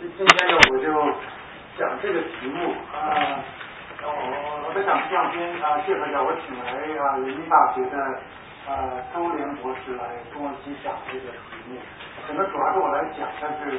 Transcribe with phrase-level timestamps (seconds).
[0.00, 0.88] 今天呢，我就
[1.76, 3.36] 讲这个题目啊，
[4.00, 8.00] 我我在讲这两天啊，介绍一下，我请来啊，人民大学的
[8.64, 11.76] 啊周连博士来跟我一起讲这个题目。
[12.26, 13.76] 可能主要是我来讲，但是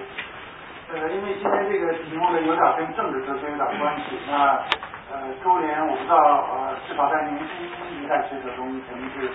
[0.93, 4.21] 呃，因为今天这个题目呢，有点跟政治哲学有点关系。
[4.29, 4.61] 那
[5.09, 6.15] 呃，周连我不知道
[6.53, 7.65] 呃，至少在年轻
[7.97, 9.25] 一代学者中，肯定是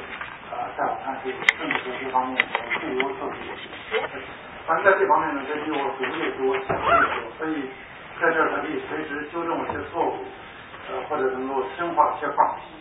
[0.55, 2.39] 呃，在我看是政治哲学方面
[2.79, 3.35] 最优秀的。
[4.67, 7.71] 反正在这方面呢，他比我读的越多，想的多，所以
[8.21, 10.19] 在这儿他可以随时纠正我一些错误，
[10.91, 12.75] 呃，或者能够深化一些话题。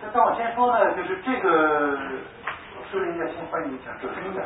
[0.00, 1.92] 那但我先说呢，就是这个，
[2.90, 3.92] 是不是应该先欢迎一下？
[4.00, 4.40] 欢迎一下。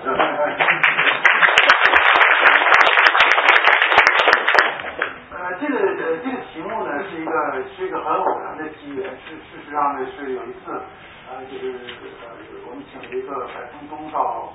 [5.31, 7.31] 呃，这个呃这个题目呢，是一个
[7.77, 10.75] 是一个很偶然的机缘，事事实上呢是有一次，
[11.31, 11.71] 呃，就是
[12.27, 12.35] 呃
[12.67, 14.53] 我们请了一个白峰东到。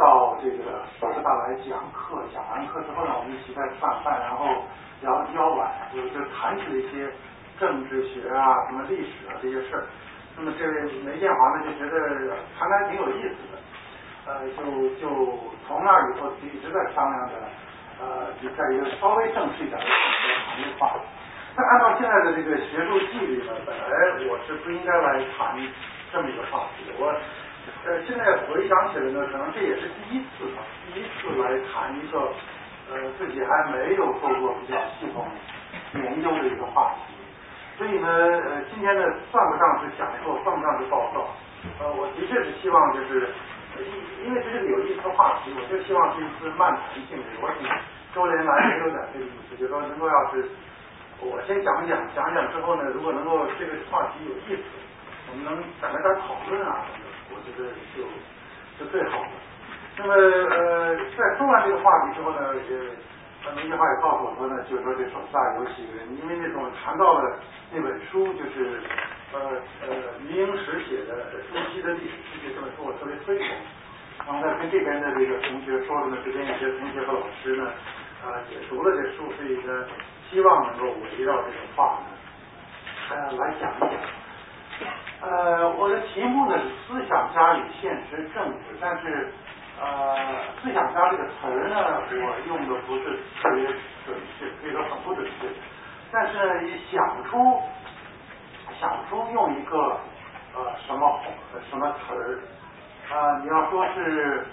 [0.00, 4.64] 到这个北师大来讲课，讲完课之后呢，我们一起在吃晚饭，然后
[5.02, 7.04] 聊了比较晚，就就谈起了一些
[7.60, 9.84] 政治学啊、什么历史啊这些事儿。
[10.38, 13.60] 那么这位梅建华呢，就觉得谈的还挺有意思的，
[14.24, 14.64] 呃，就
[14.96, 15.36] 就
[15.68, 17.34] 从那以后就一直在商量着，
[18.00, 20.96] 呃，就在一个稍微正式一点的场合谈这话。
[21.54, 23.84] 那按照现在的这个学术纪律呢，本来
[24.32, 25.60] 我是不应该来谈
[26.10, 27.14] 这么一个话题的，我。
[27.84, 32.18] 呃，现在回想起来呢，可能这也是第一次吧，第一次来谈一个
[32.92, 35.26] 呃自己还没有做过比较系统
[35.94, 37.14] 研究的一个话题。
[37.78, 41.28] 所以呢，呃，今天呢算不上是讲座，算不上是报告。
[41.80, 43.28] 呃，我的确是希望就是，
[43.78, 47.24] 因因为这是有意思的话题，我就希望是一次漫谈性质。
[47.40, 47.68] 我请
[48.14, 50.44] 周连来也有点这个意思，就说能够要是
[51.20, 54.64] 我先讲讲，讲讲之后呢，如果能够这个话题有意思，
[55.30, 56.84] 我们能展开点讨论啊。
[57.40, 58.04] 我觉得就
[58.78, 59.32] 就最好了。
[59.96, 62.76] 那么呃，在说完这个话题之后呢，也
[63.42, 67.40] 他们一句话也告诉我说呢，就是说这手下有几个人，因为那种谈到了
[67.72, 68.80] 那本书，就是
[69.32, 69.88] 呃呃
[70.28, 73.48] 余英时写的《中西的历史世界》这本书，我特别推崇。
[74.26, 77.64] 然后呢，跟这边的这个同学说了呢，这边有些同学和老师呢，
[78.24, 79.84] 啊，解读了这书，所以呢，
[80.30, 82.08] 希望能够围绕这个话呢，
[83.10, 84.00] 呃，来讲一讲。
[85.22, 89.28] 呃，我的题目呢是思想家与现实政治，但是
[89.78, 90.16] 呃，
[90.62, 93.64] 思想家这个词儿呢，我用的不是特别
[94.06, 95.46] 准确，可以说很不准确。
[96.10, 97.60] 但是呢，想出
[98.80, 100.00] 想出用一个
[100.54, 101.20] 呃什么
[101.68, 102.40] 什么词儿
[103.12, 104.46] 啊，你要说是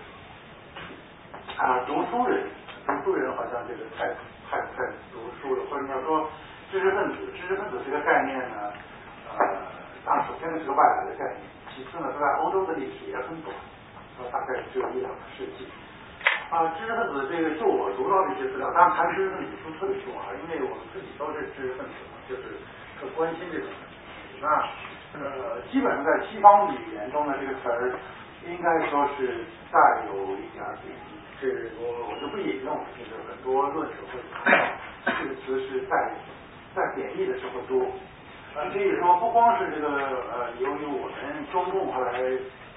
[1.58, 2.44] 啊读书人，
[2.86, 4.06] 读书人好像这个太
[4.52, 4.84] 太太
[5.14, 6.30] 读书了，或者你要说
[6.72, 8.74] 知识分子，知识分子这个概念呢，
[9.32, 9.46] 呃。
[10.08, 11.44] 啊首先呢是个外来的概念，
[11.76, 13.52] 其次呢，它在欧洲的历史也很短，
[14.18, 15.68] 呃，大概只有一两个世纪。
[16.50, 22.56] 啊，知识分子这个，就我读到的一些资料，当然谈知识分子书特别多啊，因为我们自己都是知识分子嘛，就是
[23.04, 24.00] 很关心这个问题。
[24.40, 24.48] 那
[25.20, 27.92] 呃，基本上在西方语言中呢，这个词儿
[28.48, 31.52] 应该说是带有一点贬义，这
[31.84, 34.20] 我我就不引用，就是很多论者会
[35.20, 36.16] 这个词是在
[36.74, 37.86] 在贬义的时候多。
[38.74, 39.88] 可以说，不光是这个
[40.34, 42.12] 呃，由于我们中共后来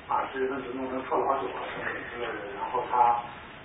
[0.06, 3.16] 把知识分子弄成臭老九啊等等之类的，然后他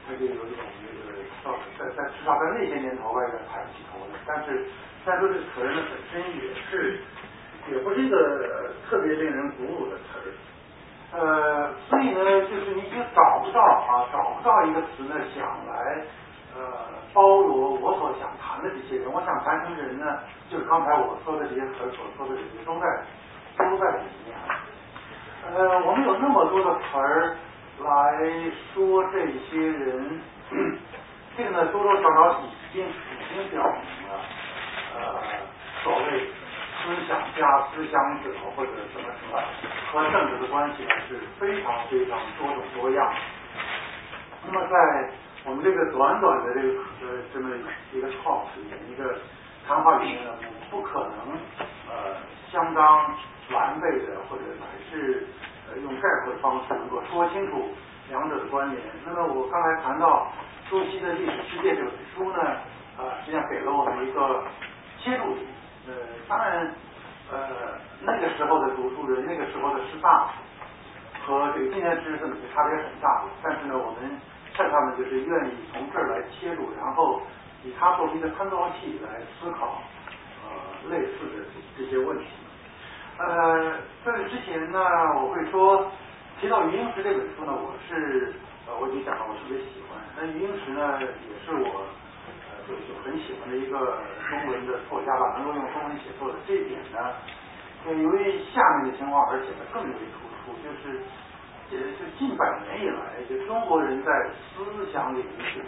[0.08, 4.20] 他就有一种这个到在在至少在那些年头吧，有点抬不起头来。
[4.26, 4.66] 但是
[5.06, 7.00] 再说这个词儿呢本身也是
[7.72, 16.02] 也不是一个特别令人鼓舞的词儿，呃，所以呢，就是你就找不到啊，找不到一个词呢想来。
[16.56, 16.62] 呃，
[17.14, 20.20] 包罗我所想谈的这些人，我想谈什么人呢？
[20.50, 22.88] 就是刚才我说的这些词所说的这些，都在
[23.58, 24.36] 都在里面。
[25.52, 27.36] 呃，我们有那么多的词儿
[27.80, 30.22] 来说这些人，
[31.36, 34.16] 这个呢多多少少已经已经表明了，
[34.96, 35.20] 呃，
[35.84, 36.32] 所谓
[36.82, 39.44] 思想家、思想者或者什么什么
[39.92, 43.14] 和政治的关系是非常非常多种多样。
[44.48, 45.10] 那么在
[45.46, 46.74] 我们这个短短的这个
[47.06, 47.50] 呃这么
[47.94, 49.16] 一个 talk 里面，一个
[49.68, 50.32] 谈话里面呢，
[50.72, 51.38] 不可能
[51.88, 52.18] 呃
[52.52, 53.14] 相当
[53.52, 55.28] 完备的或者还是
[55.70, 57.70] 呃用概括的方式能够说清楚
[58.10, 58.82] 两者的关联。
[59.06, 60.34] 那么我刚才谈到
[60.70, 62.58] 《朱熹的历史世界》这本书呢，
[62.98, 64.44] 呃实际上给了我们一个
[65.00, 65.46] 切入点。
[65.88, 65.94] 呃，
[66.28, 66.74] 当然
[67.32, 70.30] 呃那个时候的读书人，那个时候的师大
[71.24, 74.20] 和这个今天知识分子差别很大，但是呢我们。
[74.56, 77.22] 看他们就是愿意从这儿来切入，然后
[77.64, 79.82] 以他作为一个参照系来思考
[80.44, 81.44] 呃类似的
[81.78, 82.26] 这些问题。
[83.18, 83.74] 呃，
[84.04, 84.80] 在这之前呢，
[85.20, 85.92] 我会说
[86.40, 88.34] 提到余英时这本书呢，我是
[88.68, 90.00] 呃我已经讲了，我特别喜欢。
[90.16, 91.08] 那余英时呢，也
[91.46, 91.84] 是我
[92.48, 94.00] 呃就就很喜欢的一个
[94.30, 97.12] 中文的作家吧，能够用中文写作的这一点呢，
[97.88, 101.04] 由于下面的情况而显得更为突出，就是
[101.72, 104.12] 也就近百年以来，就中国人在
[104.54, 105.64] 思想领域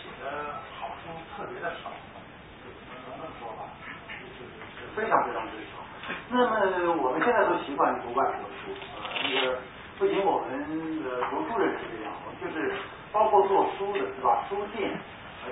[0.00, 3.68] 写的好书特别的少，能这么说吧，
[4.08, 5.82] 就是非常非常之少。
[6.30, 9.58] 那么我们现在都习惯读外国书，呃，那个
[9.98, 12.74] 不仅我们的读书人是这样，就是
[13.12, 14.44] 包括做书的是吧？
[14.48, 14.98] 书店。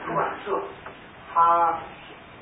[0.06, 0.58] 出版社，
[1.34, 1.78] 他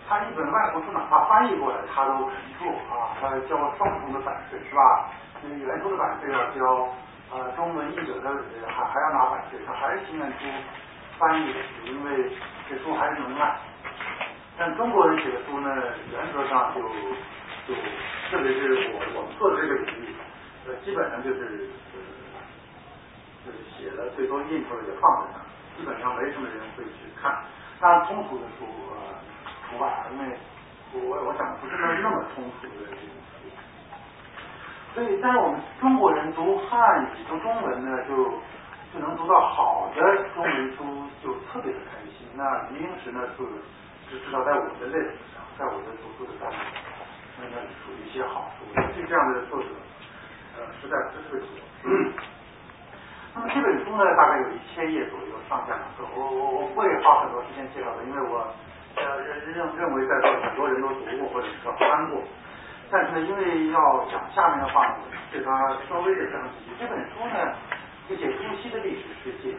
[0.08, 5.10] 他一本外国书哪怕翻译过来，他都肯做啊，他交双重的版税是吧？
[5.42, 6.88] 那原书的版税要交，
[7.32, 8.30] 呃，中文译者的
[8.66, 10.38] 还还要拿版税，他还是情愿出
[11.18, 12.30] 翻译的书，因为
[12.68, 13.58] 这书还是能卖。
[14.58, 15.70] 但中国人写的书呢，
[16.12, 16.82] 原则上就
[17.66, 17.74] 就
[18.30, 20.14] 特别是我我们做的这个领域，
[20.66, 21.98] 呃，基本上就是呃
[23.46, 25.40] 就是写了最多印出来就放在那。
[25.80, 27.42] 基本上没什么人会去看，
[27.80, 29.16] 当然通俗的书呃
[29.70, 30.36] 除外，因为
[30.92, 32.92] 我我想不是那么通俗的。
[34.92, 38.16] 所以，但是我们中国人读汉语、读中文呢，就
[38.92, 40.02] 就能读到好的
[40.34, 40.82] 中文书，
[41.22, 42.26] 就特别的开心。
[42.34, 42.42] 那
[42.74, 43.46] 余英时呢，是
[44.10, 44.98] 是至少在我的类
[45.30, 46.56] 上，在我的读书的单位，
[47.38, 48.66] 那那属于一些好书。
[48.74, 49.68] 就这样的作者，
[50.58, 51.62] 呃，实在不是特别多。
[53.32, 56.02] 那么这本书呢，大概有一千页左右，上下两册。
[56.18, 58.42] 我我我会花很多时间介绍的，因为我
[58.96, 62.20] 呃认认认为在座很多人都读过或者是翻过。
[62.90, 64.96] 但是，因为要讲下面的话，
[65.30, 65.50] 对他
[65.88, 66.74] 稍微的讲几句。
[66.80, 67.54] 这本书呢，
[68.08, 69.54] 就写朱熹的历史世界。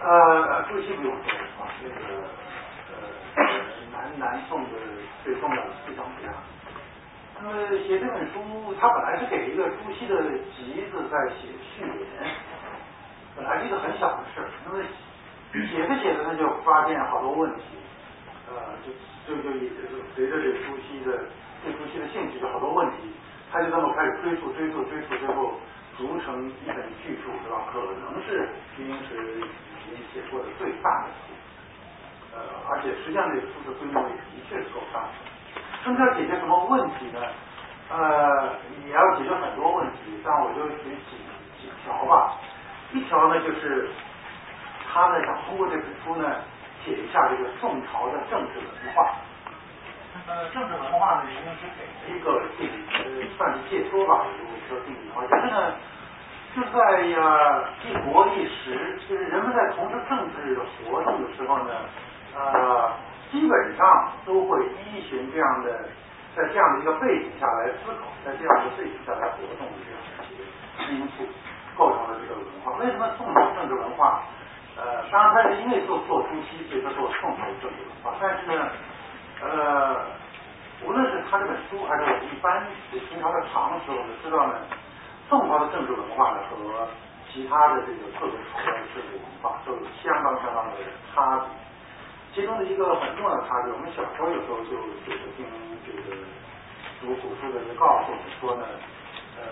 [0.00, 2.24] 呃，朱熹不用说了啊，那个
[3.36, 3.44] 呃
[3.92, 4.70] 南南宋的
[5.22, 6.32] 最重要的思想家。
[7.42, 7.52] 那么
[7.86, 10.16] 写这本书，他本来是给一个朱熹的
[10.56, 12.30] 集子在写序言。
[13.36, 14.82] 本来是一个很小的事儿，那么
[15.52, 17.62] 写着写着呢，就发现好多问题，
[18.48, 18.54] 呃，
[18.84, 18.92] 就
[19.28, 21.24] 就就就随着这朱熹的
[21.62, 23.12] 对朱熹的兴趣，就好多问题，
[23.52, 25.54] 他就这么开始追溯追溯追溯，最后
[25.96, 27.68] 组成一本巨著，是吧？
[27.72, 28.48] 可能是
[28.78, 31.34] 余英时已经写过的最大的书，
[32.34, 32.40] 呃，
[32.70, 35.08] 而且实际上这个书的规模也的确是够大的。
[35.84, 37.20] 那么要解决什么问题呢？
[37.90, 38.54] 呃，
[38.86, 41.16] 也要解决很多问题，但我就举几
[41.60, 42.36] 几条吧。
[42.92, 43.90] 一条呢，就是
[44.92, 46.36] 他呢想通过这本书呢，
[46.84, 49.14] 写一下这个宋朝的政治文化。
[50.26, 55.74] 呃，政治文化呢，应该是给了一个地理呃，算是解说吧，如果说定义的话，就是呢，
[56.54, 61.72] 就在呀一国一时，就是人们在从事政治活动的时候呢，
[62.36, 62.92] 呃，
[63.30, 65.88] 基本上都会依循这样的，
[66.36, 71.24] 在这样的一个背景下来思考，在这样的背景下来活动的这样的一些因素。
[71.78, 72.76] 构成了这个文化。
[72.76, 74.20] 为什么宋朝政治文化？
[74.76, 78.12] 呃，当然他是因为做做朱熹，所以他做宋朝政治文化。
[78.20, 78.68] 但是呢，
[79.40, 79.96] 呃，
[80.84, 84.54] 无论是他这本书，还是我们一般平常的常识，我们知道呢，
[85.28, 86.88] 宋朝的政治文化呢和
[87.32, 90.72] 其他的这个各个朝代的政治文化都有相当相当的
[91.14, 91.48] 差别。
[92.34, 94.76] 其中的一个很重要的差别，我们小时候有时候就
[95.06, 95.46] 就是听
[95.86, 96.16] 这个
[97.00, 98.64] 读古书的人告诉我们说呢，
[99.36, 99.42] 呃。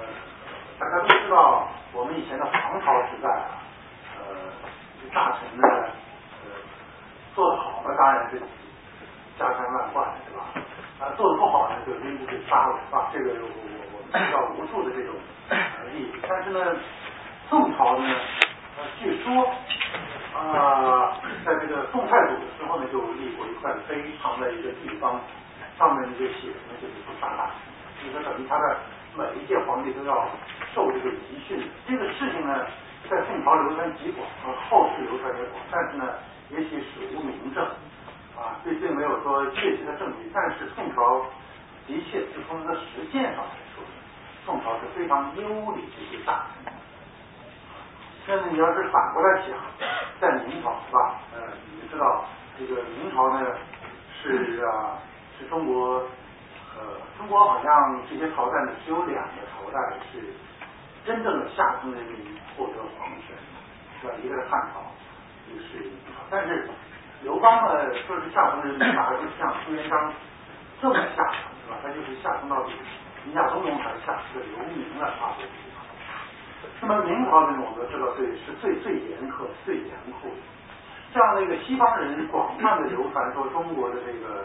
[0.78, 3.58] 大家都知道，我们以前的唐朝时代啊，
[4.14, 4.22] 呃，
[5.12, 5.66] 大臣呢，
[6.38, 6.54] 呃，
[7.34, 8.40] 做的好呢，当然是
[9.38, 10.42] 家财万贯，是吧？
[10.98, 13.08] 啊，做的不好呢，就拎出去杀了，是吧？
[13.12, 15.14] 这个我我我们知道无数的这种
[15.94, 16.18] 例子。
[16.28, 16.76] 但是呢，
[17.48, 18.04] 宋朝呢，
[18.76, 19.46] 呃，据说
[20.34, 21.14] 啊，
[21.46, 25.20] 在这个宋太祖的时候呢，就立过一块碑，藏在一个地方，
[25.78, 27.48] 上面就写的就是不杀大
[28.02, 28.76] 臣，就是等于他的。
[29.16, 30.28] 每一届皇帝都要
[30.72, 32.64] 受这个遗训，这个事情呢，
[33.10, 36.04] 在宋朝流传极广，和后世流传也广，但是呢，
[36.50, 37.66] 也许史无名证
[38.38, 40.30] 啊，这并没有说确切的证据。
[40.32, 41.26] 但是宋朝
[41.86, 43.82] 的确，就从这个实践上来说，
[44.46, 46.72] 宋朝是非常优礼这些大臣。
[48.24, 49.58] 现在你要是反过来想，
[50.20, 51.20] 在明朝是吧？
[51.34, 51.40] 呃，
[51.70, 52.24] 你们知道
[52.58, 53.44] 这个明朝呢，
[54.22, 54.98] 是啊，
[55.38, 56.06] 是中国。
[56.78, 56.84] 呃，
[57.18, 60.22] 中国好像这些朝代呢，只有两个朝代是
[61.04, 63.34] 真正的下层人民获得皇权，
[64.00, 64.14] 是吧？
[64.22, 64.86] 一个是汉朝，
[65.50, 66.22] 一个是明朝。
[66.30, 66.70] 但是
[67.22, 70.12] 刘邦呢，说是下层人民，哪个像朱元璋
[70.80, 71.76] 这么下层，是吧？
[71.82, 72.72] 他就是下层到底，
[73.24, 75.48] 你亚东农还是下是个流民了，差不多。
[76.80, 80.40] 那么明朝呢，我们都知道最是最最严苛、最严酷的。
[81.12, 84.44] 像那个西方人广泛的流传说中国的这个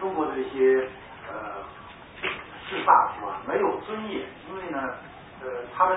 [0.00, 0.88] 中国的这些。
[1.26, 1.64] 呃，
[2.68, 4.78] 士大夫啊，没有尊严，因为呢，
[5.40, 5.96] 呃，他们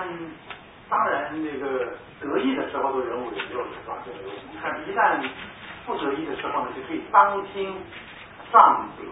[0.88, 3.98] 当然那个得意的时候都人五人六的是吧？
[4.06, 4.18] 这个
[4.50, 5.20] 你看，一旦
[5.88, 7.74] 不得已的时候呢，就可以当庭
[8.52, 9.02] 杖责，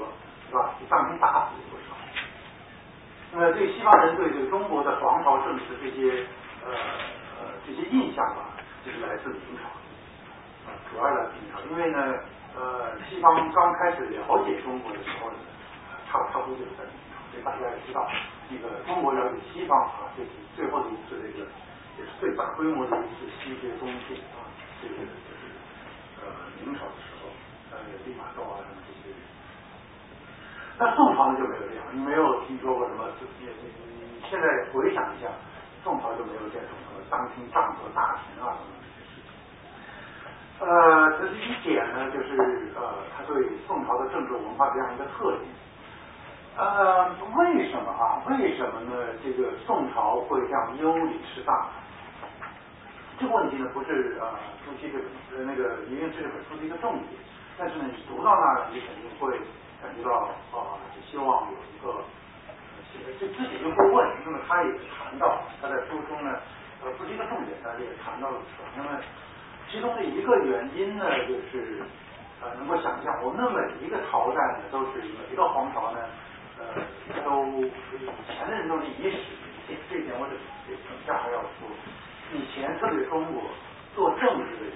[0.50, 0.76] 是吧？
[0.78, 1.96] 就当庭打死不少。
[3.32, 6.24] 那么对西方人对这个中国的皇朝政治这些
[6.64, 6.70] 呃
[7.40, 8.52] 呃这些印象吧，
[8.84, 9.72] 就是来自明朝，
[10.92, 12.14] 主要来自明朝，因为呢，
[12.54, 15.36] 呃，西方刚开始了解中国的时候呢，
[16.12, 18.08] 差差不多就是在明朝，所以大家也知道，
[18.48, 21.48] 这个中国了解西方啊，这是最后的一次这个
[21.98, 24.44] 也是最大规模的一次西学东进啊，
[24.80, 25.35] 这个就是
[26.26, 27.30] 呃明朝的时候，
[27.70, 29.14] 呃，利玛窦啊什么这些。
[30.78, 33.06] 那宋朝呢就没有这样，你没有听说过什么？
[33.38, 35.28] 你你现在回想一下，
[35.82, 39.22] 宋朝就没有这种什么当庭杖责大臣啊等等这些。
[40.58, 45.42] 呃，这是一点呢，就是呃，他对宋朝的政治文化这样一个特点。
[46.56, 48.22] 呃，为什么啊？
[48.28, 49.06] 为什么呢？
[49.22, 51.68] 这个宋朝会这样优礼士大？
[53.18, 57.08] 这个问题呢，不是呃朱熹这本呃那个《明月志》这本书的一个重点，
[57.58, 59.38] 但是呢，你读到那儿，你肯定会。
[59.76, 60.10] 感觉到
[60.56, 62.00] 啊，就希望有一个，
[63.20, 64.08] 就自己就会问。
[64.24, 66.32] 那么他也谈到，他在书中呢，
[66.82, 68.40] 呃，不是一个重点，但是也谈到了，
[68.74, 68.98] 那么
[69.70, 71.84] 其中的一个原因呢，就是
[72.40, 76.00] 呃，能够想象，我们的每一个朝代呢，都是每一个皇朝呢，
[76.58, 76.64] 呃，
[77.22, 77.70] 都以
[78.34, 80.32] 前的人都是以史为鉴，这一点我得
[80.88, 81.68] 等下还要说。
[82.32, 83.42] 以前特别中国
[83.94, 84.72] 做政治的人，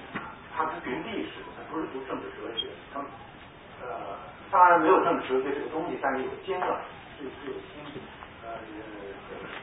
[0.57, 3.01] 他是读历史，他不是读政治哲学，他
[3.81, 4.19] 呃。
[4.51, 6.83] 当然没有政治哲学这个东西，但是有经了，
[7.17, 8.03] 是是有经，
[8.43, 8.59] 呃，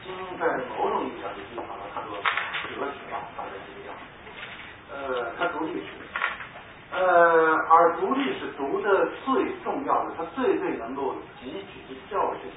[0.02, 0.08] 经
[0.40, 4.00] 在某种意义上就可以把它看作哲学吧，大概这个样子。
[4.88, 5.92] 呃，他读历史，
[6.90, 12.50] 呃，而读历史读的最重要的，他最最能够汲取的教训，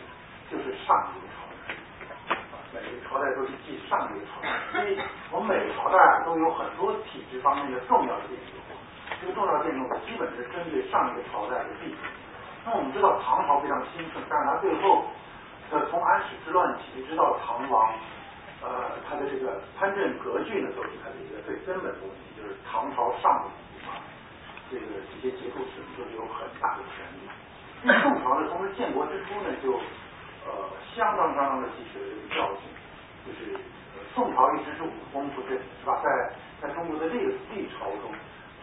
[0.49, 1.30] 就是上一个朝代。
[2.73, 4.97] 每个朝代都是继上一个朝代，所以
[5.31, 8.75] 我们每个朝代都有很多体制方面的重要的变动。
[9.19, 11.93] 这个重要变动基本是针对上一个朝代的弊。
[12.63, 15.03] 那我们知道唐朝非常兴盛，但是它最后，
[15.71, 17.91] 呃，从安史之乱起一直到唐王，
[18.63, 23.49] 呃，它的这个藩镇割据呢，都是它的一个最根本的问题，就是唐朝上部
[23.89, 23.99] 啊，
[24.71, 27.27] 这个这些节度使都是有很大的权力。
[27.83, 29.73] 那宋朝呢，从建国之初呢，就
[30.45, 30.51] 呃
[30.95, 32.69] 相当相当的汲取了这个教训，
[33.25, 33.59] 就是
[34.13, 36.01] 宋朝一直是武功不振，是吧？
[36.03, 37.19] 在在中国的历
[37.53, 38.11] 历朝中，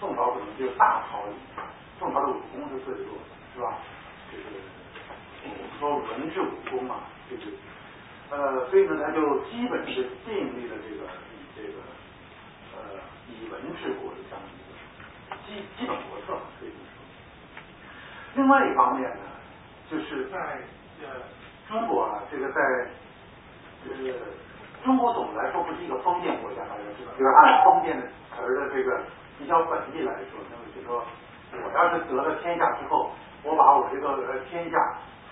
[0.00, 1.24] 宋朝可能就大朝，
[1.98, 3.38] 宋朝的武功是最弱的。
[3.54, 3.74] 是吧？
[4.30, 4.44] 就是
[5.42, 7.42] 我们说文治武功嘛，这个
[8.30, 11.80] 呃，所以呢，他就基本是建立了这个以这个
[12.76, 16.76] 呃以文治国的这样一个基基本国策，可以说。
[18.36, 19.24] 另外一方面呢，
[19.90, 20.38] 就是在
[21.02, 21.08] 呃
[21.68, 22.60] 中国啊，这个在
[23.84, 24.14] 呃
[24.84, 29.00] 中国总的来说不是一个封建国家，大家知道，就是按封建的词的这个
[29.38, 31.04] 比较本地来说，那么就说
[31.52, 33.12] 我要是得了天下之后。
[33.44, 34.18] 我把我这个
[34.50, 34.76] 天下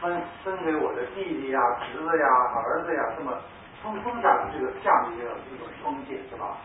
[0.01, 3.37] 分分给我的弟弟呀、侄子呀、儿子呀，这么
[3.83, 6.57] 分封下来，这个这样的一个一种封建，是吧？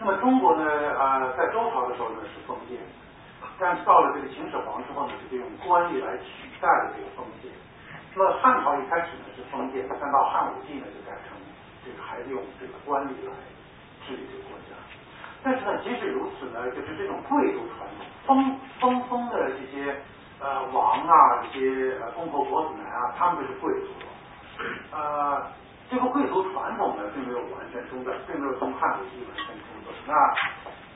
[0.00, 2.80] 那么中国呢，呃，在周朝的时候呢是封建，
[3.60, 7.52] 但是到了这个秦始皇之后呢，就用官吏来取代了这个封建。
[8.14, 11.36] 那么汉朝一开始呢是封建，但到汉武帝呢就改成
[11.84, 13.32] 这个还是用这个官吏来
[14.06, 14.76] 治理这个国家。
[15.42, 19.94] 但是呢，即使如此呢，就是这种贵族传统，封封封的这些。
[20.42, 23.94] 呃，王啊，这些呃公侯伯子男啊，他们都是贵族。
[24.90, 25.40] 呃，
[25.88, 29.94] 这个贵族传统呢，并没有完全中断，并没有从汉武帝完全中断。
[30.04, 30.12] 那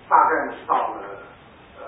[0.08, 1.00] 大概呢，是到了
[1.78, 1.86] 呃，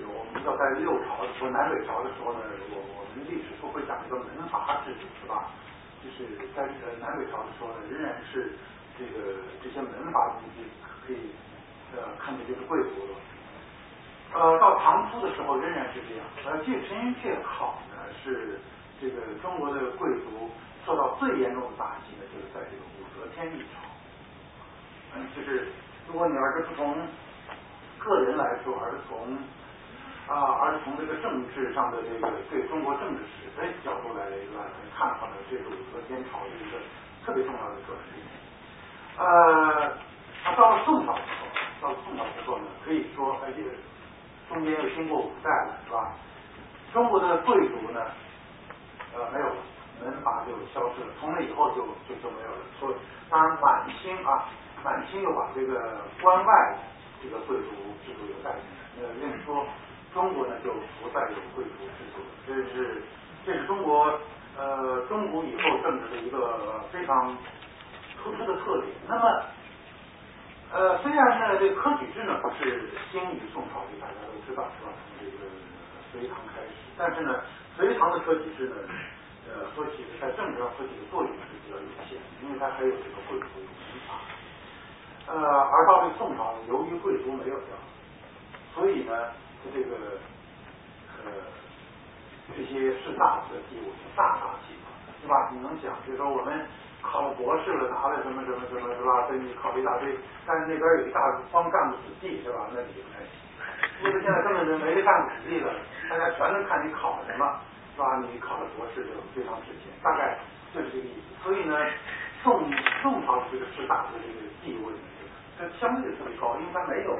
[0.00, 5.50] 有知道在六朝的时候，南北朝的时候呢，我我们历史书会讲一个门阀制度，是吧？
[6.02, 8.52] 就是在呃南北朝的时候呢，仍然是
[8.98, 11.32] 这个这些门阀阶级可以
[11.96, 13.16] 呃看作就是贵族了。
[14.34, 16.26] 呃，到唐初的时候仍然是这样。
[16.44, 18.58] 呃，据陈寅恪考呢，是
[19.00, 20.50] 这个中国的贵族
[20.84, 23.80] 受到最严重的打击呢，就是在这个武则天一朝。
[25.14, 25.68] 嗯，就是
[26.08, 26.94] 如果你要是从
[27.98, 29.38] 个人来说，而是从
[30.28, 34.36] 啊，而是从这个政治上的这个对中国政治史的角度来来
[34.96, 36.78] 看的话呢，这是武则天朝的一个
[37.24, 39.22] 特别重要的转折。
[39.22, 39.92] 呃，
[40.42, 41.46] 他到了宋朝之后，
[41.80, 43.62] 到了宋朝之后呢，可以说而且。
[44.46, 46.12] 中间又经过五代了，是吧？
[46.92, 48.00] 中国的贵族呢，
[49.16, 49.56] 呃，没有了，
[50.04, 51.06] 门阀就消失了。
[51.18, 52.60] 从那以后就就就没有了。
[52.78, 52.94] 所以，
[53.30, 54.44] 当然满清啊，
[54.84, 56.76] 满清又把这个关外
[57.22, 57.70] 这个贵族
[58.04, 58.84] 制度又带进来。
[59.00, 59.66] 那另说，
[60.14, 62.30] 中国呢就不再有贵族制度了。
[62.46, 63.02] 这是
[63.44, 64.18] 这是中国
[64.56, 67.36] 呃中古以后政治的一个非常
[68.22, 68.94] 突出的特点。
[69.08, 69.42] 那么。
[70.72, 74.90] 呃，虽然呢，这科举制呢不是兴于宋朝，大家都知道是吧？
[74.90, 75.46] 从这个
[76.10, 77.44] 隋唐开始，但是呢，
[77.76, 78.74] 隋唐的科举制呢，
[79.46, 84.18] 呃，说起在政治上说起的作用是比较有限，因为它还有这个贵族有门阀。
[85.30, 87.78] 呃，而到这宋朝，由于贵族没有了，
[88.74, 89.14] 所以呢，
[89.72, 89.96] 这个
[91.24, 91.30] 呃
[92.56, 94.90] 这些士大夫的地位大大提高，
[95.22, 95.48] 是吧？
[95.52, 96.66] 你能想，比如说我们。
[97.04, 99.28] 考博士了，拿了什么什么什么，是吧？
[99.28, 100.08] 给你考了一大堆，
[100.46, 101.20] 但是那边有一大
[101.52, 102.64] 帮干部子弟，是吧？
[102.72, 103.36] 那你就不太行。
[104.00, 105.68] 因为现在根本就没干部子弟了，
[106.08, 107.60] 大家全都看你考什么，
[107.94, 108.16] 是吧？
[108.24, 110.38] 你考了博士就非常值钱，大概
[110.72, 111.44] 就是这个意思。
[111.44, 111.76] 所以呢，
[112.42, 112.64] 宋
[113.02, 115.04] 宋朝这个士大夫的这个地位呢，
[115.60, 117.12] 它相对特别高，因为它没有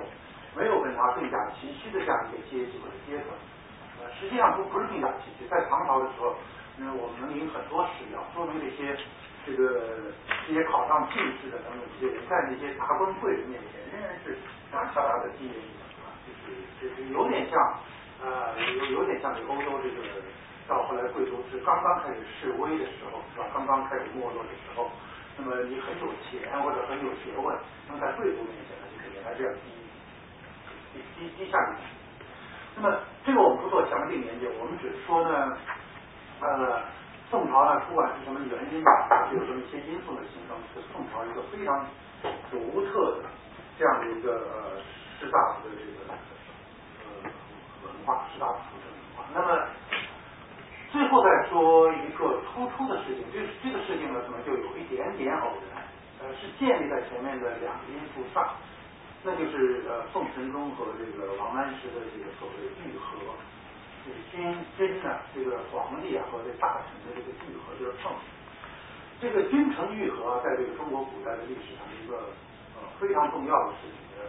[0.57, 3.35] 没有跟他并驾齐驱的这样一个阶级或者阶层。
[4.01, 6.35] 呃，实际上都不是并驾齐驱，在唐朝的时候，
[6.77, 8.97] 那我们能引很多史料说明这些。
[9.45, 9.93] 这个
[10.49, 14.33] 这些考上进士的等等这些人，在那些达官贵人面前，仍然是
[14.73, 17.61] 大大的低人一等啊，就是就是有点像
[18.25, 20.01] 呃，有有点像这欧洲这个
[20.67, 23.45] 到后来贵族是刚刚开始示威的时候，是吧？
[23.53, 24.89] 刚刚开始没落的时候，
[25.37, 27.53] 那么你很有钱或者很有学问，
[27.87, 29.77] 那么在贵族面前呢，就肯定还是要低
[31.19, 31.83] 低低下去。
[32.77, 35.57] 那么这个我们不做详细研究，我们只说呢，
[36.41, 36.83] 呃。
[37.31, 41.85] 宋朝呢，不管是什么原因吧，有这么一些因素的形成，是宋朝一个非常
[42.51, 43.25] 独特的
[43.77, 44.79] 这样的一个呃
[45.19, 46.15] 士大夫的这个
[47.01, 47.31] 呃
[47.83, 49.25] 文化，士大夫的文化。
[49.35, 49.67] 那么
[50.93, 55.83] 最后再说一个突出的事情，这这个事情呢，可能就有一点点偶然，
[56.23, 58.47] 呃，是建立在前面的两个因素上，
[59.25, 63.33] 那就是呃宋神宗和这个王安石的这个所谓的愈合。
[64.05, 68.13] 这个君君呢，这个皇帝啊和这大臣的这个愈合就是碰。
[69.19, 72.29] 这个君臣愈合，在这个中国古代的历史上一个
[72.77, 73.97] 呃非常重要的事情。
[74.21, 74.29] 呃，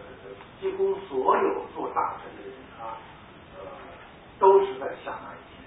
[0.61, 2.95] 几乎所有做大臣的人啊，
[3.59, 3.67] 呃，
[4.39, 5.59] 都是在想那一天，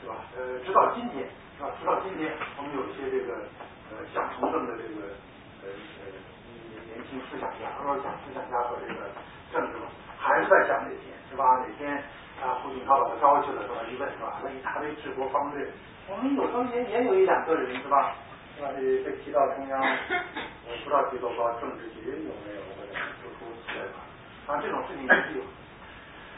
[0.00, 0.14] 是吧？
[0.38, 1.26] 呃，直到今天，
[1.58, 1.70] 是吧？
[1.80, 3.34] 直到今天，我们有一些这个
[3.90, 5.10] 呃想从政的这个
[6.94, 9.10] 年轻思想家，或者讲思想家和这个
[9.50, 11.42] 政治嘛，还是在讲哪天，是吧？
[11.58, 11.98] 哪天？
[12.38, 13.74] 啊，胡锦涛把他招去了，是吧？
[13.90, 14.38] 一问是吧？
[14.42, 15.66] 那一大堆治国方略，
[16.08, 18.14] 我们有时候也也有一两个人是吧？
[18.56, 18.68] 是吧？
[18.74, 23.98] 这被提到中央，我不知道提多高，政治局有没有或者突出去了？
[24.46, 25.42] 啊，这种事情也是有。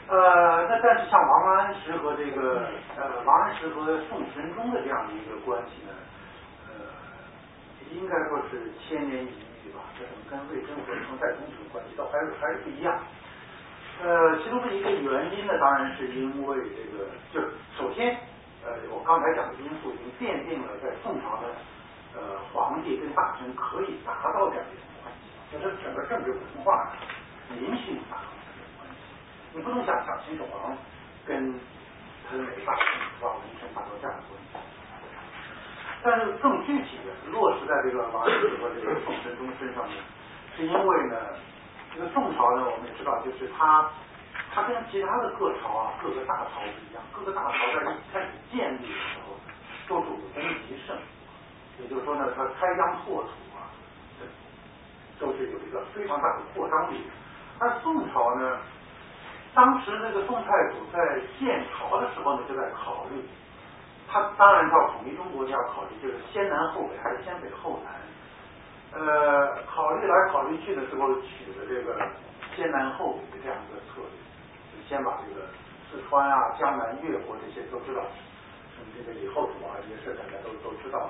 [0.07, 5.91] 呃，那但是像王安石和这个呃王安石和宋神宗的这样的一个关系呢，
[6.69, 6.71] 呃，
[7.91, 9.29] 应该说是千年一
[9.77, 9.85] 吧。
[9.93, 12.97] 这种跟魏征和宋太宗这种关系，倒还是还是不一样。
[14.01, 18.13] 呃，其中的一个原因呢，当然是因为这个，就是首先，
[18.61, 21.49] 呃，我刚才讲的因素已经奠定了在宋朝的，
[22.13, 26.93] 呃，皇帝跟大臣可以达到这样一种关系，就是整个政治文化
[27.57, 29.01] 允许你达到这种关系。
[29.53, 30.77] 你不能想像秦始皇
[31.25, 31.53] 跟
[32.29, 34.76] 他的哪个大臣是吧，完全达到这样的关系。
[36.03, 39.95] 但是更具体的落实在这个王安石和这个宋神宗身上呢，
[40.55, 41.15] 是因为呢。
[41.95, 43.89] 这个宋朝呢，我们知道，就是它，
[44.53, 47.01] 它跟其他的各朝啊，各个大朝不一样。
[47.11, 49.33] 各个大朝在一开始建立的时候，
[49.87, 50.95] 都主攻极盛，
[51.81, 53.65] 也就是说呢，它开疆拓土啊，
[55.17, 57.01] 都是有一个非常大的扩张力。
[57.57, 58.59] 而宋朝呢，
[59.55, 63.19] 当时那个宋太祖在建朝的时候呢，就在考虑，
[64.09, 67.93] 他当然要统一中国，就要考虑就是先南后北还是先北后南。
[68.93, 71.99] 呃，考虑来考虑去的时候，取了这个
[72.55, 74.09] 先南后北的这样一个策略，
[74.71, 75.45] 就先把这个
[75.91, 78.01] 四川啊、江南、越国这些都知道，
[78.73, 81.09] 什么这个李后主啊这些事大家都都知道。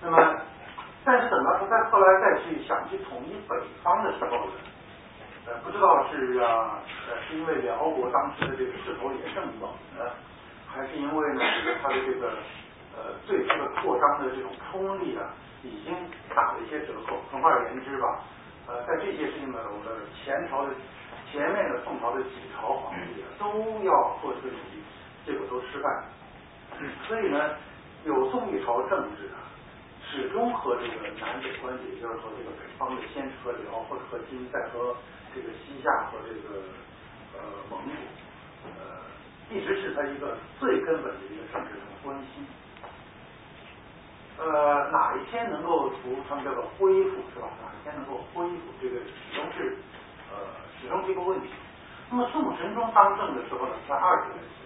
[0.00, 0.16] 那么，
[1.04, 4.52] 但是等到他再后来再去想去统一北方的时候呢，
[5.46, 6.78] 呃，不知道是啊，
[7.10, 10.06] 呃，是因为辽国当时的这个势头也正猛呢，
[10.74, 11.40] 还是因为呢，
[11.82, 12.32] 他的这个
[12.96, 15.30] 呃最初的扩张的这种冲力啊。
[15.62, 15.94] 已经
[16.34, 17.22] 打了一些折扣。
[17.30, 18.18] 总而言之吧，
[18.66, 20.74] 呃，在这些事情呢，我们前朝的
[21.30, 23.46] 前面的宋朝的几朝皇帝啊都
[23.86, 24.82] 要做这个努力，
[25.24, 25.88] 结果都失败。
[27.06, 27.54] 所以呢，
[28.04, 29.38] 有宋一朝政治啊，
[30.10, 34.96] 始终和这个南北关系，就是和这个北方的先和辽，或者和金，再和
[35.32, 36.58] 这个西夏和这个
[37.38, 37.38] 呃
[37.70, 37.94] 蒙古，
[38.66, 39.01] 呃，
[39.52, 42.40] 一直是他一个最根本的一个政治上的关系。
[44.40, 47.52] 呃，哪一天能够从他们叫做恢复是吧？
[47.60, 49.76] 哪一天能够恢复，这个始终是
[50.32, 50.40] 呃
[50.80, 51.48] 始终是一个问题。
[52.10, 54.64] 那么宋神宗当政的时候呢，才二十来岁，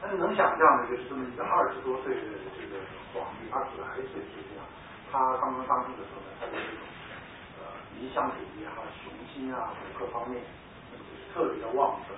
[0.00, 2.20] 那能想象的就是这么一个二十多岁的
[2.56, 2.80] 这个
[3.12, 4.64] 皇帝，二十来岁实际上
[5.12, 6.80] 他刚刚当政的时候呢，他的这种
[7.60, 7.64] 呃
[8.00, 8.72] 理想主义啊、
[9.04, 10.42] 雄心啊各方面
[11.34, 12.16] 特别的旺盛。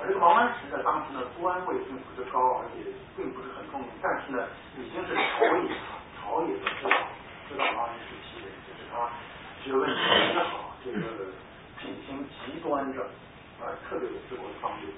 [0.00, 5.70] 而这个王安石呢，当时呢官位并不是高，而且并不是很出名，但是呢已经是朝野
[6.18, 6.90] 朝野都知道
[7.48, 9.08] 知道王安石其人，就是他
[9.62, 9.94] 学问特
[10.32, 11.30] 别好，这个
[11.78, 13.02] 品行极端正，
[13.60, 14.90] 啊特别有治国方略。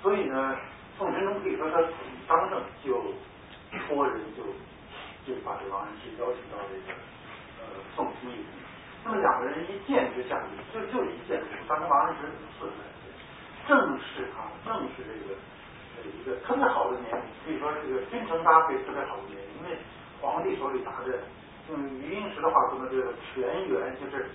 [0.00, 0.56] 所以呢，
[0.96, 1.82] 宋神宗可以说他
[2.26, 2.94] 当政就
[3.86, 4.42] 托人就
[5.26, 6.96] 就把这王安石邀请到这个
[7.60, 8.46] 呃宋府里。
[9.04, 10.40] 那么两个人一见之下
[10.72, 12.22] 就就一见，当时王安石
[12.58, 12.78] 四十岁，
[13.68, 15.36] 正是啊，正是这个
[16.08, 19.44] 一个特别好的年龄，可以说这个君臣搭配特别好的年龄。
[19.60, 19.76] 因为
[20.20, 21.12] 皇帝手里拿着
[21.68, 24.26] 用余英时的话说呢，这个权源就是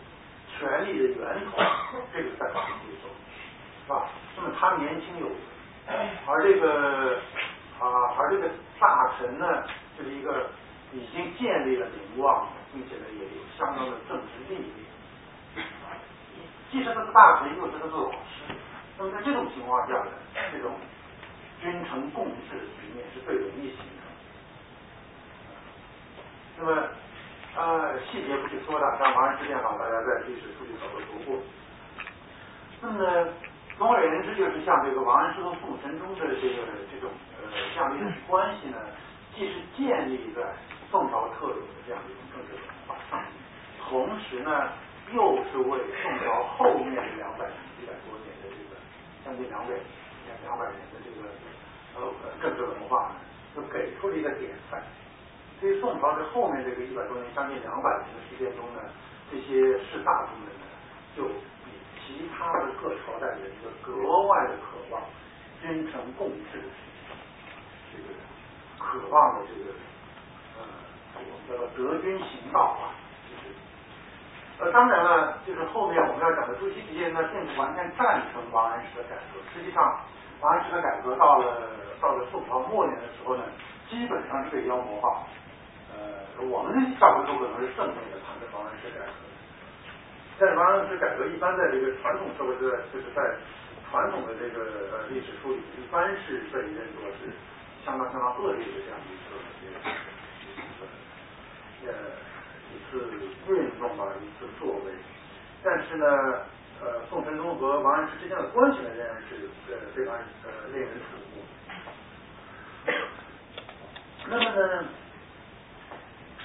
[0.54, 1.58] 权力的源头，
[2.14, 3.18] 这个在皇帝手里，
[3.82, 4.08] 是吧？
[4.38, 5.36] 那么他年轻有为，
[6.28, 7.18] 而这个
[7.82, 8.48] 啊，而这个
[8.80, 9.64] 大臣呢，
[9.98, 10.48] 就是一个
[10.94, 12.48] 已经建立了名望。
[12.74, 15.62] 并且呢，也有相当的政治地位，
[16.72, 18.18] 既是他的大臣，又是他的老师。
[19.04, 20.12] 那么在这种情况下呢，
[20.50, 20.72] 这种
[21.62, 24.08] 君臣共治局面是最容易形成。
[26.58, 26.88] 那么
[27.58, 31.38] 呃，细节不去说了，像王安石变法，大家在历史书里早都读过。
[32.80, 33.28] 那么，
[33.78, 38.78] 总而言之，就是像这个王安石和宋神宗的这个这种呃这样的一种关系呢，
[39.36, 40.42] 既是建立在
[40.90, 42.24] 宋朝特有的这样一种。
[42.32, 43.22] 政治文化上，
[43.84, 44.72] 同时呢，
[45.14, 47.54] 又是为宋朝后面的两百年
[49.26, 49.74] 将近两百
[50.44, 51.28] 两百年的这个
[51.96, 53.16] 呃政治文化呢，
[53.56, 54.82] 就给出了一个典范。
[55.60, 58.82] 所以宋朝这后面这个一百多年，将近两百年的时间中呢，
[59.32, 60.66] 这些士大夫们呢，
[61.16, 61.24] 就
[61.64, 63.94] 比其他的各朝代人就格
[64.28, 65.02] 外的渴望
[65.62, 66.62] 君臣共治，
[67.92, 68.14] 这个
[68.78, 69.72] 渴望的这个
[70.58, 70.66] 呃，
[71.16, 71.30] 我们。
[71.44, 72.96] 叫做德军行道啊，
[74.60, 79.42] 呃，当然了，就是后面我们要讲的朱熹这些人呢，并不完全赞成王安石的改革。
[79.54, 79.82] 实际上，
[80.42, 83.44] 王安石的改革到了到了宋朝末年的时候呢，
[83.90, 85.26] 基本上是被妖魔化。
[85.92, 89.12] 呃，我们大多数可能是正面的谈的王安石改革，
[90.38, 92.62] 但是王安石改革一般在这个传统社会在
[92.94, 93.22] 就是在
[93.90, 97.34] 传统的这个呃历史书里，一般是被认作是
[97.84, 99.34] 相当相当恶劣的这样一个。
[101.86, 102.33] 呃，一
[102.94, 103.10] 次
[103.50, 104.92] 运动吧，一次作为，
[105.64, 106.06] 但是呢，
[106.80, 111.42] 呃，宋神宗和王安石之间的关系呢，仍然是呃非常呃令人瞩目。
[114.28, 114.86] 那么呢，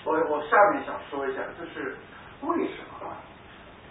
[0.05, 1.95] 我我下面想说一下，就是
[2.41, 3.21] 为什么啊？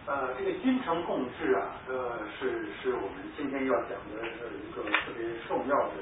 [0.07, 5.93] 呃，这个君臣共治啊，呃，是是我们今天要讲的呃一个特别重要的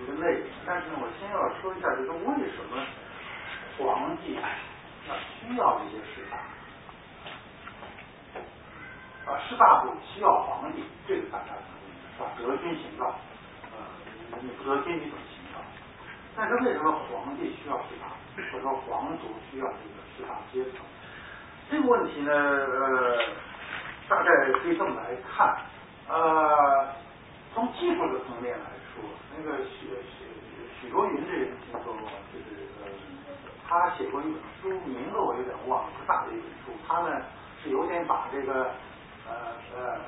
[0.00, 0.48] 一个内容。
[0.64, 2.82] 但是呢，我先要说一下，就是为什么？
[3.78, 4.38] 皇帝
[5.08, 6.36] 那需要这些士大
[9.30, 12.30] 啊，士大夫需要皇帝，这个大家是吧？
[12.38, 13.14] 德军行道，
[13.72, 13.78] 呃，
[14.40, 15.60] 你不德军你怎么行道？
[16.36, 20.80] 但是为什么皇帝需要士大夫，或者说皇族需要这个士大阶层？
[21.70, 23.18] 这个问题呢，呃，
[24.08, 25.56] 大概可以这么来看，
[26.08, 26.88] 呃，
[27.54, 29.02] 从技术的层面来说，
[29.36, 29.86] 那个许
[30.18, 30.26] 许
[30.80, 32.65] 许多云这人听说过，就是。
[33.68, 36.70] 他写过一本书，名字我有点忘了，不大的一本书。
[36.86, 37.20] 他呢
[37.62, 38.70] 是有点把这个
[39.26, 39.98] 呃呃，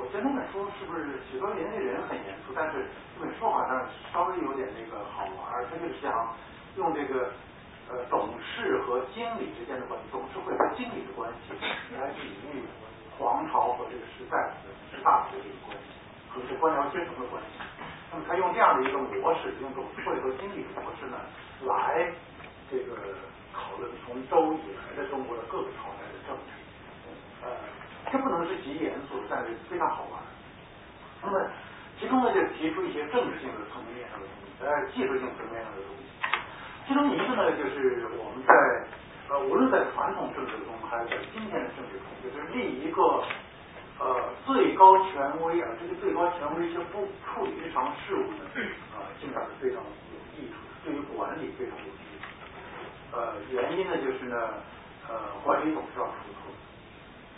[0.00, 6.08] 我觉得那本书是不是许多年那人很严肃，但是这本书好像稍微有点那个好玩儿他就是想
[6.76, 7.28] 用这个
[7.92, 11.52] 呃董事和经理之间的关系，董事会和经理的关系
[12.00, 12.64] 来比喻
[13.20, 15.92] 皇朝和这个时代的大夫的这个关系
[16.32, 17.60] 和这官僚阶层的关系。
[18.10, 21.20] 那么他用这样的一个模式，用董事会和经理的模式呢
[21.68, 22.08] 来。
[22.70, 22.98] 这个
[23.54, 26.50] 讨论从周以来的中国的各个朝代的政治，
[27.46, 27.50] 呃，
[28.10, 30.18] 这不能是极严肃，但是非常好玩。
[31.22, 31.50] 那么
[31.98, 36.02] 其中呢，就提出一些政治性的层面上的东西，呃，技术性层面上的东西。
[36.86, 38.52] 其中一个呢，就是我们在
[39.30, 43.24] 呃，无论在传统政治中，还是在今天的政治中，就是立一个
[43.98, 48.44] 呃最高权威啊，这个最高权威是不处理日常事务的
[48.94, 51.90] 啊，进展是非常有益处，对于管理非常有。
[53.16, 54.36] 呃，原因呢就是呢，
[55.08, 56.52] 呃，管理总是要出错，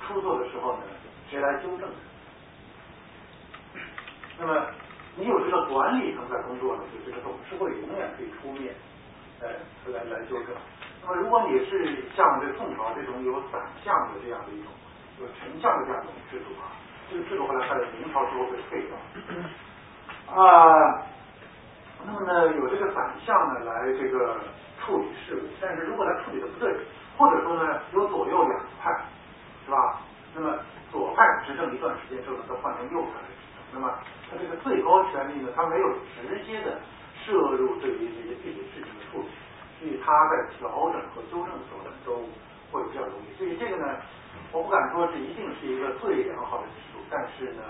[0.02, 0.82] 出错的时候呢，
[1.30, 1.88] 谁来纠正？
[4.40, 4.66] 那么
[5.14, 8.74] 你有这个管理层在工作呢，就这个董事会永远可以出面，
[9.40, 9.46] 呃，
[9.92, 10.48] 来来纠正。
[11.00, 14.72] 那么如果你是像这宋朝这种有宰相的这样的一种
[15.20, 16.74] 有丞相的这样一种制度啊，
[17.08, 20.34] 这个制度后来在明朝之后被废掉。
[20.34, 21.06] 啊，
[22.04, 24.40] 那么呢，有这个宰相呢来这个。
[24.84, 26.74] 处理事务，但是如果他处理的不对，
[27.16, 28.90] 或者说呢有左右两派，
[29.64, 30.00] 是吧？
[30.34, 30.58] 那么
[30.92, 33.20] 左派执政一段时间之后呢，再换成右派。
[33.72, 33.92] 那么
[34.30, 36.78] 他这个最高权力呢，他没有直接的
[37.24, 39.28] 摄入对于这些具体事情的处理，
[39.78, 42.24] 所以他在调整和纠正的时候呢，都
[42.72, 43.36] 会比较容易。
[43.36, 43.96] 所以这个呢，
[44.52, 47.62] 我不敢说这一定是一个最良好的制度，但是呢，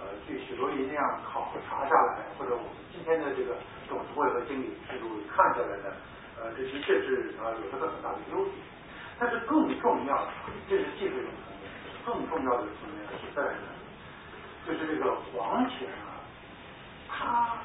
[0.00, 3.56] 呃，据许多人那样考察下来，或者我们今天的这个
[3.88, 5.96] 董事会和经理制度看下来呢，
[6.42, 8.56] 呃，这的确是啊有它的很大的优点。
[9.20, 10.32] 但是更重要的，
[10.68, 11.30] 这是技术层
[11.62, 11.70] 面，
[12.04, 13.68] 更重要的层面是在呢，
[14.66, 16.18] 就是这个皇权啊，
[17.08, 17.58] 它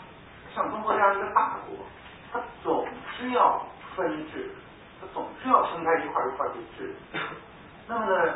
[0.54, 1.84] 像中国这样一个大国，
[2.32, 2.88] 它总
[3.18, 4.52] 是要分治，
[5.02, 6.94] 它总是要分开一块一块去治。
[7.88, 8.36] 那么呢，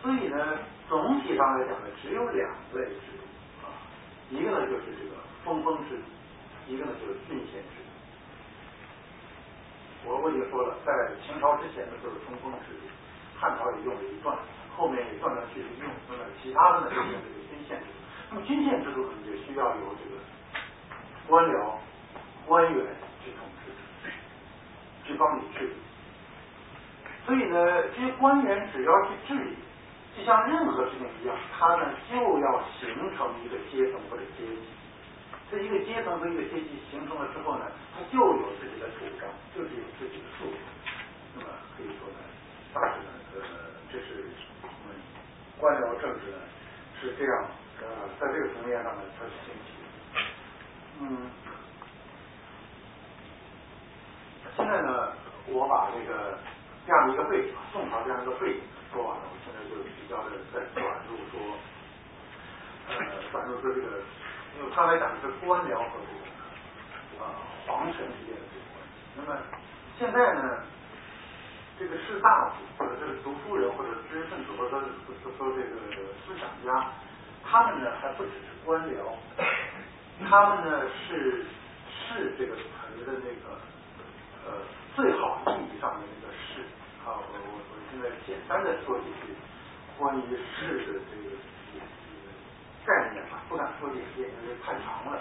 [0.00, 3.68] 所以呢，总体上来讲呢，只有两类制度啊，
[4.30, 6.00] 一个呢就是这个分封制，
[6.66, 7.81] 一个呢就是郡县制。
[10.04, 10.92] 我我已经说了，在
[11.24, 12.90] 秦朝之前呢，就是冲锋制度，
[13.38, 14.36] 汉朝也用了一段，
[14.76, 15.88] 后面也断断续续用。
[16.10, 17.98] 那么其他的呢，就是这个郡县制度。
[18.30, 20.18] 那么郡县制度呢，就需要有这个
[21.28, 21.78] 官僚、
[22.46, 22.84] 官员
[23.22, 23.70] 去统治，
[25.06, 25.74] 去帮你治理。
[27.24, 29.54] 所以呢，这些官员只要去治理，
[30.16, 34.66] 就像任何事情一样，他呢就要形成一个阶层或者阶级。
[35.52, 40.56] 这一个阶层和一个阶级形成了之后呢，他就有自己的主张，就是有自己的诉求。
[41.36, 42.16] 那么可以说呢，
[42.72, 44.24] 大致呢，呃，这是
[44.62, 44.96] 我们
[45.60, 46.40] 官僚政治呢
[46.98, 47.44] 是这样，
[47.84, 47.84] 呃，
[48.18, 49.76] 在这个层面上呢，它是兴起。
[51.02, 51.28] 嗯，
[54.56, 55.12] 现在呢，
[55.48, 56.38] 我把这个
[56.86, 61.36] 这样的一个背景，宋朝这样一个背景说完了，我现在就比较的在转入说，
[62.88, 62.96] 呃，
[63.30, 64.00] 转入说这个。
[64.58, 69.40] 因为刚才讲是官僚和这个啊皇权之间的这个关系，那么
[69.98, 70.62] 现在呢，
[71.78, 74.80] 这个士大夫或者这个读书人或者知识分子或者说
[75.22, 75.72] 说说这个
[76.26, 76.92] 思想家，
[77.42, 79.16] 他们呢还不只是官僚，
[80.28, 81.46] 他们呢是
[81.88, 82.62] 士这个词
[83.06, 83.56] 的那个
[84.44, 84.60] 呃
[84.94, 86.60] 最好意义上的那个士
[87.06, 89.32] 啊，我我我现在简单的说几句
[89.96, 91.32] 关于士的这个。
[92.84, 95.20] 概念吧，不敢说这些，因为太长了。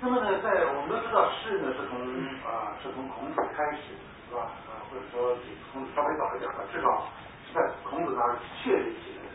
[0.00, 1.96] 那么呢，在我们都知道，士呢是从
[2.44, 3.96] 啊是从孔子开始，
[4.28, 4.52] 是吧？
[4.68, 7.08] 啊，或者说比孔子稍微早一点吧，至少
[7.48, 9.32] 是在孔子那儿确立起来的。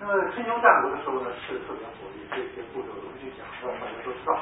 [0.00, 4.34] 那么春秋战国的时候呢，士特别活跃，这些步骤我不去讲，大家都知道。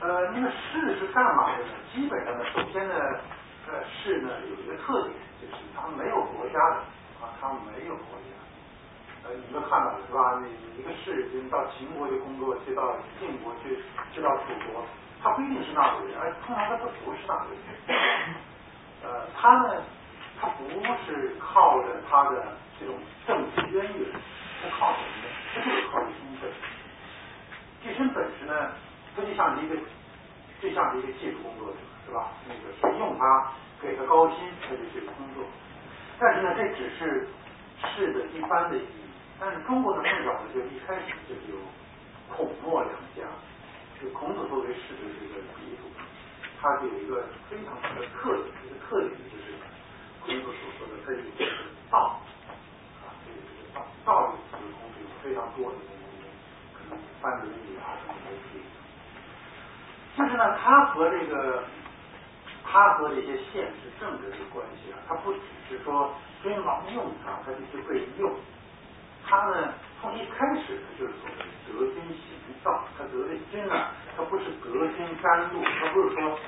[0.00, 1.72] 呃，那么士是干嘛的呢？
[1.92, 2.94] 基本上呢，首先呢，
[3.68, 6.76] 呃，士呢有一个特点，就是他没有国家的
[7.20, 8.33] 啊，他没有国家。
[9.24, 10.36] 呃，你们看到了是吧？
[10.44, 13.80] 你一个士兵到秦国去工作，去到晋国去，
[14.12, 14.84] 去到楚国，
[15.22, 17.96] 他不一定是纳税人，而通常他都不是纳税人。
[19.02, 19.80] 呃，他呢，
[20.38, 20.68] 他不
[21.06, 22.94] 是靠着他的这种
[23.26, 24.12] 政治渊源，
[24.60, 25.28] 他靠什么呢？
[25.54, 26.50] 他就是靠身份。
[27.82, 28.72] 这身本事呢，
[29.16, 29.76] 他就像一个，
[30.60, 32.28] 就像是一个技术工作者，是吧？
[32.46, 35.44] 那个谁用他，给他高薪，他就去工作。
[36.18, 37.26] 但是呢，这只是
[37.96, 39.03] 士的一般的意义。
[39.44, 41.60] 但是中国的更早呢，就一开始就有
[42.32, 43.28] 孔墨两家，
[44.00, 45.92] 就孔子作为士的这个鼻祖，
[46.62, 49.52] 他就有一个非常大的特点，一个特点就是
[50.24, 51.52] 孔子所说的他有这个
[51.90, 52.24] 道
[53.04, 56.24] 啊，这个这个道道的词，孔子有非常多的这个
[56.72, 58.64] 可能翻译语啊什么都可以。
[60.16, 61.64] 就是呢，他和这个
[62.64, 68.32] 他和这些现实政治的关系啊，他不只是说君王用他，他就被用。
[69.26, 76.38] 他呢，从一开始他就是所谓德军行道，他德的军呢，他不是德军甘露，他不是说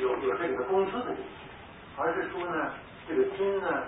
[0.00, 1.22] 有有这个工资的这些，
[1.96, 2.72] 而是说呢，
[3.08, 3.84] 这个军呢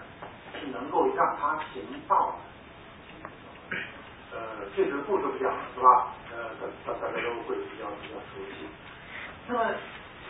[0.59, 3.79] 是能够让他行道的。
[4.31, 4.39] 呃，
[4.77, 6.13] 这个故事不讲了是吧？
[6.31, 6.51] 呃，
[6.87, 8.67] 大大家都会比较比较熟悉。
[9.49, 9.65] 那么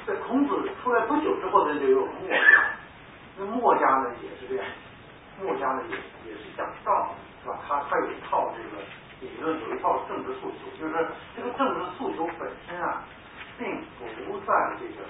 [0.06, 2.36] 在孔子出来不久之后呢，就有墨家，
[3.36, 4.66] 那墨家呢也是这样，
[5.42, 5.96] 墨家呢也
[6.30, 7.14] 也是讲道。
[7.40, 7.56] 是吧？
[7.68, 8.82] 他他有一套这个
[9.20, 13.04] 理论，有一套政治诉求，就是这个政治诉求本身啊，
[13.56, 13.80] 并
[14.26, 15.06] 不在这个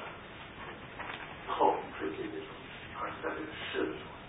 [1.48, 2.68] 统治阶级手里，
[3.00, 4.20] 而是在这个士的手里。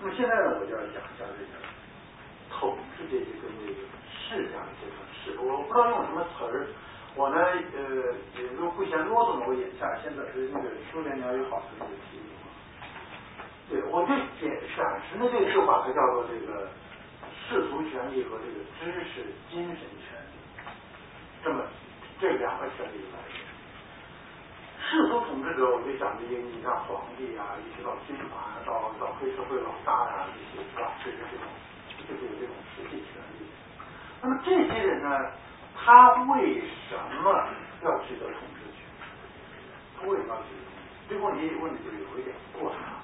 [0.00, 1.56] 那么现在呢，我就要讲一下这个
[2.50, 3.80] 统治阶级跟这个
[4.12, 5.00] 士这样的阶层。
[5.24, 6.68] 士，我不知道用什么词儿，
[7.16, 7.80] 我呢，呃，
[8.54, 12.36] 如果不嫌啰嗦呢，我眼下现在是那个苏联鸟有好词的题目。
[13.70, 14.10] 对，我就
[14.42, 16.66] 简暂时的这个说法，它叫做这个
[17.46, 20.34] 世俗权利和这个知识精神权利，
[21.44, 21.62] 这么
[22.18, 23.38] 这两个权利来源。
[24.82, 30.90] 世俗统治者，我就讲这些，你像皇帝啊，一直到军阀，到到黑社会老大呀，这些是吧？
[31.04, 31.46] 就是这种，
[32.10, 33.46] 就是有这种实际权利。
[34.20, 35.14] 那么这些人呢，
[35.78, 36.58] 他为
[36.90, 37.30] 什么
[37.84, 38.82] 要取得统治权？
[39.94, 40.66] 他为什么要取得？
[41.08, 42.98] 这个问题问的就有一点过长。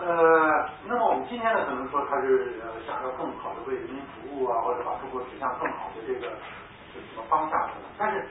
[0.00, 6.26] 呃，那么我们今天呢，可能说他是想要更好的为人民服务啊，或者把中国指向更好的这个
[6.92, 8.26] 什么方向的，但是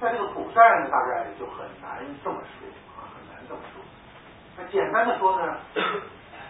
[0.00, 3.82] 在这个古代呢，大概就很难这么说啊，很难这么说。
[4.56, 5.58] 那简单的说呢，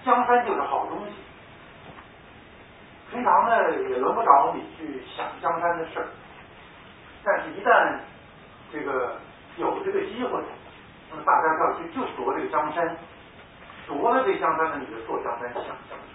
[0.05, 1.15] 江山就是好东西，
[3.11, 6.07] 平常呢也轮不着你去想江山的事儿，
[7.25, 7.99] 但是一旦
[8.71, 9.17] 这个
[9.57, 10.41] 有这个机会，
[11.11, 12.97] 那么大家就要去就夺这个江山。
[13.91, 15.99] 夺了这江山呢，你就坐江山想江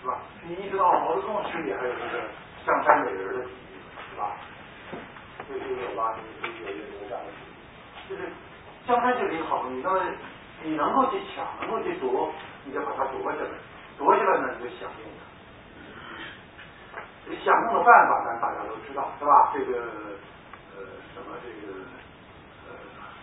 [0.00, 0.16] 是吧？
[0.48, 2.24] 你一直到毛泽东时期还有这个
[2.64, 3.76] 江山美人的比喻，
[4.08, 4.32] 是吧？
[5.46, 6.16] 这这有吧？
[6.16, 7.28] 你有有有这样的，
[8.08, 8.32] 就是
[8.88, 10.00] 江山就是一个好东西，那么
[10.62, 12.32] 你能够去抢，能够去夺，
[12.64, 13.50] 你就把它夺下来，
[13.98, 15.20] 夺下来呢，你就享用它。
[17.44, 19.52] 享用的办法呢，大家都知道，是吧？
[19.52, 19.82] 这个
[20.72, 20.80] 呃，
[21.12, 21.76] 什么这个。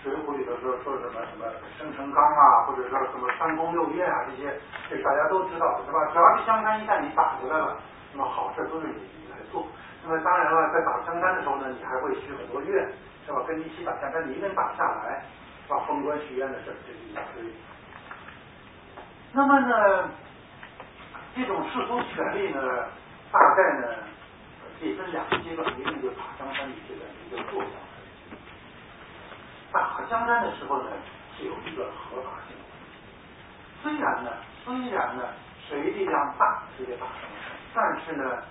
[0.03, 1.47] 水浒里头说说什么什么
[1.79, 4.53] 生辰纲啊，或者说什么三宫六院啊，这些
[4.89, 6.05] 这大家都知道，是吧？
[6.11, 7.77] 只要是江山一旦你打下来了，
[8.11, 9.65] 那么好事都是你你来做。
[10.03, 12.85] 那么当然了，在打江山的时候呢，你还会许很多愿，
[13.25, 13.41] 是吧？
[13.47, 15.23] 跟你一起打江山，你一人打下来，
[15.69, 17.43] 把封官许愿的事这是一大堆。
[19.31, 20.09] 那么呢，
[21.35, 22.59] 这种世俗权利呢，
[23.31, 23.87] 大概呢
[24.79, 27.71] 可以分两个阶段，一个就是打江山的阶段，一个做江
[29.73, 30.91] 打江山的时候呢，
[31.35, 32.55] 是有一个合法性。
[33.81, 34.31] 虽然呢，
[34.63, 35.23] 虽然呢，
[35.67, 38.43] 谁力量大谁就打江山，但是呢，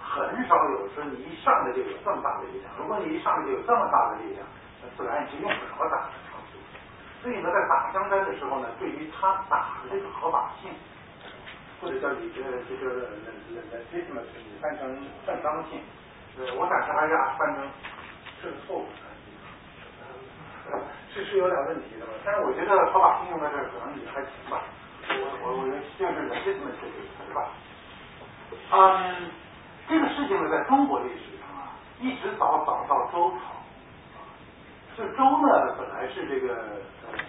[0.00, 2.70] 很少有说你一上来就有这么大的力量。
[2.78, 4.46] 如果你一上来就有这么大的力量，
[4.80, 6.12] 那自然也就用不着打的。
[7.20, 10.70] 所以呢，在打江山的时候呢，对于他打的这个合法性，
[11.82, 15.82] 或者叫你这这个那那那这什么，你翻成正当性，
[16.38, 17.66] 呃，我暂时还是啊翻成
[18.40, 18.86] 是错误。
[21.12, 24.60] 是是有点问题的，但是我觉得合法性用在这儿可能也还行吧。
[25.08, 27.48] 我我我觉得就是这么解决是吧？
[28.70, 29.30] 嗯，
[29.88, 33.56] 这个事情呢，在中国历史上啊，一直早早到周朝，
[34.96, 36.54] 就周呢本来是这个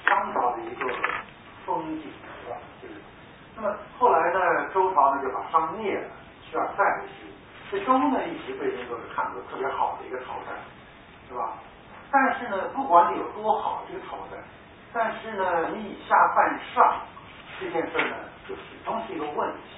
[0.05, 0.85] 商朝的一个
[1.65, 2.11] 封地
[2.43, 2.57] 是吧？
[2.81, 2.95] 就是，
[3.55, 6.09] 那么后来呢，周朝呢就把商灭了，
[6.43, 7.31] 需要再续。
[7.71, 10.51] 这周呢一直被人都是看作特别好的一个朝代，
[11.29, 11.53] 是吧？
[12.11, 14.37] 但是呢，不管你有多好这个朝代，
[14.91, 17.01] 但是呢，你以下犯上
[17.59, 18.15] 这件事呢，
[18.47, 19.77] 就始终是一个问题。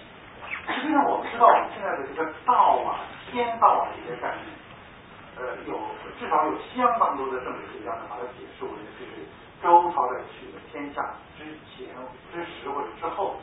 [0.71, 4.47] 实际上，我们知道我们现在的这个道啊、天道啊这些概念，
[5.35, 5.77] 呃，有
[6.17, 9.27] 至少有相当多的政治学家呢把它解释为就是
[9.61, 11.01] 周朝在取得天下
[11.37, 11.91] 之前、
[12.31, 13.35] 之时或者之后，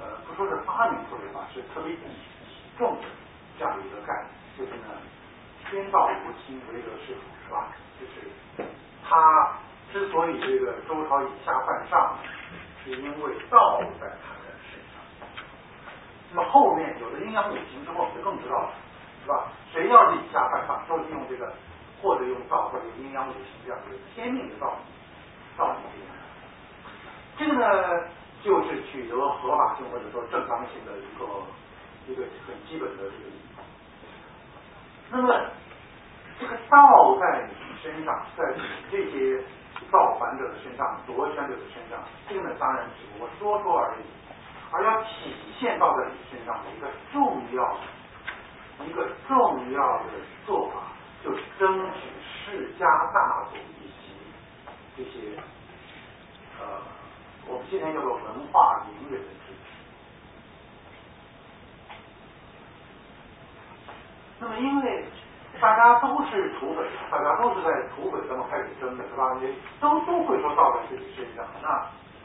[0.00, 1.94] 呃，不说是发明出来吧，是特别
[2.76, 3.06] 重的
[3.58, 4.88] 这样的一个概念，就是呢，
[5.70, 7.20] 天道无亲，唯德是辅。
[7.50, 7.66] 是吧？
[7.98, 8.22] 就是
[9.02, 9.58] 他
[9.92, 12.16] 之所以这个周朝以下犯上，
[12.84, 15.02] 是因为道在他的身上。
[16.30, 18.72] 那么后面有了阴阳五行之后，我们就更知道了，
[19.24, 19.50] 是吧？
[19.72, 21.52] 谁要是以下犯上，都是用这个
[22.00, 24.78] 或者用道或者阴阳五行这样的天命的道理，
[25.58, 25.78] 道理
[27.36, 28.04] 这个呢，
[28.44, 31.26] 就是取得合法性或者说正当性的一个
[32.06, 33.30] 一个很基本的这个。
[35.10, 35.50] 那么。
[36.40, 39.44] 这个道在你身上，在你这些
[39.90, 43.98] 造反者的身上、夺权者的身上，这个呢当然只不过说说而已。
[44.72, 47.76] 而要体现到在你身上的一个重要、
[48.86, 50.04] 一个重要的
[50.46, 50.80] 做法，
[51.22, 54.14] 就是争取世家大族以及
[54.96, 55.36] 这些
[56.58, 56.80] 呃，
[57.48, 59.68] 我们今天叫做文化名人的支持。
[64.38, 65.04] 那么因为。
[65.58, 69.34] 大家都是土匪，大家都是在土匪当中开始争的，是吧？
[69.40, 71.68] 你都都会说道在自己身上，那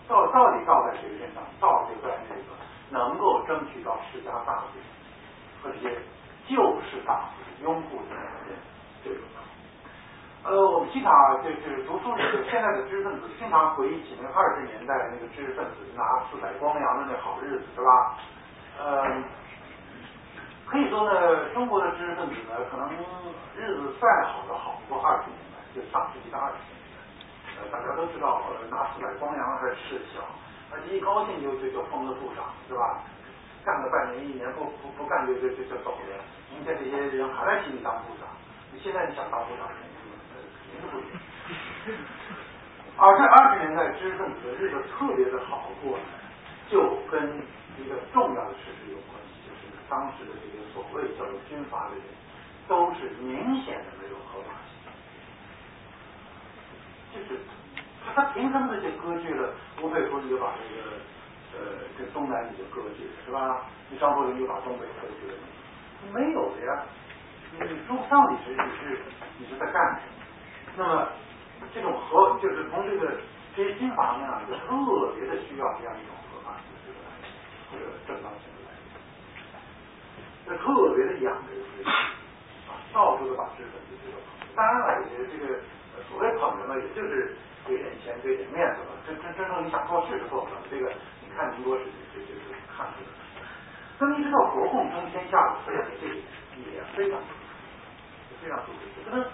[0.07, 1.43] 到到底道在谁身上？
[1.59, 2.55] 道就在那个
[2.91, 4.80] 能够争取到世家大族
[5.63, 5.97] 和这些
[6.47, 8.23] 旧世大族拥护的人
[9.03, 9.19] 这种。
[10.45, 11.11] 呃，我们经常
[11.43, 18.15] 就是读书人，现在的知识分子经常回忆起那二十年代的那个知识分子拿四百光洋的那好日子，是吧？
[18.80, 19.23] 嗯。
[20.66, 22.89] 可以说呢，中国的知识分子呢，可能
[23.55, 27.61] 日子再好都好不过二十年代，就上世纪的二十年代。
[27.61, 30.22] 呃，大家都知道，拿四百光洋还是吃小，
[30.74, 33.03] 而且一高兴就就就封了部长，是吧？
[33.63, 36.22] 干个半年一年不不不干就就就就走了。
[36.53, 38.30] 明天这些人还在请你当部长，
[38.74, 41.07] 你现在你想当部长，肯定是不行。
[42.97, 45.97] 而这二十年代知识分子日子特别的好过，
[46.70, 47.41] 就跟
[47.78, 49.34] 一个重要的事实有关系，
[49.89, 52.03] 当时的这些所谓叫做军阀的人，
[52.67, 54.91] 都是明显的没有合法性，
[57.13, 57.39] 就是
[58.05, 59.53] 他他凭什么就割据了？
[59.81, 60.81] 吴佩孚就把这个
[61.53, 61.59] 呃
[61.97, 63.65] 这东南你就割据是吧？
[63.89, 65.38] 你张作霖就把东北割据了，
[66.13, 66.83] 没有的呀。
[67.53, 68.99] 你说不上你是你是
[69.38, 70.09] 你是在干什么？
[70.75, 71.07] 那么
[71.73, 73.15] 这种合就是从这个
[73.55, 76.77] 这些军阀呢，就特别的需要这样一种合法性的
[77.71, 78.51] 这个正当性
[80.45, 81.89] 这特别的痒这个知识
[82.69, 84.17] 啊，到处都把知识分子这个
[84.55, 85.59] 当然了，也这个
[86.07, 87.35] 所谓捧着呢，也就是
[87.67, 88.95] 给点钱给点面子了。
[89.05, 90.61] 真真真正你想做事是做不了。
[90.69, 90.93] 这个
[91.25, 92.33] 你看民国时期这就
[92.71, 93.13] 看出来了。
[93.97, 96.13] 那么一直到国共争天下的时候，这个
[96.71, 97.19] 也非常。
[98.43, 99.25] 非常注意，可能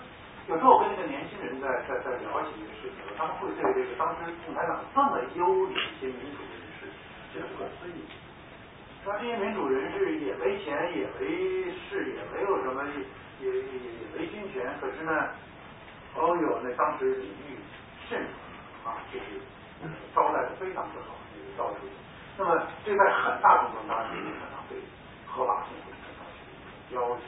[0.47, 6.87] 有时候我跟那个年轻人在在在聊起这个事情，他们会对这个当时共产党这么优的一些民主人士
[7.33, 8.07] 觉得不可思议。
[9.03, 11.25] 那这些民主人士也没钱，也没
[11.89, 12.83] 势，也没有什么，
[13.41, 15.11] 也也也没军权，可是呢，
[16.15, 17.57] 哦哟，那当时礼遇
[18.07, 18.21] 甚
[18.85, 19.41] 啊，就是
[20.13, 21.79] 招待的非常不好，这个到处。
[22.37, 24.77] 那么这在很大程度上是共产党对
[25.25, 27.21] 合法性的要求。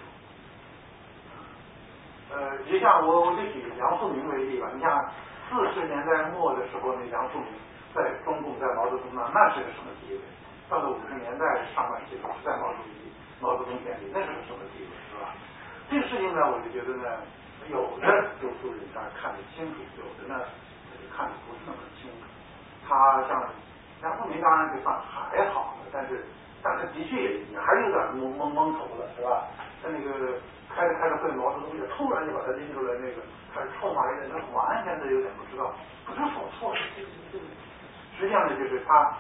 [2.32, 5.11] 呃，就像我我就举梁漱溟为例吧，你像
[5.49, 7.45] 四十年代末的时候，那梁漱溟
[7.95, 10.19] 在中共在毛泽东那那是个什么地位？
[10.74, 15.30] 到了五十年代上半期，在毛主席毛泽东眼里那是个什么地位，是吧？
[15.86, 17.05] 这个事情呢，我就觉得呢，
[17.69, 18.09] 有的
[18.41, 20.41] 读书人他看得清楚，有的呢
[21.13, 22.26] 看得不是那么清楚。
[22.89, 23.45] 他像
[24.01, 26.26] 梁漱溟当然就算还好了，但是
[26.63, 29.45] 但是的确也还是有点蒙蒙蒙头了，是吧？
[29.84, 30.41] 他那个。
[30.74, 33.21] 开着开着会，毛泽东就突然就把他拎出来，那个
[33.53, 35.71] 开始臭骂一顿，他完全的有点不知道
[36.03, 36.74] 不知所措。
[38.17, 39.13] 实际上呢，就是他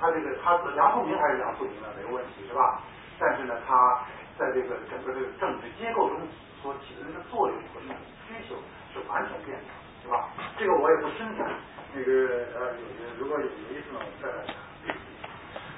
[0.00, 2.80] 他这个他是梁漱溟还是梁漱溟的没有问题是吧？
[3.20, 4.00] 但是呢，他
[4.38, 6.16] 在这个整个这个政治结构中
[6.62, 8.56] 所起的那个作用和那种需求
[8.96, 9.68] 是完全变的，
[10.02, 10.32] 是吧？
[10.56, 11.46] 这个我也不深谈。
[11.92, 12.10] 那个
[12.56, 12.86] 呃，有
[13.18, 14.54] 如果有意思呢，我们再来讲。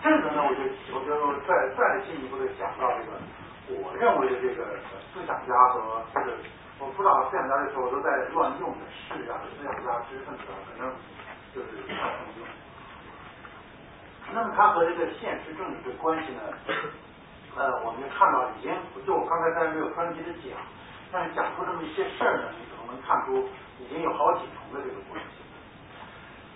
[0.05, 0.61] 这个呢，我就
[0.93, 1.11] 我就
[1.49, 3.19] 再再进一步的讲到这个。
[3.81, 4.77] 我认为的这个
[5.15, 6.37] 思想家和这个，
[6.79, 10.93] 我不知道思想家的时候都在乱用的是啊，思想家、知识分子啊，可能
[11.55, 12.47] 就是他通用。
[14.35, 16.41] 那么他和这个现实政治的关系呢？
[17.57, 18.73] 呃，我们就看到已经，
[19.07, 20.57] 就我刚才虽然没有专题的讲，
[21.13, 25.27] 但是讲出这么一些事儿呢，你可能能看出已经有好几重的这个关系。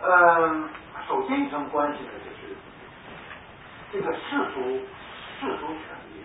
[0.02, 0.68] 嗯，
[1.08, 2.54] 首先一层关系呢，就是
[3.92, 4.60] 这个世俗
[5.40, 6.24] 世俗权利。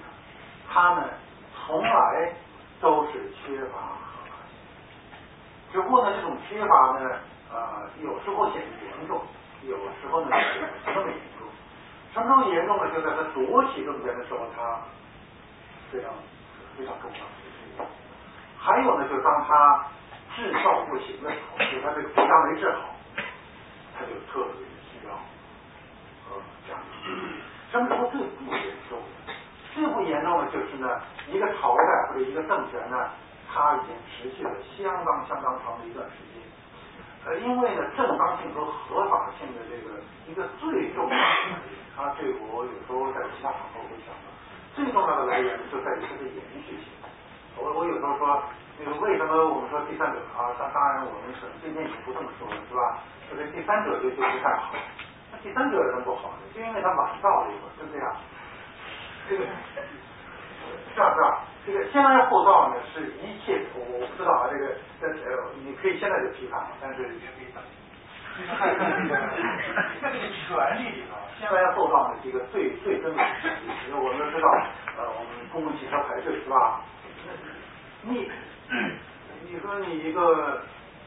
[0.74, 1.10] 他们
[1.54, 2.34] 从来
[2.80, 4.56] 都是缺乏合法性，
[5.74, 7.20] 只不过呢，这种缺乏呢，
[7.52, 9.22] 呃，有时候显得严重，
[9.64, 10.30] 有时候呢，
[10.86, 11.41] 不那么严重
[12.12, 12.16] 严重。
[12.16, 12.90] 什么时候严重呢？
[12.94, 14.82] 就在他夺取政权的时候，他
[15.92, 16.12] 非常
[16.78, 17.86] 非常重要。
[18.60, 19.88] 还有呢，就是当他
[20.36, 22.96] 治教不行的时候，就他这个国家没治好，
[23.98, 25.14] 他就特别需要
[26.30, 26.38] 呃
[26.68, 26.78] 讲。
[27.72, 29.00] 什么时候最不严重？
[29.74, 31.02] 最不严重的就是呢，
[31.32, 33.10] 一个朝代或者一个政权呢，
[33.52, 36.41] 它已经持续了相当相当长的一段时间。
[37.26, 44.28] 呃，因为呢，正当性和合法性的这个一个最重要的来源，啊，对我有时候在其他场合我会讲到，
[44.74, 46.90] 最重要的来源就在于它的延续性。
[47.58, 48.42] 我我有时候说，
[48.80, 50.50] 那个为什么我们说第三者啊？
[50.58, 53.04] 当当然我们是今天已经不这么说了，是吧？
[53.30, 54.74] 这个第三者就就不太好。
[55.32, 56.50] 那第三者有什么不好的？
[56.56, 58.16] 就因为他晚到了一会儿，是不是呀？
[59.30, 59.46] 这 个
[60.94, 67.62] 是啊是啊，这个先来后到呢，是一切我我不知道啊，这个呃你可以现在就批判，但是也可以等。
[68.52, 73.70] 在这个权利里头，先来后到呢是一个最最根本的权利。
[73.88, 74.48] 因为我们知道，
[74.98, 76.82] 呃，我们公共汽车排队是吧？
[78.04, 78.32] 你
[79.50, 80.62] 你说你一个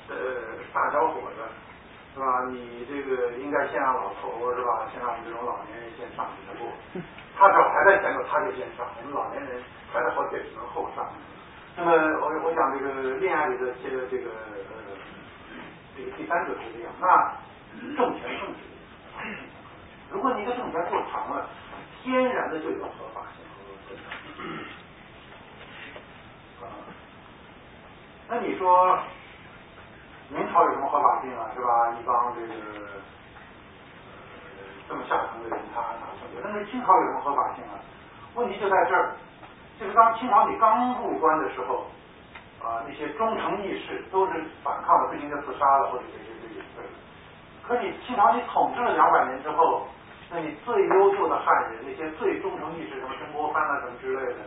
[0.08, 0.14] 呃
[0.72, 1.42] 大小伙子
[2.14, 2.46] 是吧？
[2.48, 4.86] 你这个应该先让老头是吧？
[4.92, 6.70] 先让我们这种老年人先上你的步。
[7.36, 8.86] 他只要排在前头，他就先上。
[8.96, 9.60] 我们老年人
[9.92, 11.10] 排在后边只能后上。
[11.76, 14.94] 那么我我想这个恋爱里的这个这个呃
[15.96, 17.34] 这个第三者是这样，那
[17.96, 19.34] 政权更是这样。
[20.12, 21.50] 如果你一个政权做长了，
[22.00, 24.46] 天然的就有合法性和正当性。
[26.62, 26.70] 啊，
[28.28, 28.96] 那你说
[30.34, 31.46] 明朝有什么合法性啊？
[31.54, 31.94] 是吧？
[31.94, 32.52] 一帮这个。
[34.86, 36.52] 这么下层的人，他哪受得了？
[36.52, 37.80] 那清朝有什么合法性啊？
[38.34, 39.16] 问题就在这儿，
[39.80, 41.86] 就是当清朝你刚入关的时候，
[42.60, 46.60] 啊那些忠诚义士都是反抗了，不行就自杀了，或者这些这些。
[47.66, 49.86] 可你清朝你统治了两百年之后，
[50.30, 54.40] 那你最优秀的汉人，那些最忠诚义士，什么曾国藩啊什么之类的，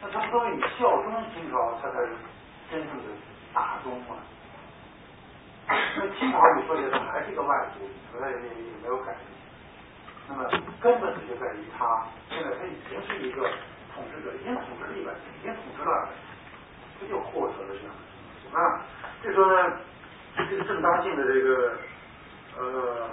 [0.00, 2.16] 那他们都为你效忠清朝，他才是
[2.70, 3.04] 真正的
[3.52, 4.16] 大忠嘛。
[5.96, 9.22] 那清朝你说起来还是一个外族，从来也也没有改变。
[10.28, 10.48] 那么
[10.80, 13.48] 根本就在于他现在他已经是一个
[13.94, 16.08] 统治者，已经统治了一百年，已经统治了，
[16.98, 18.50] 不就获得了这样的东西？
[18.52, 18.80] 那
[19.22, 19.78] 这时候呢，
[20.48, 21.78] 这个正当性的这个
[22.58, 23.10] 呃，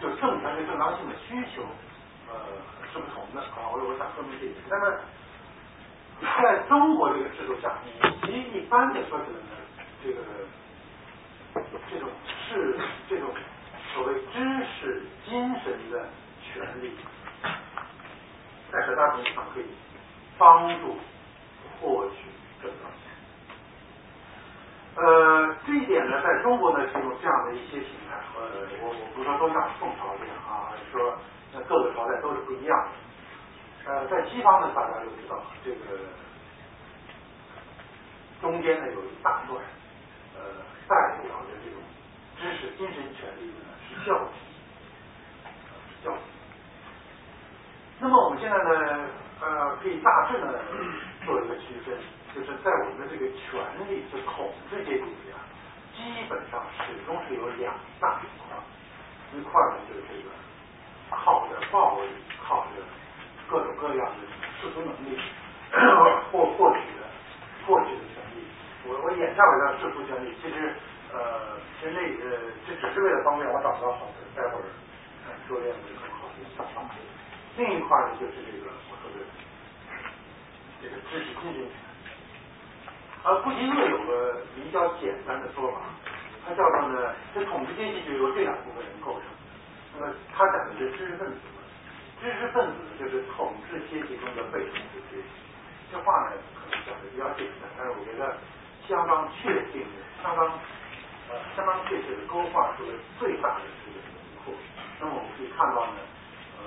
[0.00, 1.62] 就政权对正当性的需求
[2.28, 2.36] 呃
[2.92, 3.72] 是不同的啊。
[3.72, 4.62] 我我想说明这一点。
[4.68, 4.98] 那么
[6.42, 9.56] 在中国这个制度下，以及一般的说起来呢，
[10.04, 10.20] 这个。
[11.54, 12.08] 这种
[12.48, 12.78] 是
[13.08, 13.28] 这种
[13.92, 16.08] 所谓知识精神的
[16.40, 16.96] 权利，
[18.70, 19.66] 在很大程度上可以
[20.38, 20.96] 帮助
[21.80, 22.16] 获取
[22.62, 23.12] 更多钱。
[24.96, 28.16] 呃，这一点呢，在中国呢是有这样的一些形态。
[28.38, 28.42] 呃，
[28.80, 31.18] 我我不是说都像宋朝这样啊，说
[31.68, 32.78] 各个朝代都是不一样
[33.84, 33.92] 的。
[33.92, 35.76] 呃，在西方呢，大家都知道这个
[38.40, 39.62] 中间呢有一大段。
[40.34, 40.40] 呃
[40.92, 41.80] 代表的这种
[42.36, 44.28] 知识精神权利呢是教育，
[46.04, 46.20] 教育。
[47.98, 49.08] 那么我们现在呢，
[49.40, 50.52] 呃，可以大致呢
[51.24, 51.96] 做一个区分，
[52.34, 55.40] 就是在我们的这个权利和统治阶级里啊，
[55.96, 58.52] 基本上始终是有两大一块，
[59.32, 60.28] 一块呢就是这个
[61.08, 62.08] 靠着暴力、
[62.44, 62.84] 靠着
[63.48, 64.28] 各种各样的
[64.60, 65.18] 世俗能力
[66.30, 67.08] 获获取的
[67.66, 68.21] 获取的权。
[68.84, 70.74] 我我眼下为的世俗权利，其实
[71.14, 74.64] 呃，其实那呃，这只是为了方便我找到好的，待会儿
[75.46, 76.90] 说练会更好的想法。
[77.56, 79.22] 另一块呢，就是这个我说的
[80.82, 81.70] 这个知识精神权。
[83.22, 85.78] 而布吉厄有个比较简单的说法，
[86.42, 89.28] 他叫做呢，这统治阶级就由这两部分人构成。
[89.94, 91.38] 那么他讲的是知识分子，
[92.20, 95.28] 知识分子就是统治阶级中的被统治阶级。
[95.92, 98.34] 这话呢，可能讲的比较简单，但是我觉得。
[98.88, 100.46] 相当确定的，相当
[101.30, 104.14] 呃相当确切的勾画出了最大的这个轮
[104.44, 104.54] 廓。
[105.00, 106.00] 那么我们可以看到呢，
[106.58, 106.62] 呃，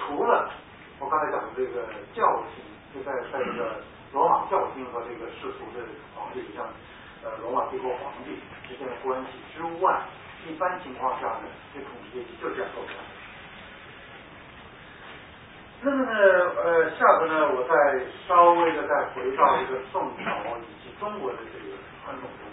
[0.00, 0.50] 除了
[0.98, 2.24] 我刚才讲的这个教
[2.54, 2.64] 廷，
[2.94, 3.82] 就在在这个
[4.12, 5.84] 罗马教廷和这个世俗的
[6.14, 6.64] 皇帝，像
[7.22, 8.38] 呃罗马帝国皇帝
[8.68, 10.00] 之间的关系之外，
[10.46, 12.94] 一般情况下呢，这统治阶级就这样构成。
[15.82, 16.10] 那么呢，
[16.64, 17.74] 呃，下次呢，我再
[18.26, 20.64] 稍微的再回到这个宋朝以
[21.00, 22.46] 中国的这个传统中，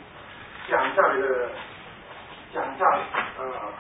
[0.68, 1.50] 讲一下这个，
[2.54, 2.86] 讲一下
[3.38, 3.74] 呃，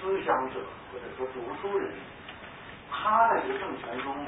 [0.00, 0.60] 思想者
[0.92, 1.90] 或者说读书人，
[2.90, 4.26] 他在这个政权中，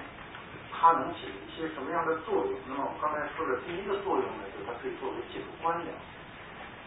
[0.72, 2.55] 他能起一些什么样的作用？
[2.68, 5.89] 那么我刚才说的第一个作用呢，就是他可以作为技术官僚，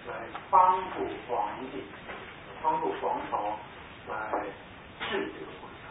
[0.08, 1.84] 来帮助皇帝，
[2.64, 3.58] 帮助皇朝
[4.08, 4.46] 来
[5.10, 5.84] 治这个国家。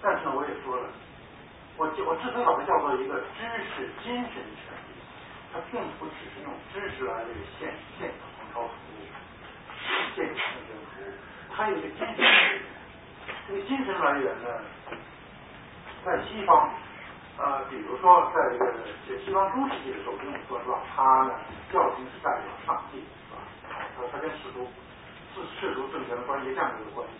[0.00, 0.88] 但是呢，我也说了，
[1.76, 3.44] 我我之所以把它叫做一个知
[3.76, 4.72] 识精神权，
[5.52, 9.00] 它并不只是用知识来为献献皇朝服务，
[10.14, 11.12] 献给政权服务，
[11.54, 12.62] 它有一个精神来源。
[13.46, 14.48] 这个精神来源呢，
[16.04, 16.70] 在西方，
[17.38, 18.58] 呃，比如说在这
[19.14, 21.34] 个西方中世纪的时候，我们说是吧，它呢，
[21.72, 23.40] 教廷是代表上帝，是吧？
[23.96, 24.68] 它它跟世俗
[25.34, 27.12] 世世俗政权的关系这样的一个关系。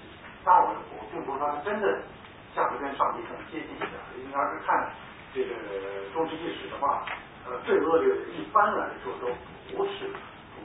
[0.45, 2.03] 当然，我我并不是说它真的。
[2.57, 3.91] 价值跟上帝更接近一点。
[4.17, 4.91] 你要是看
[5.33, 5.55] 这个
[6.15, 7.05] 中世纪史的话，
[7.49, 9.29] 呃，最恶劣的一般来说都
[9.75, 10.13] 不是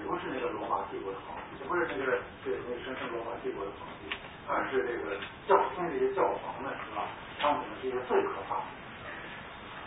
[0.05, 4.11] 不是那个罗马帝国的皇帝，不是那个这个那个神圣罗马帝国的皇帝，
[4.47, 5.15] 而是这个
[5.47, 7.07] 教天这些教皇们，是吧？
[7.39, 8.59] 他们是一些最可怕。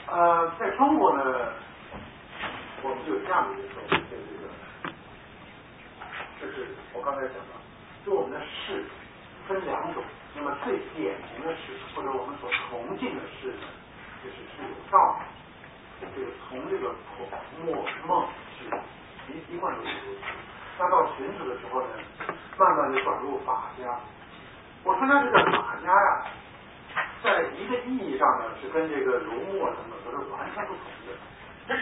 [0.09, 1.53] 呃，在中国呢，
[2.83, 4.49] 我们就有这样的一个说法，就这个，
[6.41, 7.53] 就是我刚才讲的，
[8.07, 8.83] 就我们的事
[9.47, 10.03] 分两种。
[10.35, 13.69] 那么最典型的事，或者我们所崇敬的事呢，
[14.23, 15.19] 就是是有道，
[16.01, 17.27] 这个从这个孔
[17.65, 18.29] 墨孟
[18.59, 18.69] 是
[19.33, 20.21] 一一贯都是如此。
[20.79, 21.89] 那到荀子的时候呢，
[22.59, 23.99] 慢慢的转入法家。
[24.85, 26.27] 我说他这个法家呀，
[27.25, 31.77] 在一个意义上呢，是跟这个儒墨等等都是完全不同的。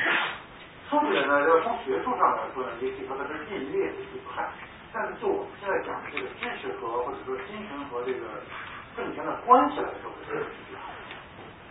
[0.89, 4.49] 说起来呢，要从学术上来说呢，也可以说它是并列的一派。
[4.93, 8.21] 但是就我们现在讲的这个知识和或者说精神和这个
[8.97, 10.47] 政权的关系来说，是。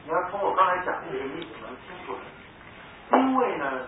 [0.05, 2.19] 你要从我刚才讲的这个例子能听出来，
[3.19, 3.87] 因为呢，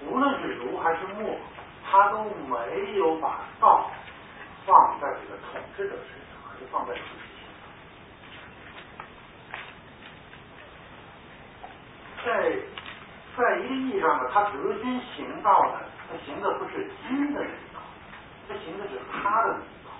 [0.00, 1.36] 无论是儒还是墨，
[1.84, 3.90] 他都没有把道
[4.64, 7.04] 放在这个统治者身上，而是放在自己
[7.36, 7.44] 身
[12.24, 12.24] 上。
[12.24, 12.56] 在
[13.36, 17.80] 在一个意义上呢，他德军行道呢，他行的不是军的那一道，
[18.48, 19.92] 他行的是他的道。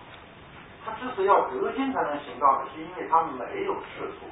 [0.84, 4.26] 他之所以要德军才能行道呢，是因为他没有世俗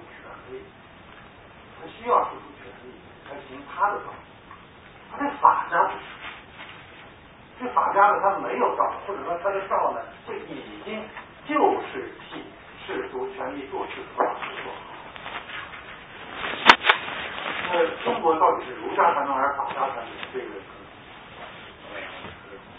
[1.80, 2.92] 他需要世俗权利
[3.28, 4.12] 来行他的道。
[5.12, 5.90] 他这法家，
[7.59, 11.03] 这法家呢，他没有道，或者说他的道呢，就已经
[11.46, 11.55] 就
[11.92, 12.44] 是替
[12.86, 14.24] 世俗权利做事的法
[14.62, 14.72] 做。
[17.72, 20.07] 那中国到底是儒家传统还是法家传统？
[20.32, 20.46] 这个
[21.90, 21.98] 呃，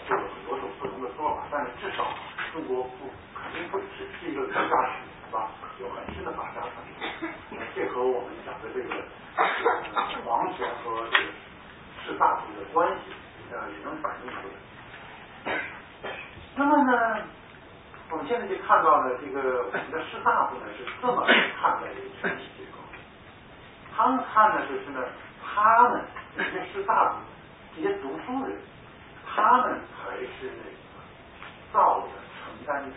[0.08, 1.42] 就有很多种不同的说法。
[1.50, 2.04] 但是至少
[2.52, 4.92] 中国不肯定不只是一个儒家传统，
[5.26, 5.48] 是吧？
[5.80, 6.81] 有很深的法家传统。
[7.74, 9.02] 这和我们讲的这个
[10.26, 11.24] 王权和这个
[12.04, 13.12] 士大夫的关系，
[13.50, 15.58] 呃，也能反映出来。
[16.54, 17.24] 那么呢，
[18.10, 21.24] 我们现在就看到呢，这个我们的士大夫呢是这么
[21.60, 22.78] 看待这个权力结构。
[23.96, 25.02] 他们看的就是呢，
[25.42, 26.04] 他们
[26.36, 27.16] 这些士大夫、
[27.74, 28.58] 这些读书人，
[29.26, 30.76] 他们才是那个
[31.72, 32.96] 道的承担者，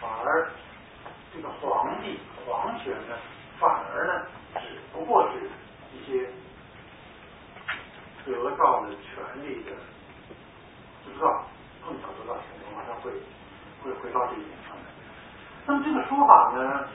[0.00, 0.48] 反而
[1.34, 3.16] 这个皇帝、皇权呢，
[3.58, 5.48] 反而呢，只不过是
[5.94, 6.28] 一些
[8.24, 9.72] 得到的权利的，
[11.04, 11.44] 不知道
[11.84, 13.10] 碰巧得到权利，马上会
[13.82, 14.84] 会回到这一点上来。
[15.66, 16.88] 那么这个说法呢，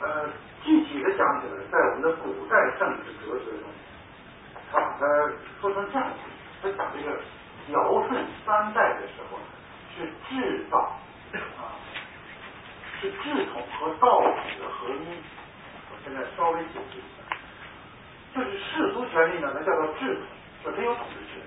[0.00, 0.28] 呃。
[0.64, 3.68] 具体的讲起来，在我们的古代政治哲学中，
[4.72, 5.06] 他把它
[5.60, 6.16] 说成这样子：
[6.62, 7.20] 他讲这个
[7.68, 9.44] 尧舜三代的时候呢，
[9.94, 10.78] 是制造
[11.60, 11.76] 啊，
[13.04, 15.20] 是制统和道统的合一。
[15.92, 17.36] 我现在稍微解释一下，
[18.34, 20.24] 就是世俗权利呢，它叫做制统，
[20.64, 21.44] 就它有统治权。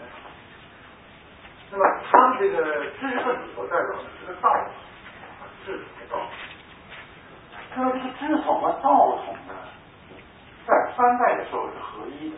[1.69, 4.71] 那么他们这个知识分子所代表的是个道统
[5.41, 6.29] 啊，制统的道统。
[7.75, 9.53] 那么这个制统和道统呢，
[10.67, 12.37] 在三代的时候是合一的。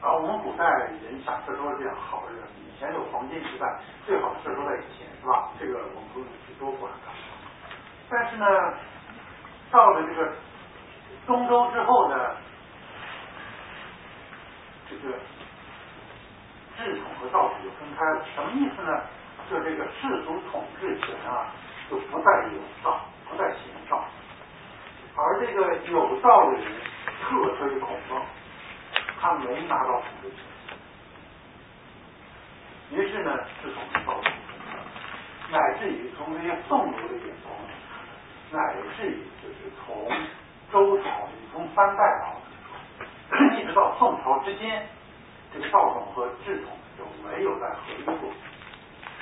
[0.00, 0.64] 啊，我们古代
[1.02, 2.38] 人想设说这样好人，
[2.78, 3.66] 前有黄金时代，
[4.06, 5.50] 最好是说在以前，是吧？
[5.58, 7.12] 这个我们不用去多管它。
[8.08, 8.46] 但是呢，
[9.70, 10.32] 到了这个
[11.26, 12.36] 东周之后呢，
[14.88, 15.12] 这个
[16.78, 18.24] 制统和道统就分开了。
[18.34, 19.02] 什么意思呢？
[19.50, 21.52] 就这个世俗统治权啊，
[21.90, 23.00] 就不再有道。
[23.30, 23.60] 不再行
[23.90, 24.02] 道，
[25.14, 26.64] 而这个有道的人
[27.20, 28.24] 特吹孔孟，
[29.20, 30.38] 他没拿到统治权。
[32.90, 34.32] 于是呢，是从道统，
[35.50, 37.54] 乃至于从这些宋儒的眼光，
[38.50, 40.10] 乃至于就是从
[40.72, 42.32] 周朝，从三代啊，
[43.58, 44.86] 一直到宋朝之间，
[45.52, 48.30] 这个道统和制统就没有再合一过。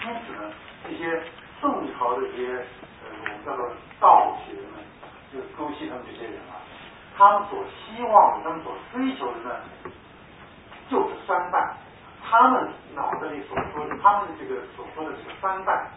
[0.04, 0.52] 因此呢，
[0.86, 1.22] 这些
[1.60, 3.10] 宋朝的这些呃。
[3.18, 4.74] 我们叫做道学们，
[5.32, 6.62] 就朱熹他们这些人啊，
[7.16, 9.60] 他们所希望的，他们所追求的呢，
[10.88, 11.76] 就是三代。
[12.28, 15.88] 他们脑子里所说的，他们这个所说的这个三代，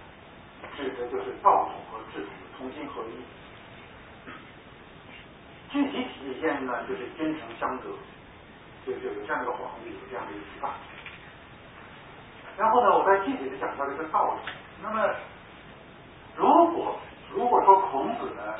[0.77, 3.17] 指的就是道统和制统的同心合一。
[5.71, 7.85] 具体体现呢，就是君臣相得，
[8.85, 10.69] 就就有这样一个皇帝，有这样的一个大。
[12.57, 14.51] 然后呢，我再具体的讲到这个道理。
[14.83, 15.15] 那么，
[16.35, 16.99] 如果
[17.31, 18.55] 如果说孔子呢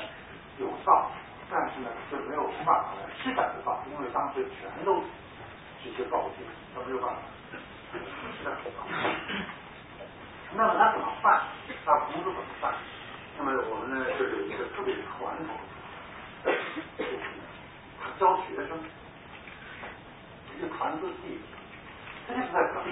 [0.58, 1.10] 有道，
[1.50, 5.02] 但是呢就没有办法来施展的道，因为当时全都
[5.82, 7.16] 是些暴君，他没有办法
[10.52, 11.42] 那么他怎么办？
[11.84, 12.74] 他孔子怎么办？
[13.38, 15.48] 那么我们呢就有一个特别传统，
[18.00, 18.78] 他教学生，
[20.56, 21.42] 一个传子弟子，
[22.28, 22.84] 这就是在传，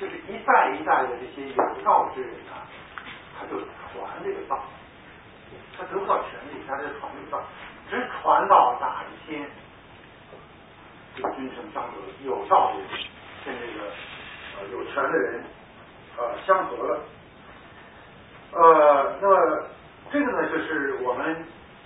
[0.00, 2.66] 就是一代一代的这些有道之人啊，
[3.38, 4.62] 他就传这个道。
[5.76, 7.42] 他得不到权利，他就传这个道，
[7.90, 9.48] 只传到哪一天，
[11.16, 11.92] 这个君臣相得，
[12.24, 12.88] 有道的人
[13.44, 13.84] 跟这个
[14.58, 15.44] 呃有权的人
[16.16, 17.00] 呃相合了，
[18.52, 19.66] 呃，那么
[20.10, 21.44] 这个呢，就是我们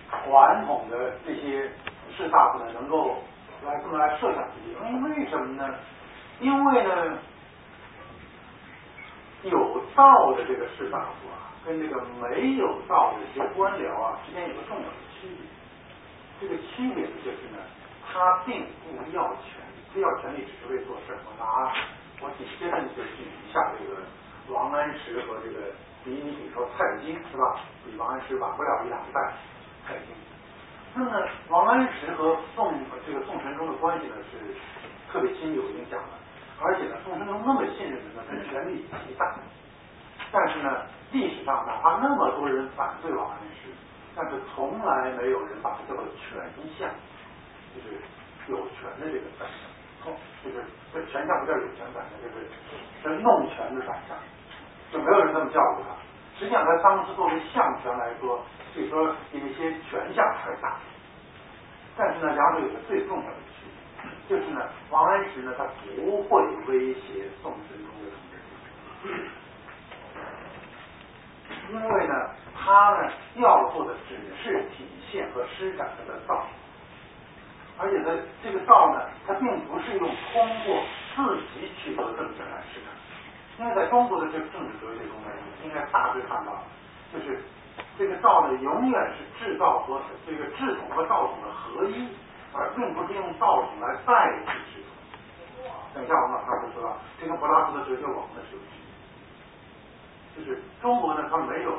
[0.09, 1.71] 传统的这些
[2.17, 3.23] 士大夫呢，能够
[3.67, 5.75] 来这么来设想自己，因为为什么呢？
[6.41, 7.19] 因为呢，
[9.43, 11.47] 有道的这个士大夫啊。
[11.67, 15.45] 跟这个没有道的这些官僚啊之间有个重要的区别，
[16.41, 17.59] 这个区别就是呢，
[18.11, 19.58] 他并不要求
[20.01, 21.17] 要权力只是为做事。
[21.27, 21.73] 我拿
[22.21, 24.03] 我紧接着就举一下这个
[24.53, 25.73] 王安石和这个
[26.05, 27.61] 比你比如说蔡京是吧？
[27.85, 29.33] 比王安石晚不了一两代，
[29.87, 30.15] 蔡京。
[30.95, 32.75] 那么王安石和宋
[33.07, 34.55] 这个宋神宗的关系呢是
[35.13, 36.09] 特别亲密，我已经讲了，
[36.61, 39.35] 而且呢宋神宗那么信任他，他权力极大，
[40.33, 40.87] 但是呢。
[41.11, 43.71] 历史上哪怕那么多人反对王安石，
[44.15, 46.39] 但是从来没有人把他叫做权
[46.79, 46.87] 相，
[47.75, 47.97] 就是
[48.47, 49.49] 有权的这个反
[50.45, 52.47] 就是这权相不叫有权反向，就是
[53.03, 54.17] 是弄权的反向，
[54.93, 55.95] 就没有人这么叫过他。
[56.39, 60.79] 实际上，他当时作为相权来说，可以说比那些权相还大。
[61.97, 63.67] 但是呢，两者有个最重要的区
[64.29, 68.19] 别，就是呢，王安石呢，他不会威胁宋神宗的统
[69.03, 69.09] 治，
[71.73, 72.15] 因为呢，
[72.55, 76.47] 他呢要做的只是体现和施展他的道，
[77.79, 78.11] 而且呢，
[78.43, 80.83] 这个道呢，它并不是用通过
[81.15, 82.91] 自己取得政治来施展。
[83.59, 85.31] 因为在中国的这个政治哲学中呢，
[85.65, 86.63] 应该大致看到，
[87.13, 87.43] 就是
[87.97, 92.09] 这个道呢，永远是制造和这个制统和道统的合一，
[92.53, 95.71] 而并不是用道统来代替制统。
[95.95, 98.79] 等一下我们马上就说到，这个柏拉图的哲学我们的是有区
[100.35, 100.45] 别。
[100.45, 101.79] 就是中国呢，它没有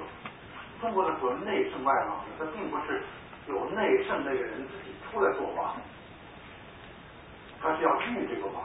[0.81, 3.01] 中国的所谓内圣外王，它并不是
[3.47, 5.75] 有内圣那个人自己出来做王，
[7.61, 8.63] 他是要育这个王。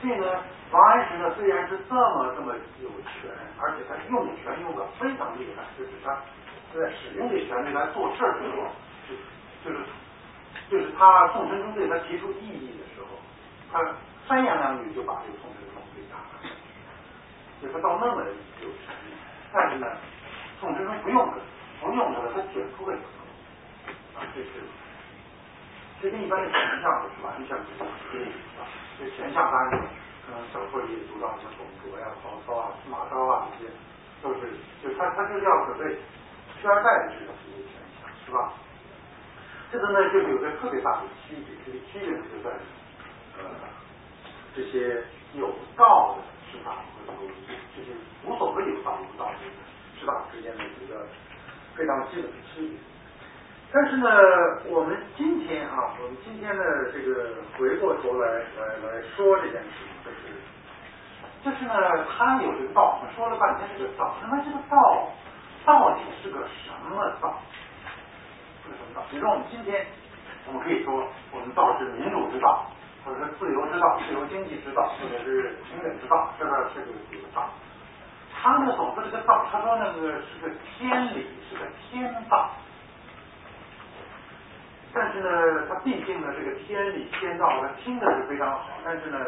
[0.00, 0.26] 所以呢，
[0.70, 3.30] 王安石呢虽然是这么这么有权，
[3.60, 6.14] 而且他用权用的非常厉害，就是他
[6.74, 8.68] 在使用这权力来做事的时候，
[9.08, 9.14] 就
[9.64, 9.84] 就是
[10.70, 13.18] 就是他宋神宗对他提出异议的时候，
[13.72, 13.82] 他
[14.28, 16.46] 三言两语就把这个宋神宗给打了，
[17.60, 18.22] 就他到那么
[18.62, 19.14] 有权力，
[19.52, 19.86] 但是呢，
[20.60, 21.34] 宋神宗不用他，
[21.80, 23.06] 不用他了，他解出了一个
[24.20, 24.62] 啊，这是
[26.00, 28.24] 这跟一般的权相是完全不同的
[28.58, 28.66] 啊。
[28.98, 29.80] 这权相当然，
[30.26, 33.72] 可能小说里读到像董卓呀、曹操啊、司马昭啊这些，
[34.22, 34.50] 都是
[34.82, 35.96] 就他他就是要准备
[36.60, 38.52] 取而代之的这些权相，是吧？
[39.70, 42.56] 这个呢，就是有个特别大的区别，这个区别呢就在
[43.38, 43.44] 呃
[44.54, 47.12] 这些有道的士大夫和
[47.76, 47.90] 这些
[48.24, 49.34] 无所谓有道无道的
[49.98, 51.06] 士大夫之间的一个
[51.76, 52.78] 非常基本的区别。
[53.70, 54.08] 但是呢，
[54.64, 60.32] 我们今天啊，我们今天呢，这个回过头来来来说这件事，就是，
[61.44, 61.74] 就是呢，
[62.08, 65.12] 他有这个道，说了半天这个道，那么这个道
[65.66, 67.38] 到底是个什么道？
[68.64, 69.04] 是什么道？
[69.10, 69.84] 比如说我们今天，
[70.46, 72.64] 我们可以说，我们道是民主之道，
[73.04, 77.44] 或者是自由之道、自由经济之道，或者是平等之道，这个是个这个道。
[78.32, 78.72] 他呢？
[78.76, 82.48] 总说这个道，他说那个是个天理，是个天道。
[84.92, 88.68] 但是呢，他毕竟呢，这个天理天道，他听的是非常好。
[88.84, 89.18] 但是呢，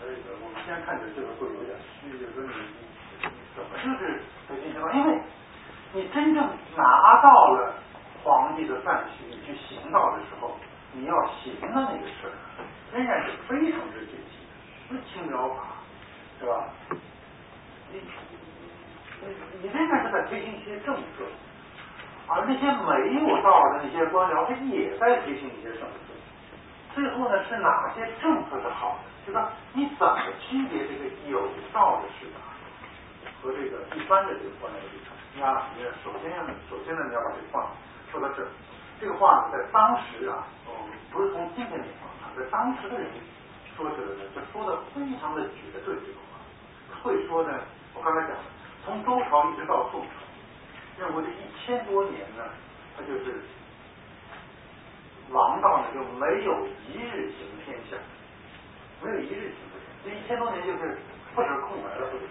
[0.00, 0.08] 呃，
[0.42, 4.90] 我们现在看着这个会有点虚，就说你怎么就是推进天道？
[4.92, 5.20] 因为
[5.92, 6.42] 你真正
[6.76, 7.74] 拿到了
[8.24, 10.56] 皇帝的赞许，你去行道的时候，
[10.92, 12.32] 你要行的那个事儿，
[12.92, 14.38] 仍然是非常之具体
[14.88, 15.76] 的，是轻描法，
[16.40, 16.68] 是吧？
[17.92, 18.00] 你
[19.20, 21.26] 你你仍然是在推行一些政策。
[22.30, 26.14] 而那些没有道的那些官僚，他也在推行一些政策。
[26.94, 29.26] 最后呢，是哪些政策是好的？
[29.26, 29.42] 就说
[29.74, 32.38] 你怎么区别这个有道的士大
[33.42, 35.10] 夫和这个一般的这个官僚阶层？
[35.34, 37.66] 你看，你首先要，首先呢，你要把这个话
[38.10, 38.46] 说到这。
[39.00, 43.10] 这个话呢，在当时啊，哦，不是从今天的啊，在当时的人
[43.76, 45.94] 说起来呢，就说的非常的绝对。
[45.94, 46.38] 这个话
[47.02, 47.58] 会说呢，
[47.94, 48.36] 我刚才讲，
[48.84, 50.29] 从周朝一直到宋朝。
[51.00, 52.44] 认为这一千多年呢，
[52.94, 53.40] 他就是
[55.30, 57.96] 王道呢就没有一日行天下，
[59.02, 60.98] 没有一日行天下，这一千多年就是
[61.34, 62.24] 不止空白了，不止。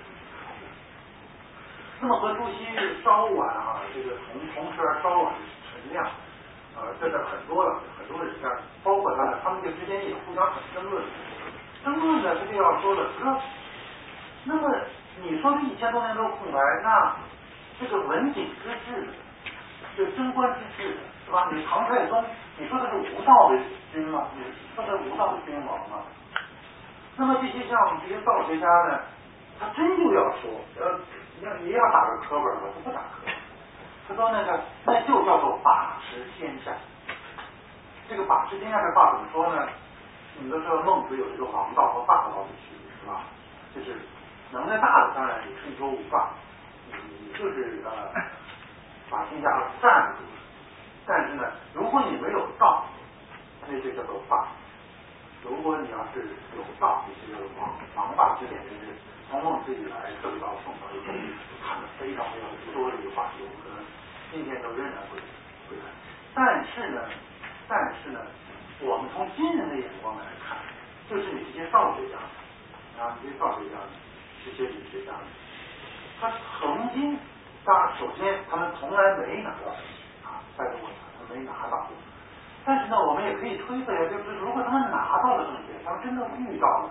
[1.99, 5.34] 那么和朱熹稍晚啊，这个同同时而稍晚
[5.74, 8.47] 陈亮啊，这个很多的，很多人家，
[8.84, 11.03] 包括他呢，他们这之间也互相很争论。
[11.84, 13.41] 争论呢，他就要说了，说
[14.43, 14.70] 那么
[15.24, 17.15] 你说这一千多年都是空白，那？
[17.80, 19.07] 这个文景之治，
[19.95, 21.47] 这贞观之治，是吧？
[21.51, 22.23] 你唐太宗，
[22.57, 23.57] 你说的是无道的
[23.93, 24.27] 君吗？
[24.36, 24.43] 你
[24.75, 26.03] 说的是无道的君王吗？
[27.15, 28.99] 那么这些像这些道学家呢，
[29.59, 30.99] 他真就要说，呃，
[31.41, 33.32] 要也要打个磕本了，他不打磕。
[34.07, 36.71] 他说那个，那就叫做把持天下。
[38.09, 39.67] 这个把持天下这话怎么说呢？
[40.41, 43.21] 你都知道孟子有这个王道和霸道的区别，是吧？
[43.75, 43.97] 就是
[44.51, 46.30] 能耐大的当然你春秋五霸。
[47.38, 48.11] 就是呃，
[49.09, 49.49] 把天下
[49.82, 50.23] 占住，
[51.05, 52.86] 但是呢，如果你没有道，
[53.67, 54.47] 那就叫做霸；
[55.43, 56.19] 如果你要是
[56.57, 57.69] 有道，那就是王。
[57.95, 58.93] 王霸之点就是
[59.30, 61.13] 从孟子以来，特别到宋朝以后，
[61.65, 63.86] 谈的非常非常多的一个话题，我们可能
[64.32, 65.19] 今天都仍然会
[65.69, 65.86] 会谈。
[66.34, 67.01] 但是呢，
[67.67, 68.19] 但是呢，
[68.82, 70.57] 我们从今人的眼光来看，
[71.09, 72.17] 就是你这些道学家
[73.03, 73.75] 啊，这些道学家，
[74.45, 75.13] 这些理学家。
[76.20, 77.17] 他曾经，
[77.63, 79.72] 当然，首先他们从来没拿到
[80.28, 81.88] 啊，拜托我，他没拿到。
[82.65, 86.89] 但是呢，我们也可以推测呀，就是如果他们拿到了政权，他们真的遇到了，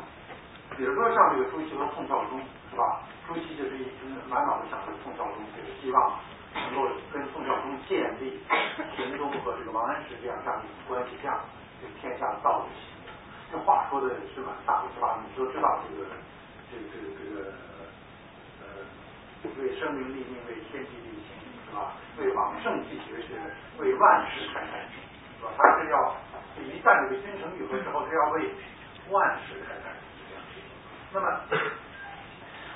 [0.76, 3.00] 比如说像这个朱熹和宋孝宗，是吧？
[3.28, 6.16] 朱熹就是一直满脑子想着宋孝宗，就是希望
[6.54, 8.40] 能够跟宋孝宗建立
[8.96, 11.38] 玄宗和这个王安石这样这样一种关系，这样
[11.82, 12.96] 这天下道就行。
[13.52, 15.20] 这话说的是蛮大的，是吧？
[15.20, 16.08] 你都知道这个
[16.72, 17.52] 这个这个这个，
[19.44, 21.36] 为生民立命，为天地立心，
[21.68, 21.92] 是吧？
[22.18, 23.38] 为往圣继绝学，
[23.78, 24.98] 为万世开太平。
[25.38, 25.52] 是吧？
[25.56, 26.16] 他是要
[26.58, 28.50] 一旦这个君臣愈合之后，是要为
[29.10, 30.02] 万世开太平。
[31.12, 31.26] 那么，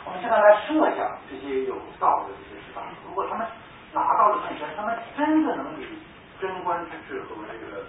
[0.06, 3.46] 我们现在来设想这些有道的这些士大夫，如果他们
[3.92, 5.86] 拿到了政权，他们真的能比
[6.40, 7.84] 贞观之治和这个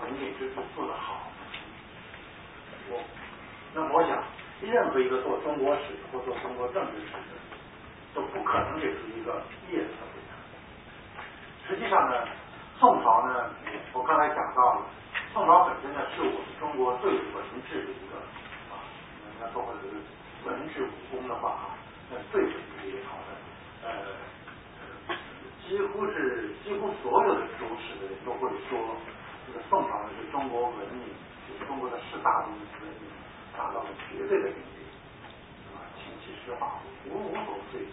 [0.00, 1.26] 文景之治做得好，
[2.88, 3.02] 我
[3.74, 4.22] 那我想，
[4.62, 7.36] 任何一个做中国史或做中国政治史的，
[8.16, 9.40] 都不可能给出一个
[9.70, 10.32] 叶子的回答。
[11.68, 12.26] 实际上呢。
[12.78, 13.48] 宋朝呢，
[13.94, 14.84] 我刚才讲到了，
[15.32, 17.40] 宋朝本身呢是我们中国最文
[17.72, 18.20] 治的一个
[18.68, 18.76] 啊，
[19.24, 19.96] 人家说或者是
[20.44, 21.72] 文治武功的话啊，
[22.10, 25.16] 那最文治的一个朝代，呃，
[25.64, 28.76] 几乎是几乎所有的读史的人都会说，
[29.48, 31.08] 这个宋朝呢是中国文明，
[31.48, 33.08] 就是中国的士大夫文明
[33.56, 34.75] 达到了绝对的顶峰，
[36.46, 36.78] 琴棋书画
[37.10, 37.84] 无无所不及。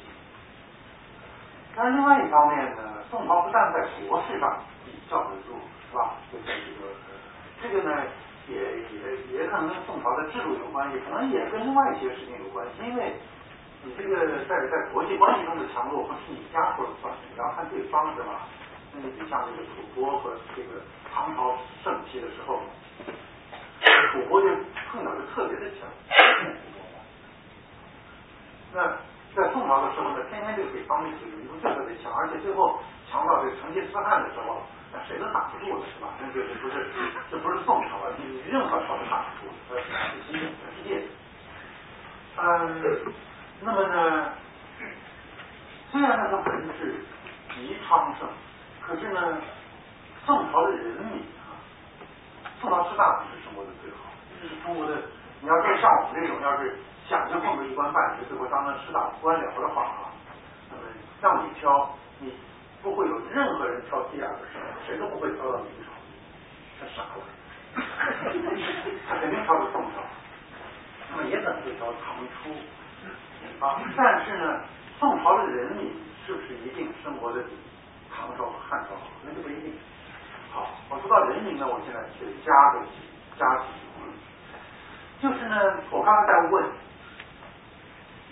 [1.76, 4.62] 但另外一方面呢，宋朝不但在国事上，
[5.10, 5.58] 较得住
[5.89, 6.14] 是吧？
[6.32, 8.04] 就是这个，这个呢，
[8.47, 12.86] 也也也可能跟宋朝的制度有关系，可能也跟另外一些事情有关系。
[12.86, 13.16] 因为
[13.84, 18.45] 你这个在在国际关系中的强弱，不是你家说了算，你要看对方是吧？
[18.93, 20.80] 那你像这个吐蕃和这个
[21.12, 22.62] 唐朝盛期的时候，
[24.12, 24.47] 吐蕃就
[24.91, 25.89] 碰到就特别的强。
[28.74, 28.98] 那
[29.36, 34.62] 在宋朝的时候呢，偏偏这个北方的这个民族特别强，而且最后强到这成吉思汗的时候。
[34.96, 36.14] 那谁都挡不住的是吧？
[36.22, 36.86] 那就是不是，
[37.32, 41.02] 这不是宋朝啊，你任何朝都挡不住，它是新全世界。
[42.38, 43.02] 嗯，
[43.62, 44.30] 那么呢，
[45.92, 47.04] 虽然那个文治
[47.56, 48.30] 极昌盛，
[48.82, 49.42] 可是呢，
[50.28, 51.58] 宋朝的人民啊，
[52.62, 55.02] 宋朝士大夫是生活的最好，这是中国的。
[55.42, 56.78] 你要说像我们这种，要是
[57.14, 60.09] 想着混个一官半职，最后当了士大官僚的话啊，
[60.72, 60.82] 那么
[61.22, 62.34] 让你挑你。
[62.82, 64.39] 不会有任何人挑第二个，
[64.86, 65.93] 谁都不会挑到明朝，
[66.82, 67.24] 他傻了，
[69.07, 70.01] 他肯定挑到宋朝，
[71.11, 72.49] 那么也可能会挑唐初
[73.64, 73.80] 啊。
[73.95, 74.59] 但是呢，
[74.99, 75.93] 宋朝的人民
[76.26, 77.51] 是不是一定生活的比
[78.14, 79.07] 唐朝和汉朝好？
[79.24, 79.74] 那就不一定。
[80.51, 82.82] 好，我说到人民呢，我现在是加个
[83.38, 83.68] 加几
[85.22, 85.55] 句，就是呢，
[85.89, 86.66] 我刚才在问，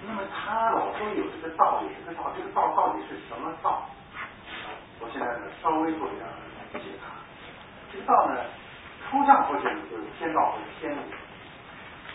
[0.08, 3.88] 那么他老说有这个道理，这个道，这个道到底是什么道？
[5.00, 6.26] 我现在呢，稍微做一点
[6.74, 7.10] 解答。
[7.92, 8.42] 这个道呢，
[9.10, 11.02] 抽象说起来就是天道和天理；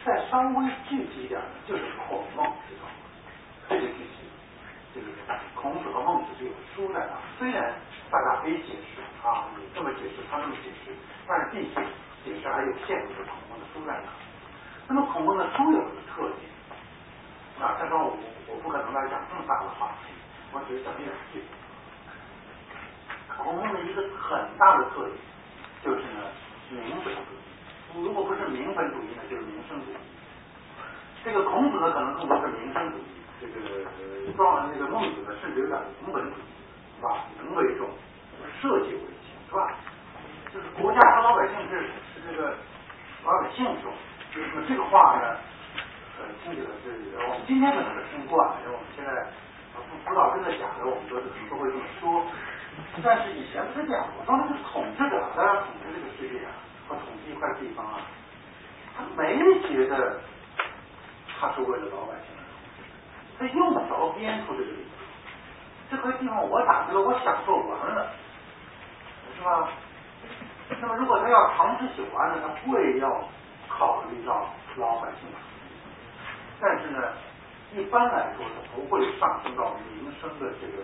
[0.04, 2.86] 再稍微具体一点呢，就是孔孟之道。
[3.68, 4.26] 这个具体，
[4.94, 5.06] 这个
[5.54, 7.18] 孔子和孟子是有书在哪。
[7.38, 7.74] 虽然
[8.10, 10.94] 大家可以解释啊，你这么解释，他那么解释，
[11.26, 11.74] 但是毕竟
[12.24, 13.26] 解释还有限度的。
[13.26, 14.08] 孔孟的书在哪？
[14.88, 16.46] 那么孔孟的书有什么特点，
[17.60, 18.16] 啊，他说我
[18.48, 20.12] 我不可能来讲这么大的话题，
[20.52, 21.40] 我只是讲一两句。
[23.36, 25.16] 孔孟的一个很大的特点
[25.82, 26.20] 就是呢，
[26.70, 27.40] 民本主义。
[27.96, 29.96] 如果不是民本主义呢，就是民生主义。
[31.24, 33.02] 这个孔子呢，可能更多是民生主义；
[33.40, 36.44] 这个庄那个孟子呢，甚至有点人本主义，
[36.96, 37.24] 是吧？
[37.40, 37.88] 人为重，
[38.60, 39.72] 社稷为轻，是吧？
[40.52, 42.54] 就是国家和老百姓是是这个
[43.24, 43.92] 老百姓重。
[44.34, 45.36] 就是说这个话呢，
[46.18, 46.96] 呃，听起来是
[47.28, 49.10] 我们今天可能听惯了，因为我们现在
[49.74, 52.24] 不不知道真的假的，我们都可能都会这么说。
[53.04, 56.52] 但是以前不是这样，我说那是统治者，他要统治这个世界啊，
[56.88, 58.00] 或统治一块地方啊，
[58.96, 59.36] 他没
[59.68, 60.20] 觉得
[61.38, 62.32] 他是为了老百姓，
[63.38, 64.86] 他用不着编出这个理由。
[65.90, 68.08] 这块地方我打下来，我享受完了，
[69.36, 69.68] 是吧？
[70.80, 73.08] 那么如果他要长治久安呢，他会要
[73.68, 75.28] 考虑到老百姓。
[76.60, 77.12] 但是呢，
[77.74, 80.82] 一般来说，他不会上升到民生的这个。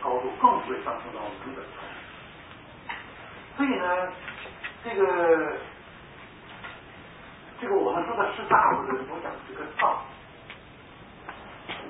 [0.00, 1.80] 高度更不会上升到根本层
[3.56, 4.12] 所以呢，
[4.82, 5.56] 这个
[7.58, 10.04] 这个我们说的士大夫的，我讲这个道，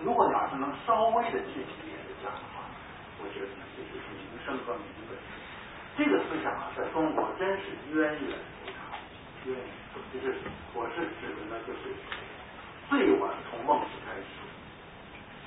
[0.05, 2.63] 如果你要是能稍微的具体一点的讲的话，
[3.19, 5.19] 我觉得呢，这就是民生和民本。
[5.97, 8.95] 这个思想啊，在中国真是源远流长，
[9.47, 9.67] 渊源
[10.13, 10.39] 就是
[10.75, 11.91] 我是指的呢，就是
[12.89, 14.27] 最晚从孟子开始。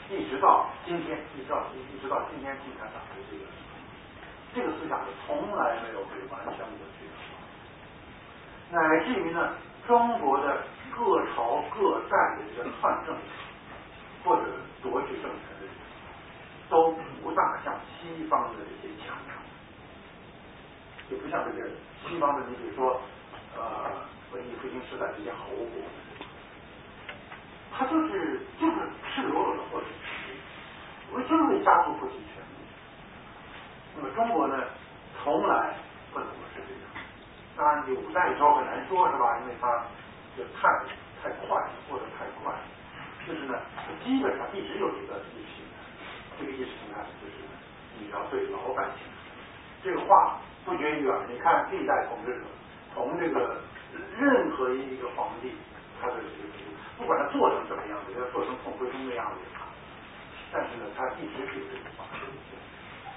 [0.09, 3.43] 一直到今天，一直到一直到今天共产党的这个，
[4.55, 7.03] 这个思想是从来没有被完全的去
[8.71, 9.53] 乃至于呢，
[9.85, 10.63] 中国的
[10.95, 13.15] 各朝各代的这个篡政
[14.23, 14.43] 或者
[14.81, 15.69] 夺取政权的人，
[16.69, 19.33] 都不大像西方的这些强大，
[21.09, 21.69] 就不像这个
[22.07, 23.01] 西方的，你比如说
[23.57, 23.91] 呃
[24.31, 25.83] 文艺复兴时代这些侯国，
[27.71, 28.75] 他就是就是
[29.13, 30.39] 赤裸裸的获取权力，
[31.13, 32.57] 为就是为家族获取权力。
[33.95, 34.63] 那么中国呢，
[35.23, 35.73] 从来
[36.13, 36.83] 不能够是这样。
[37.55, 39.39] 当然，有代时候很难说，是吧？
[39.41, 39.67] 因为它
[40.37, 40.69] 就太
[41.21, 41.57] 太快，
[41.89, 42.53] 或者太快。
[43.27, 43.59] 就是呢，
[44.03, 45.83] 基本上一直有一个意识形态，
[46.39, 47.33] 这个意识形态就是
[47.99, 49.03] 你要对老百姓。
[49.83, 51.25] 这个话不绝于耳。
[51.27, 52.45] 你看历代统治者，
[52.93, 53.61] 从这个
[54.17, 55.51] 任何一个皇帝，
[56.01, 56.53] 他的这个
[56.97, 59.39] 不管他做成什么样子，要做成宋徽宗的样子，
[60.51, 62.25] 但是呢，他一直是这种方式。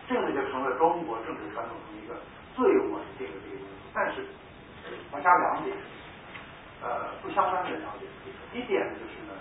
[0.07, 2.15] 这个就成了中国政治传统中一个
[2.57, 3.73] 最稳定的这个因素。
[3.95, 4.27] 但是，
[5.13, 5.77] 我加两点，
[6.83, 8.11] 呃，不相干的两点。
[8.53, 9.33] 一点呢就是呢，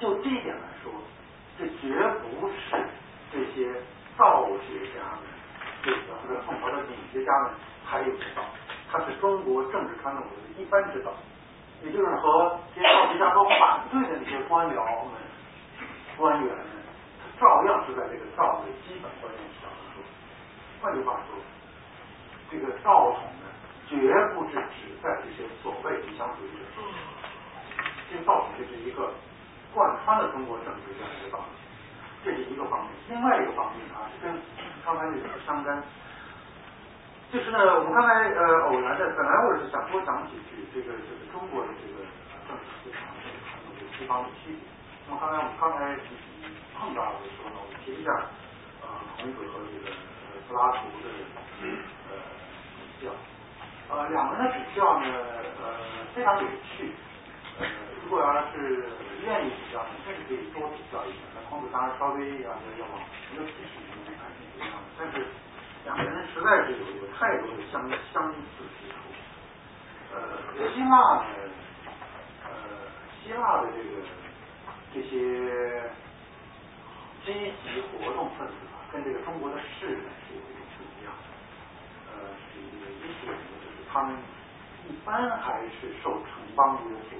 [0.00, 0.92] 就这一点来说，
[1.56, 2.76] 这绝不是
[3.32, 3.72] 这些
[4.18, 5.22] 道学家们，
[5.84, 7.52] 这个或者宋朝的理学家们
[7.88, 8.42] 才有的道，
[8.90, 11.14] 它是中国政治传统的一般之道。
[11.82, 15.12] 也就是和这些道学家都反对的那些官僚们、
[16.16, 16.66] 官员们。
[17.38, 20.00] 照样是在这个道的基本观念上说。
[20.80, 21.36] 换句话说，
[22.50, 23.44] 这个道统呢，
[23.86, 26.64] 绝不是只在这些所谓理想主义者。
[28.08, 29.12] 这个道统就是一个
[29.74, 31.52] 贯穿了中国政治这样一个道理，
[32.24, 32.90] 这是一个方面。
[33.10, 34.40] 另外一个方面啊，是跟
[34.82, 35.76] 刚才那个相干，
[37.32, 42.04] 就是呢，我们刚才呃偶然的，本来我是想多讲几句这个这个中国的这个
[42.48, 43.18] 政治思想和
[43.98, 44.62] 西方的区别。
[45.08, 45.96] 那么刚才我们刚才。
[46.78, 48.12] 碰到的时候呢，我们提一下
[48.84, 49.88] 呃孔子和这个
[50.46, 51.08] 柏拉图的
[52.12, 52.20] 呃
[53.00, 53.08] 比较，
[53.88, 55.08] 呃两个人的比较呢
[55.56, 56.92] 呃非常有趣，
[57.58, 57.64] 呃
[58.04, 58.84] 如果要是
[59.24, 61.24] 愿意比较，甚至可以多比较一下。
[61.32, 63.00] 那孔子当然稍微要要往
[63.32, 65.24] 没有几十年前看是不一样的，但是
[65.86, 67.80] 两个人实在是有有太多的相
[68.12, 68.36] 相似
[68.74, 68.98] 之处。
[70.12, 70.18] 呃
[70.74, 70.90] 希腊
[71.22, 71.24] 呢
[72.44, 72.50] 呃
[73.22, 74.02] 希腊的这个
[74.92, 75.90] 这些。
[77.26, 81.26] 积极活动分子啊，跟这个中国的士呢是有一点不一样的。
[82.06, 84.14] 呃，是一个意思就是他们
[84.88, 87.18] 一般还是受城邦的约束，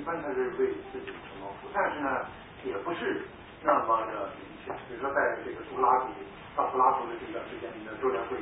[0.00, 2.24] 一般他是为自己城邦服务，但是呢，
[2.64, 3.20] 也不是
[3.62, 4.72] 那么的明确。
[4.88, 6.12] 比如说，在这个苏格拉底
[6.56, 8.36] 到柏拉图的这段时间里的周联会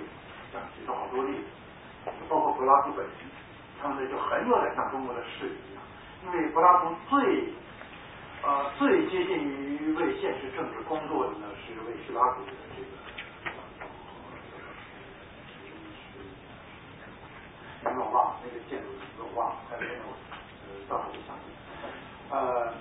[0.52, 3.14] 讲举出好多例子，包括柏拉图本人，
[3.80, 5.82] 他们呢就很有点像中国的士一样，
[6.24, 7.52] 因为柏拉图最。
[8.42, 12.88] 呃，最接近于为现实政治工作的呢，是为叙拉古的这个，
[17.84, 20.16] 名字我忘了，那个建筑名字我忘了，但是我
[20.64, 21.44] 呃到时候就想起。
[22.30, 22.72] 呃，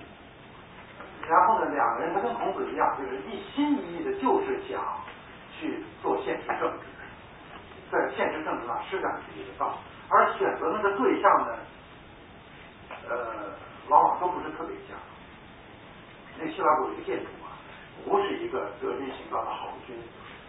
[1.28, 4.82] 然后呢，两个人他跟孔子一样，就是一心一意的，就是想
[5.58, 6.86] 去做现实政治，
[7.90, 11.58] 在现实政治上施展自己的道，而选择那个对象呢，
[13.08, 13.16] 呃，
[13.88, 14.94] 往往都不是特别佳。
[16.38, 17.54] 那希腊古一个建筑啊，
[18.04, 19.94] 不是一个德军形状的好军。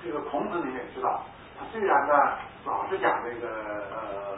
[0.04, 1.24] 这个孔子你也知道，
[1.60, 2.14] 他虽然呢
[2.66, 3.48] 老是讲这个
[3.92, 4.38] 呃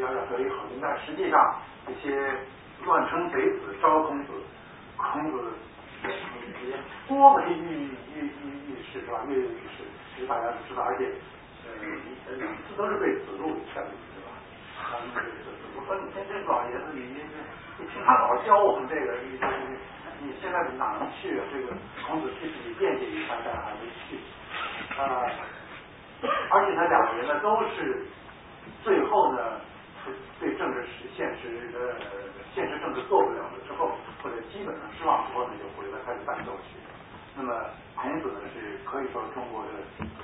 [0.00, 1.54] 要要得一好军，但实际上
[1.86, 2.38] 这些
[2.84, 4.32] 乱称贼子招孔子，
[5.00, 5.52] 孔子
[6.66, 6.76] 也
[7.08, 9.24] 多为御御御御史是吧？
[9.28, 9.84] 御御史，
[10.14, 11.10] 其实大家都知道，而且
[12.28, 14.28] 呃两次都是被子路给劝阻，是吧？
[14.76, 15.26] 他们这个
[15.76, 17.24] 我说你这这老爷子，你你
[17.78, 19.76] 你听他老教我们这个，你你。
[20.22, 21.44] 你现在哪能去啊？
[21.50, 21.72] 这个
[22.06, 24.20] 孔子替自己辩解一番，但还没去。
[25.00, 25.24] 啊，
[26.50, 28.04] 而且呢，两个人呢都是
[28.84, 29.62] 最后呢，
[30.38, 31.96] 对政治实现实呃
[32.54, 33.92] 现实政治做不了了之后，
[34.22, 36.76] 或者基本上失望之后呢，就回来开始战斗去。
[37.36, 37.54] 那么
[37.96, 39.70] 孔子呢，是可以说中国的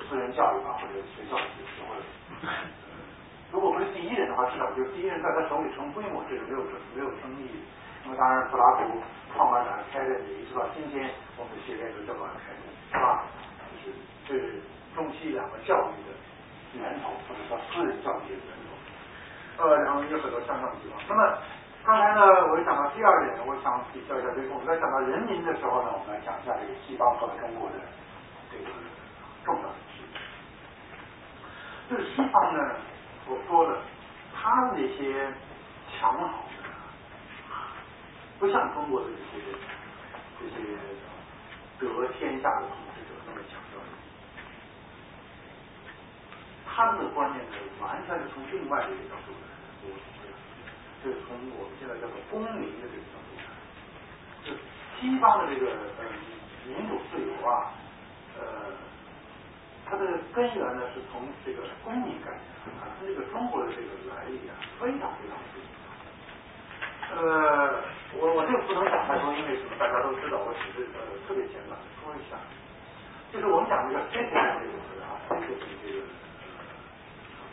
[0.09, 1.95] 私人教育吧，或者学校的时候，
[3.51, 6.63] 如果不是第一人的话，至少就是第一人在他手里成规模，这是没有
[6.95, 7.49] 没有争议。
[8.03, 9.01] 那么当然，柏拉图。
[9.35, 13.21] 创办了开的，一直到今天，我们的学院都这么开的，是吧？
[13.69, 13.93] 就是
[14.25, 14.61] 这是
[14.95, 16.09] 中西两个教育的
[16.79, 19.61] 源头，或者叫私人教育的源头。
[19.61, 20.97] 呃，然后有很多相像的地方。
[21.07, 21.37] 那么
[21.87, 22.19] 刚才呢，
[22.51, 24.51] 我讲到第二点，我想比较一下这个。
[24.51, 27.75] 我们在讲到人民的时候呢，我们来讲一下这个西方和中国的
[28.51, 28.65] 这个
[29.45, 30.19] 重要的区别。
[31.87, 32.75] 就是西方呢
[33.25, 33.79] 所说的，
[34.35, 35.31] 他那些
[35.95, 36.67] 强好的。
[38.37, 39.47] 不像中国的这些
[40.41, 40.59] 这些
[41.79, 41.87] 得
[42.19, 43.79] 天下的统治者那么强调。
[46.67, 49.46] 他们的观念呢，完全是从另外的一个角度来，
[51.07, 53.47] 就是从我们现在叫做公民的这个角度来，
[54.43, 54.51] 就
[54.99, 56.03] 西方的这个呃
[56.67, 57.71] 民主自由啊，
[58.35, 58.75] 呃，
[59.87, 60.03] 它的
[60.35, 62.43] 根源呢是从这个公民概念
[62.75, 65.79] 啊，它这个中国的这个来历啊，非常非常不一样。
[67.15, 67.79] 呃，
[68.19, 69.79] 我我这个不能讲太多，因为什么？
[69.79, 72.35] 大家都知道，我只是呃特别简短的说一下。
[73.31, 76.03] 就是我们讲这个阶级这个词啊阶级这个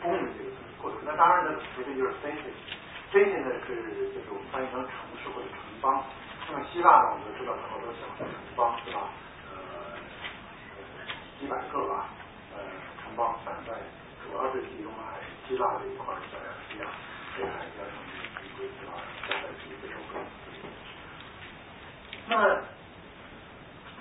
[0.03, 2.11] 公民这个词，或者那当然呢，首先就是
[3.15, 3.71] 最近呢是
[4.11, 4.91] 就是我们翻译成城
[5.23, 6.03] 市或者城邦。
[6.51, 9.07] 那么希腊呢，我们都知道好多小城邦是吧？
[9.55, 9.95] 呃，
[11.39, 12.11] 几百个吧，
[12.51, 12.59] 呃，
[12.99, 13.71] 城邦散在
[14.19, 16.91] 主要是集中在希腊这一块小亚细亚、
[17.39, 18.99] 北海边上一些是吧？
[19.31, 20.19] 散在几个州份。
[22.27, 22.59] 那么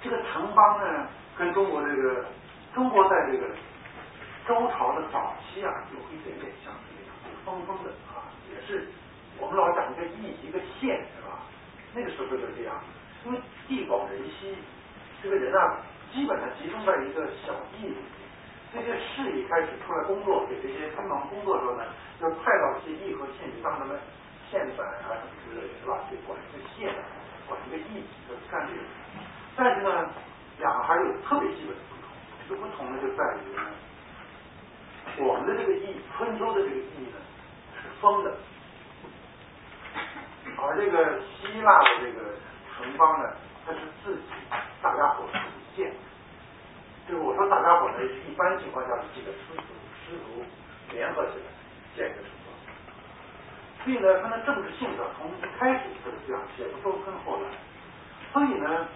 [0.02, 1.06] 这个城邦呢？
[1.38, 2.26] 跟中国这个，
[2.74, 3.46] 中国在这个
[4.48, 8.88] 周朝的早期啊，有一点点像是那种封封的啊，也是
[9.39, 11.43] 我们老讲一个邑一个县是吧？
[11.95, 12.74] 那个时候就是这样，
[13.24, 14.57] 因为地广人稀，
[15.22, 15.80] 这个人啊
[16.12, 17.97] 基本上集中在一个小邑里，
[18.72, 21.85] 这些士一开始出来工作，给这些帮忙工作的时候呢，
[22.20, 23.99] 就派到这些邑和县去当他们
[24.51, 25.99] 县宰啊什么之类的，是吧？
[26.09, 26.95] 去管一个县，
[27.49, 28.80] 管一个邑，就干这个。
[29.57, 30.11] 但是呢。
[30.61, 32.07] 两个还有特别基本的不同，
[32.49, 33.61] 这个不同呢就在于呢，
[35.18, 37.18] 我们的这个义，春秋的这个义呢
[37.74, 38.30] 是封的，
[40.57, 42.34] 而这个希腊的这个
[42.76, 43.30] 城邦呢，
[43.66, 44.22] 它是自己
[44.80, 45.92] 大家伙自己建。
[47.09, 49.62] 就是我说大家伙呢，一般情况下是几个师徒
[50.07, 50.45] 师徒
[50.92, 51.47] 联合起来
[51.95, 52.55] 建一个城邦，
[53.84, 57.49] 所以呢，它的政治性格从一开始就是这样，也不说跟后来，
[58.32, 58.86] 所以呢。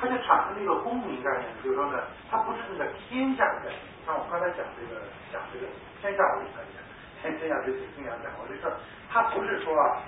[0.00, 3.78] 它就产生了一个公民概念，就是说呢，它不是那个天下的概念。
[4.04, 5.00] 像我刚才讲这个
[5.32, 5.66] 讲这个
[6.00, 6.82] 天下为概念，
[7.22, 8.74] 天天下就是这样讲过这事儿，
[9.08, 10.02] 它不是说啊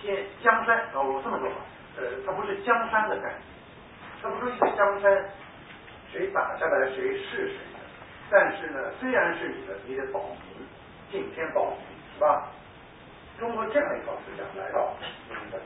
[0.00, 1.56] 天江山哦，我这么说吧，
[1.96, 3.40] 呃，它不是江山的概念，
[4.22, 5.24] 它不是一个江山，
[6.12, 7.78] 谁打下来谁是谁的。
[8.30, 10.66] 但是呢，虽然是你的，你得保民，
[11.10, 11.80] 敬天保民，
[12.14, 12.48] 是吧？
[13.38, 14.94] 中国这样一套思想来到
[15.28, 15.58] 明代，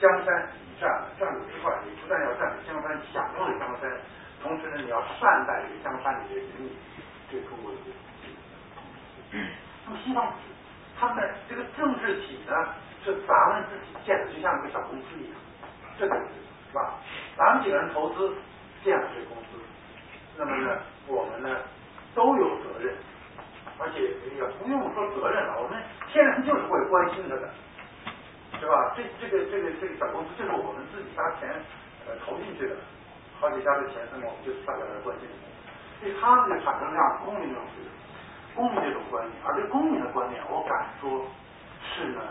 [0.00, 0.48] 江山。
[0.80, 0.90] 占
[1.20, 3.88] 占有之外，你不但要占有江山，享用的江山，
[4.42, 6.68] 同时呢，你要善待这个江山里的人民，
[7.30, 7.78] 这中国的。
[9.86, 10.34] 那么西方，
[11.04, 12.54] 他们这个政治体呢，
[13.04, 15.36] 是咱们自己建的，就像一个小公司一样，
[15.98, 16.94] 这个是吧？
[17.36, 18.32] 咱们几个人投资
[18.82, 19.60] 建了这个公司，
[20.38, 21.60] 那么呢，我们呢
[22.14, 22.94] 都有责任，
[23.78, 24.00] 而且
[24.34, 25.78] 也不用说责任了，我们
[26.08, 27.50] 天然就是会关心他的。
[28.58, 28.94] 是吧？
[28.96, 31.52] 这这个这个这个小公司就是我们自己家钱
[32.08, 32.76] 呃投进去的，
[33.38, 35.34] 好几家的钱，那么我们就是大家来关心的。
[36.00, 37.62] 所以他们的产生这样公民这种
[38.54, 41.26] 公民这种观念，而这公民的观念，我敢说
[41.82, 42.22] 是呢，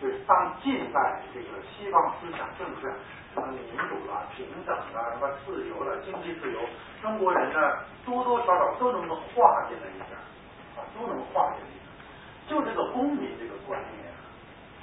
[0.00, 2.92] 就是当近代这个西方思想政治
[3.34, 6.60] 什么民主了、平等了、什么自由了、经济自由，
[7.02, 10.16] 中国人呢多多少少都能够化进来一点
[10.76, 11.86] 啊，都能化进来一点。
[12.48, 14.08] 就这个公民这个观念。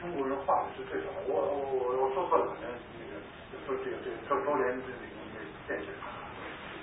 [0.02, 3.18] 中国人画的是最少，我我我我说错了，可能那个
[3.66, 5.00] 说这个这个周周联这个
[5.34, 5.90] 那个电视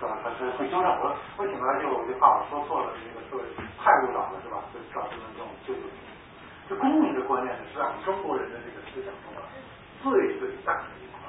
[0.03, 0.19] 是吧？
[0.19, 3.39] 他是会纠正我，我醒来就有句话我说错了，那个说
[3.79, 4.67] 太误导了是吧？
[4.75, 5.87] 就造成了这种纠正。
[6.67, 9.47] 这公民的观念呢，是让中国人的这个思想中啊
[10.03, 10.11] 最
[10.43, 11.23] 最大的一块，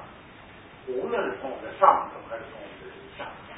[0.90, 3.54] 无论是从我们的上层还是从我们的下层，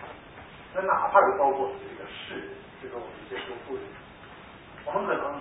[0.76, 2.52] 那哪怕是包括这个士人，
[2.84, 3.88] 这个我们一些读书人，
[4.84, 5.40] 我们可能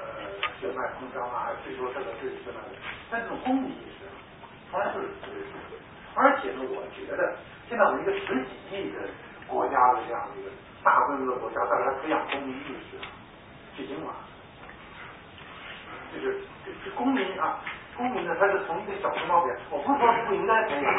[0.00, 0.40] 呃。
[0.60, 2.76] 血脉膨胀啊，最多这个最什么的，
[3.10, 4.04] 但这种公民意识，
[4.70, 5.56] 从来就是特别重
[6.14, 7.32] 而且呢，我觉得
[7.70, 8.98] 现在我们一个十几亿的
[9.46, 10.50] 国家的这样的一个
[10.82, 12.98] 大规模的国家，再来培养公民意识，
[13.76, 14.10] 去经嘛，
[16.12, 17.62] 就是这这公民啊，
[17.96, 20.92] 公民呢，他是从一个小熊猫变，我不是说不应该培养，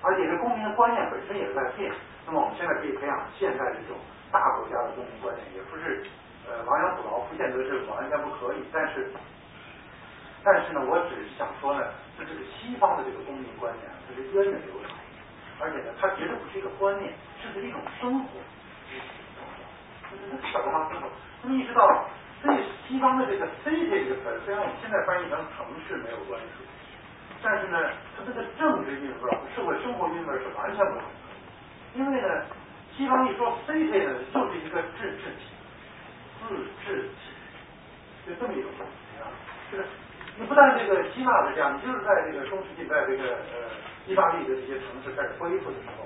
[0.00, 1.92] 而且这公民的观念本身也在变。
[2.24, 4.00] 那么我们现在可以培养现在这种
[4.32, 6.06] 大国家的公民观念，也不是。
[6.48, 9.12] 呃，亡羊补牢不见得是完全不可以，但是，
[10.42, 11.84] 但是呢，我只是想说呢，
[12.18, 14.93] 就这个西方的这个公民观念，它是源远流长，
[15.60, 17.12] 而且呢，它绝对不是一个观念，
[17.42, 18.40] 这是一种生活。
[20.52, 21.08] 小地方生活，
[21.42, 21.82] 那么意识到，
[22.42, 26.64] 所以西方的这个 city 这个词，虽然我们现在翻译成城市没有关系，
[27.42, 31.08] 但是呢，它这个政治韵味、社会生活韵味是完全不同的。
[31.94, 32.28] 因为呢，
[32.96, 35.50] 西方一说 city 呢，就是一个自治体。
[36.46, 36.54] 自
[36.84, 39.26] 治体，就这么一种东西啊。
[39.72, 39.84] 这个
[40.36, 43.72] 你不但这个希腊是这样，你就是在这个中世纪，在这个呃
[44.06, 46.04] 意大利的这些城市开始恢复的时候，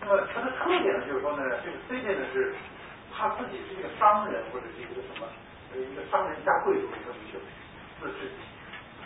[0.00, 2.54] 那么它的特点呢，就是说呢，这个 city 呢是
[3.14, 5.28] 他自己是一个商人或者是一个什么，
[5.76, 7.38] 一个商人加贵族的这么一个
[8.00, 8.42] 自治体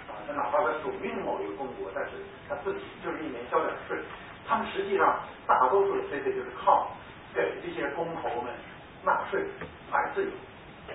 [0.08, 2.12] 啊，他哪怕他属于某一个公国，但是
[2.48, 3.98] 他自己就是一年交点税。
[4.46, 6.90] 他们实际上大多数的 city 就是靠
[7.34, 8.52] 给这些公侯们
[9.02, 9.44] 纳税
[9.90, 10.30] 买自由，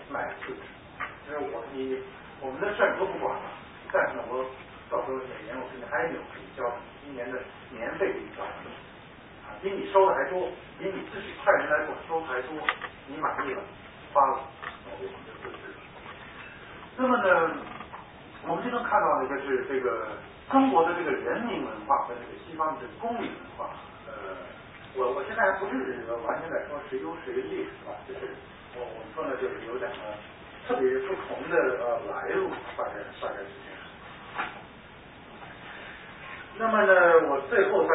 [0.10, 0.60] 买自治。
[1.28, 2.02] 就是我你
[2.42, 3.42] 我们的事你都不管了，
[3.92, 4.46] 但是呢，我
[4.90, 6.66] 到时候每年我给你还有可以交，
[7.06, 7.40] 一年的
[7.72, 8.44] 年费给你交。
[8.44, 8.50] 啊
[9.62, 10.48] 比你收的还多，
[10.80, 12.56] 比你自己派人来管收还多，
[13.08, 13.62] 你满意了，
[14.14, 14.40] 发了，
[14.88, 15.76] 我们就自治。
[16.96, 17.52] 那么呢，
[18.48, 20.16] 我们就能看到呢，就是这个
[20.50, 23.70] 中国的这个人民文化和这个西方的这个公民文化，
[24.08, 24.38] 呃，
[24.96, 27.92] 我我现在还不是完全在说谁优谁劣，是吧？
[28.08, 28.32] 就是
[28.78, 30.00] 我我们说呢，就是有两个
[30.70, 33.69] 特别不同的呃来路，大概大概是。
[36.60, 36.94] 那么呢，
[37.30, 37.90] 我最后再。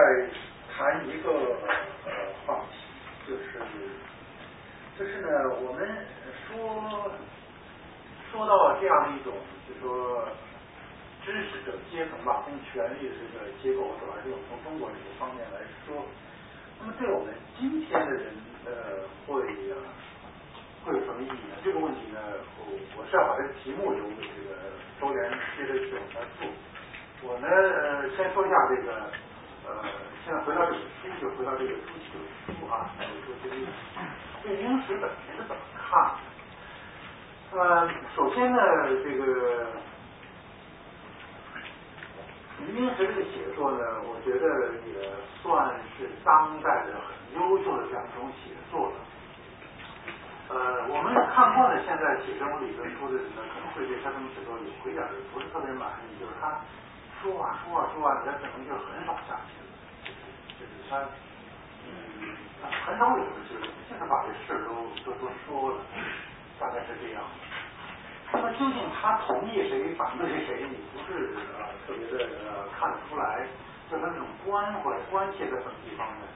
[0.77, 2.11] 谈一个呃
[2.45, 3.63] 话题，就是
[4.99, 5.29] 就是呢，
[5.63, 5.87] 我们
[6.35, 7.13] 说
[8.33, 9.33] 说到这样一种，
[9.69, 10.27] 就说
[11.25, 16.03] 知识者阶层吧，跟权力的这个结构，主要是从中国这个方面来说，
[16.81, 18.35] 那么对我们今天的人
[18.67, 19.47] 呃会
[20.83, 21.55] 会有什么意义呢？
[21.63, 22.19] 这个问题呢，
[22.59, 22.67] 我
[22.99, 24.59] 我是要把这个题目由这个
[25.01, 26.51] 周元接着去往下做。
[27.25, 27.49] 我呢
[28.17, 28.93] 先说一下这个
[29.67, 29.85] 呃。
[30.25, 33.55] 现在回到这个书，就回到这个书题的书啊，说这个
[34.43, 36.17] 对英史本身是怎么看？
[37.53, 37.87] 呃，
[38.17, 38.59] 首先呢，
[39.05, 39.67] 这个
[42.73, 44.49] 英史这个写作呢，我觉得
[44.89, 48.97] 也算是当代的很优秀的这样一种写作了。
[50.49, 56.49] 呃，我们看过的现在写这种理论书的人呢，可能会对他这种写作有一点不是特别满意，就是他
[57.25, 59.57] 说啊说啊说啊，他可能就很少下去。
[60.61, 61.01] 就是他
[61.89, 62.37] 嗯，
[62.85, 65.81] 很少有的就是，就是把这事都都都说了，
[66.61, 67.25] 大概是这样。
[68.33, 73.47] 那么究竟他同意谁，反对谁，你不是呃特别的呃看得出来，
[73.91, 76.27] 就他那种关怀关切在什么地方呢？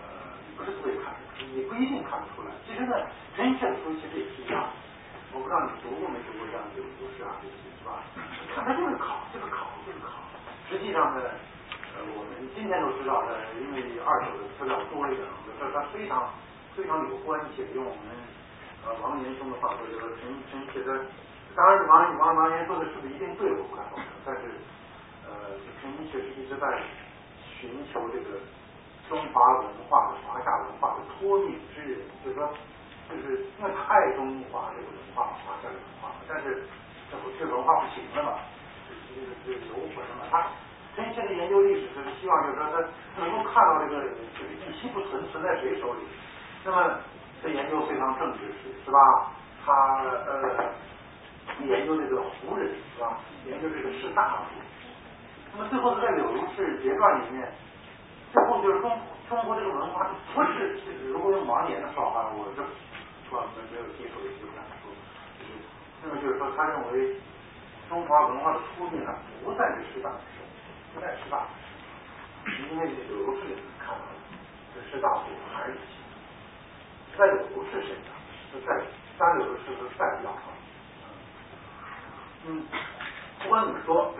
[0.48, 1.12] 你不是特别看，
[1.52, 2.52] 你不一定看得出来。
[2.66, 2.96] 其实呢，
[3.36, 4.68] 陈寅恪的书其实也一样，
[5.32, 8.00] 我不知道你读过没读过这样的古诗啊这些是吧？
[8.54, 10.22] 看他就是考，就是考，就是考。
[10.70, 11.20] 实际上呢。
[11.90, 15.26] 呃我们今天都知道，呃，因为二手的资料多一点，
[15.58, 16.32] 这它非常
[16.74, 17.66] 非常有关系。
[17.74, 18.00] 用我们
[18.86, 21.04] 呃王岩兄的话说，就是陈陈写的，
[21.54, 24.06] 当然王王王岩说的是不是一定对，我不敢保证。
[24.24, 24.48] 但是
[25.28, 26.80] 呃，陈确实一直在
[27.42, 28.40] 寻求这个
[29.10, 32.48] 中华文化、华夏文化的脱敏之人，就是说，
[33.10, 36.64] 就是因为太中华这个文化、华夏文化，但是
[37.10, 38.38] 这不这文化不行了嘛，
[39.14, 40.46] 这这这有什么他。
[40.96, 42.66] 陈寅恪的研究历史就是希望，就是说
[43.14, 44.02] 他能够看到这个
[44.34, 46.00] 这个一息不存存在谁手里。
[46.64, 46.98] 那么
[47.40, 48.40] 他研究非常政治，
[48.84, 48.98] 是吧？
[49.64, 49.72] 他
[50.26, 50.66] 呃
[51.62, 53.18] 研究这个胡人，是吧？
[53.46, 54.44] 研究这个士大夫。
[55.52, 57.48] 那么最后在《柳如是节传》里面，
[58.32, 58.90] 最后就是中
[59.28, 62.62] 中国这个文化不是，如果用王岩的说法，我这
[63.30, 64.90] 说没没有接触的就这样说。
[66.02, 67.16] 那么就是说，他认为
[67.90, 69.12] 中华文化的突变呢，
[69.44, 70.10] 不在于士大。
[70.94, 71.46] 不在师大，
[72.70, 73.42] 因为柳如是
[73.78, 74.10] 看到了，
[74.74, 75.76] 这师大夫还是
[77.16, 78.06] 在柳如是身上，
[78.50, 78.82] 是在
[79.16, 80.32] 三柳如是是代表。
[82.44, 82.64] 嗯，
[83.42, 84.12] 不管怎么说，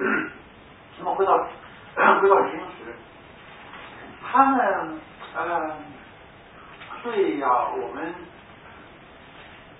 [0.98, 1.32] 那么回到
[2.22, 2.94] 回到平时，
[4.30, 5.00] 他们
[5.34, 5.76] 呃，
[7.02, 8.14] 对呀，我们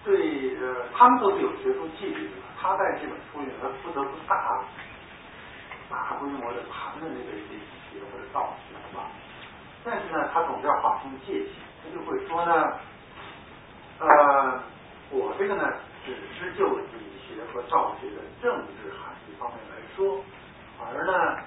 [0.04, 2.32] 对呃，他们都是有学术纪律的。
[2.60, 4.62] 他在这本书里，他不得不大。
[5.88, 7.58] 大规模的谈论这个理
[7.90, 9.10] 学或者道学吧，
[9.82, 11.50] 但是呢，他总是要划清界限，
[11.82, 12.78] 他就会说呢，
[13.98, 14.62] 呃，
[15.10, 15.66] 我这个呢，
[16.06, 20.22] 只是就理学和道学的政治含义方面来说，
[20.78, 21.42] 而呢，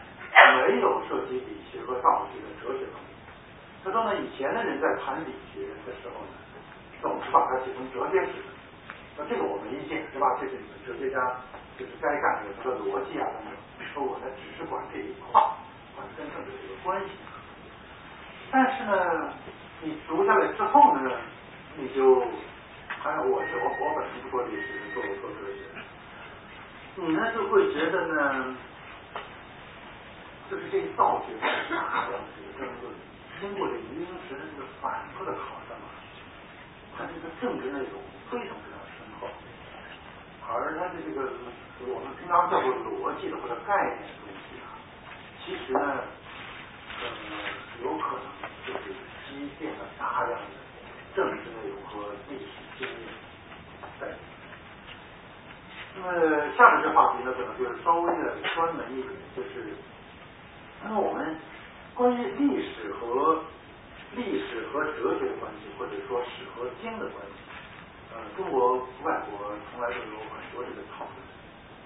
[0.67, 3.15] 没有涉及理学和道学的哲学方面。
[3.81, 6.35] 他说呢，以前的人在谈理学的时候呢，
[7.01, 8.43] 总是把它写成哲学史，
[9.17, 10.25] 那这个我没意见，是吧？
[10.39, 11.17] 这是你们哲学家
[11.77, 13.53] 就是该干的这个逻辑啊等等。
[13.93, 15.39] 说我呢只是管这一块，
[15.95, 17.11] 管跟政治这个关系。
[18.49, 19.33] 但是呢，
[19.81, 21.11] 你读下来之后呢，
[21.77, 22.21] 你就，
[23.03, 25.61] 哎我是我我本身不做历史，做做哲学，
[26.95, 28.55] 你呢就会觉得呢，
[30.49, 32.93] 就是这造学大量的这个争论，
[33.39, 35.93] 经过这英时的这个反复的考证啊，
[36.97, 38.72] 它这个政治内容非常非常深厚，
[40.49, 41.29] 而它的这个。
[41.85, 44.71] 我们平常叫做逻辑的或者概念的东西啊，
[45.43, 45.99] 其实呢，
[47.01, 47.03] 呃，
[47.83, 48.23] 有可能
[48.65, 48.95] 就是
[49.27, 50.47] 积淀了大量的
[51.13, 52.47] 政治内容和历史
[52.77, 52.95] 经验
[53.99, 54.07] 在。
[55.97, 56.07] 那么
[56.55, 59.75] 下面这话题呢，可能就是稍微的专门一点，就是
[60.85, 61.35] 那么我们
[61.93, 63.43] 关于历史和
[64.15, 67.42] 历史和哲学的关系，或者说史和经的关系，
[68.13, 71.17] 呃，中国外国从来都有很多这个讨论。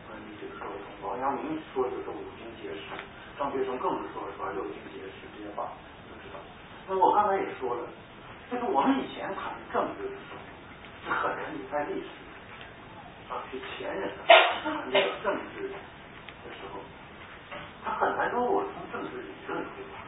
[0.07, 2.95] 呃，你比如说从王阳明说就是五经解释，
[3.39, 5.71] 张学成更是说是吧六经解释这些话
[6.23, 6.39] 知道。
[6.87, 7.87] 那我刚才也说了，
[8.51, 10.39] 就是我们以前谈政治的时候，
[11.05, 12.07] 是很难离开历史
[13.31, 16.79] 啊，是前人谈这个政治的时候，
[17.83, 19.99] 他很难说我从政治理论出发。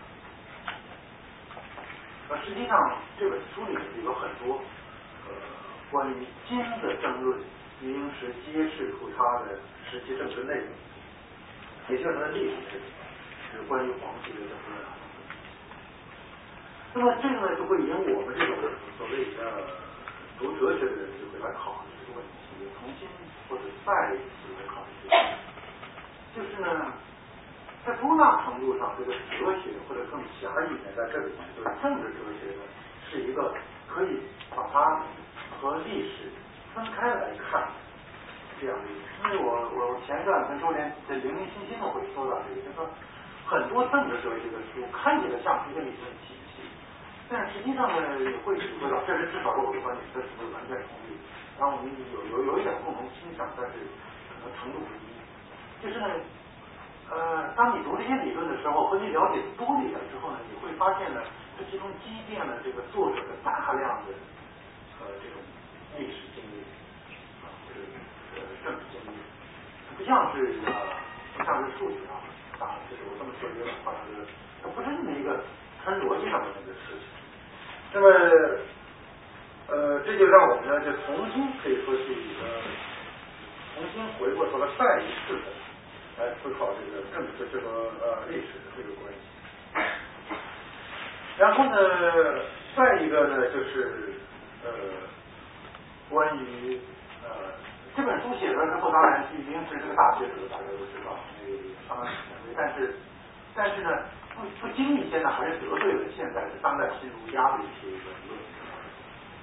[2.32, 2.78] 而实际上
[3.18, 4.62] 这本书里面有很多
[5.92, 7.40] 关于金的争论，
[7.82, 9.58] 已经是揭示出它的
[9.90, 10.68] 实际政治内容，
[11.90, 12.80] 也就是它的历史，
[13.52, 14.86] 是关于皇帝的争论。
[16.94, 18.56] 那么这个呢，就会引我们这种
[18.98, 19.40] 所谓的
[20.40, 23.08] 读哲学的人就会来考虑这个问题，重新
[23.48, 25.10] 或者再一次来考虑。
[26.36, 26.94] 就是呢，
[27.86, 32.62] 在多大程度上，这个哲学或者更狭义的，在这里面就是政治哲学呢，
[33.10, 33.54] 是一个
[33.88, 34.22] 可以
[34.56, 35.02] 把它
[35.60, 36.32] 和历史
[36.74, 37.68] 分开来看
[38.60, 38.86] 这样的。
[39.24, 42.88] 因为我我前段跟周连在零零星星的会说到这个，就说
[43.46, 46.64] 很多政治哲学的书看起来像是一个理论体系。
[47.30, 51.14] 但实际上呢，也会体会到，这是至少是我的观点，这是不是完全同意？
[51.60, 53.86] 然后我们有有有一点共同倾向，但是
[54.32, 55.06] 可能程度不一。
[55.84, 56.08] 就是呢，
[57.12, 61.22] 呃，当你读这些理论的时候，和你了解多一点之后呢，你会发现呢，
[61.58, 64.16] 这其中积淀了这个作者的大量的
[65.00, 65.40] 呃这种
[65.98, 66.62] 历史经历
[67.44, 67.80] 啊，或者
[68.36, 69.16] 呃政治经历，
[69.98, 70.72] 不像是呃
[71.38, 72.20] 不像是数学啊，
[72.60, 74.28] 啊，就是我这么说有点夸张，就是
[74.62, 75.44] 它不是那么一个
[75.84, 77.08] 纯逻辑上的那个事情。
[77.92, 78.06] 那么，
[79.68, 82.62] 呃，这就让我们呢，就重新可以说是一个
[83.76, 85.48] 重新回过头来再一次的
[86.20, 89.20] 来思考这个政治这个呃历史的这个关系。
[91.38, 92.44] 然后呢，
[92.76, 94.14] 再一个呢，就是
[94.64, 94.70] 呃，
[96.10, 96.80] 关于
[97.24, 97.30] 呃
[97.96, 101.58] 这本书写出来之后，当然已经是这个大学者，大家都知道，那个
[101.88, 102.16] 相当权
[102.48, 102.96] 威，但是
[103.56, 103.90] 但是呢。
[104.40, 108.40] 不不经意间呢，还是得罪了现在的当代新儒家的一些言论。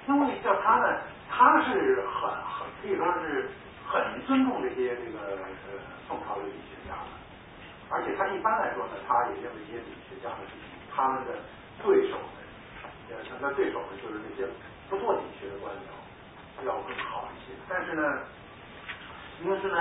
[0.07, 0.97] 因为叫他呢，
[1.29, 3.47] 他是很很可以说是
[3.85, 5.77] 很尊重这些这个呃
[6.07, 7.13] 宋朝的理学家的，
[7.93, 10.41] 而且他一般来说呢，他也认为一些理学家的，
[10.89, 11.37] 他们的
[11.83, 12.41] 对手呢，
[13.11, 14.49] 呃，他的对手呢，就是那些
[14.89, 17.53] 不做理学的官僚要更好一些。
[17.69, 18.03] 但是呢，
[19.43, 19.77] 因为是呢。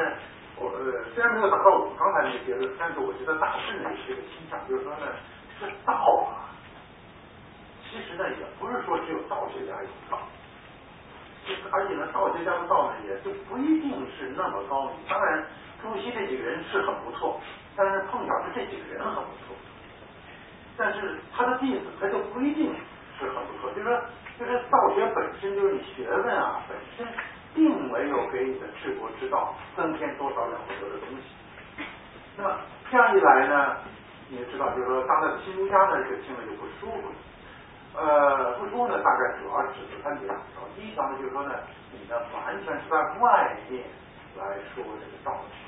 [0.58, 5.04] 我呃虽然没有达到我们刚才那个结论，但是我觉得大致呢是一个倾向，就是说呢，
[5.60, 5.92] 这道
[6.32, 6.48] 啊，
[7.84, 10.16] 其实呢也不是说只有道学家有道，
[11.44, 14.96] 就而且呢道学家的道呢也就不一定是那么高明。
[15.06, 15.44] 当然
[15.82, 17.38] 朱熹这几个人是很不错，
[17.76, 19.54] 但是碰巧是这几个人很不错，
[20.78, 22.74] 但是他的弟子他就不一定
[23.20, 23.70] 是很不错。
[23.74, 24.00] 就是说，
[24.38, 27.06] 就是道学本身就是你学问啊本身。
[27.56, 31.24] 并没有给你的治国之道增添多少了不得的东西。
[32.36, 32.54] 那么
[32.90, 33.78] 这样一来呢，
[34.28, 37.08] 你也知道，就是说当代的新儒家呢，这个听了就不舒服。
[37.96, 40.68] 呃，不舒服呢，大概主要指的他两条。
[40.76, 41.54] 第一条呢，就是说呢，
[41.92, 43.84] 你呢完全是在外面
[44.36, 44.44] 来
[44.74, 45.64] 说这个道学，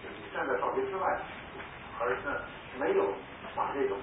[0.00, 1.20] 就是你站在道学之外，
[2.00, 2.40] 而呢
[2.80, 3.12] 没有
[3.54, 3.98] 把这种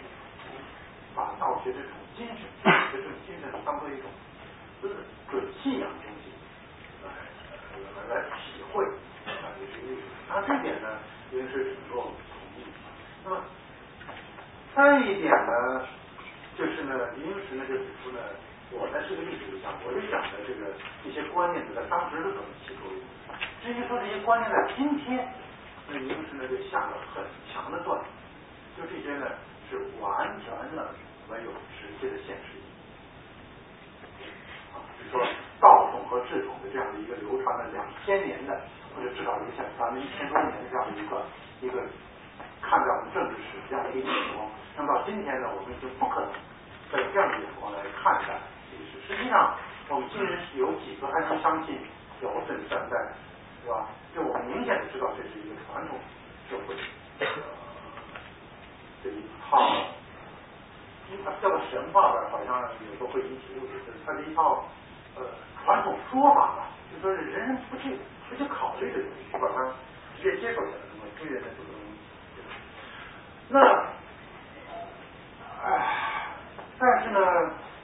[1.15, 2.49] 把道学这种精神，
[2.91, 4.09] 这种精神当做一种
[4.81, 4.95] 就是
[5.29, 6.33] 准信仰的东西。
[8.09, 10.97] 来来体会啊这些历史，那这点呢，
[11.31, 12.65] 应该是能够同意。
[13.23, 13.43] 那么
[14.73, 15.85] 再一点呢，
[16.57, 18.19] 就是呢，林时呢就指出呢，
[18.71, 20.73] 我呢是个历史学家，我就讲的这个
[21.05, 22.97] 一些观念呢，在当时是怎么起作用。
[23.61, 25.27] 至于说这些观念在今天，
[25.87, 27.23] 那林时呢就下了很
[27.53, 28.01] 强的断，
[28.75, 29.27] 就这些呢
[29.69, 30.89] 是完全的
[31.29, 32.69] 没有直接的现实意义。
[34.73, 35.25] 啊，比如说。
[35.59, 38.53] 道统和治统的这样的一个流传了两千年的，
[38.93, 41.25] 或者至少影响咱们一千多年的这样的一个
[41.65, 41.81] 一个
[42.61, 44.45] 看待我们政治史这样的一个眼光，
[44.77, 46.29] 那么到今天呢，我们已经不可能
[46.93, 48.37] 再用这样的眼光来看待
[48.69, 49.01] 历史。
[49.09, 49.57] 实际上，
[49.89, 51.73] 我们今日有几个还能相信
[52.21, 52.93] 尧舜三代，
[53.65, 53.89] 是吧？
[54.13, 55.97] 就我们明显的知道这是一个传统
[56.51, 56.77] 社会
[59.01, 59.57] 这一套，
[61.11, 63.73] 一套叫做神话吧，好像有时候会引起误解，
[64.05, 64.65] 它是一套
[65.15, 65.23] 呃。
[65.65, 69.69] 传统说法吧，就说是人人不去不去考虑这个东西，把它
[70.15, 71.99] 直接接受下来，那么追人的这个东西。
[73.49, 73.59] 那，
[75.61, 76.31] 唉，
[76.79, 77.19] 但是呢，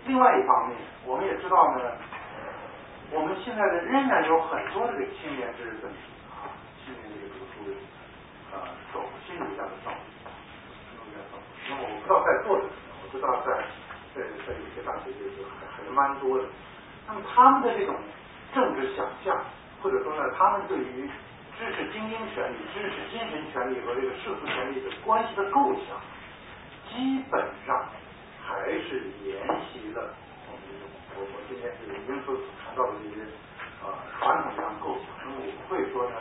[0.06, 1.91] 另外一方面，我们也知道呢，
[3.12, 5.98] 我们现在的仍然有很多这个青年知识分子
[6.32, 6.48] 啊，
[6.86, 7.68] 青年这个读书
[8.56, 8.64] 啊，
[8.94, 10.00] 走心理学的道路，
[10.88, 11.44] 心理学道路。
[11.68, 12.64] 那么我不知道在座的，
[13.14, 13.53] 知道在
[14.15, 16.45] 在在有些大学就就还还是蛮多的。
[17.06, 17.94] 那么他们的这种
[18.56, 19.38] 政治想象，
[19.84, 21.07] 或者说呢，他们对于
[21.60, 25.94] 知识精英权利、知识精神权利和这个世俗权利的关系的构想，
[26.90, 27.85] 基本上
[28.41, 30.10] 还是沿袭了。
[30.49, 30.64] 我们
[31.15, 32.35] 我我今天是您所
[32.65, 33.22] 谈到的这些
[33.84, 36.15] 呃传统上构想，那么我会说呢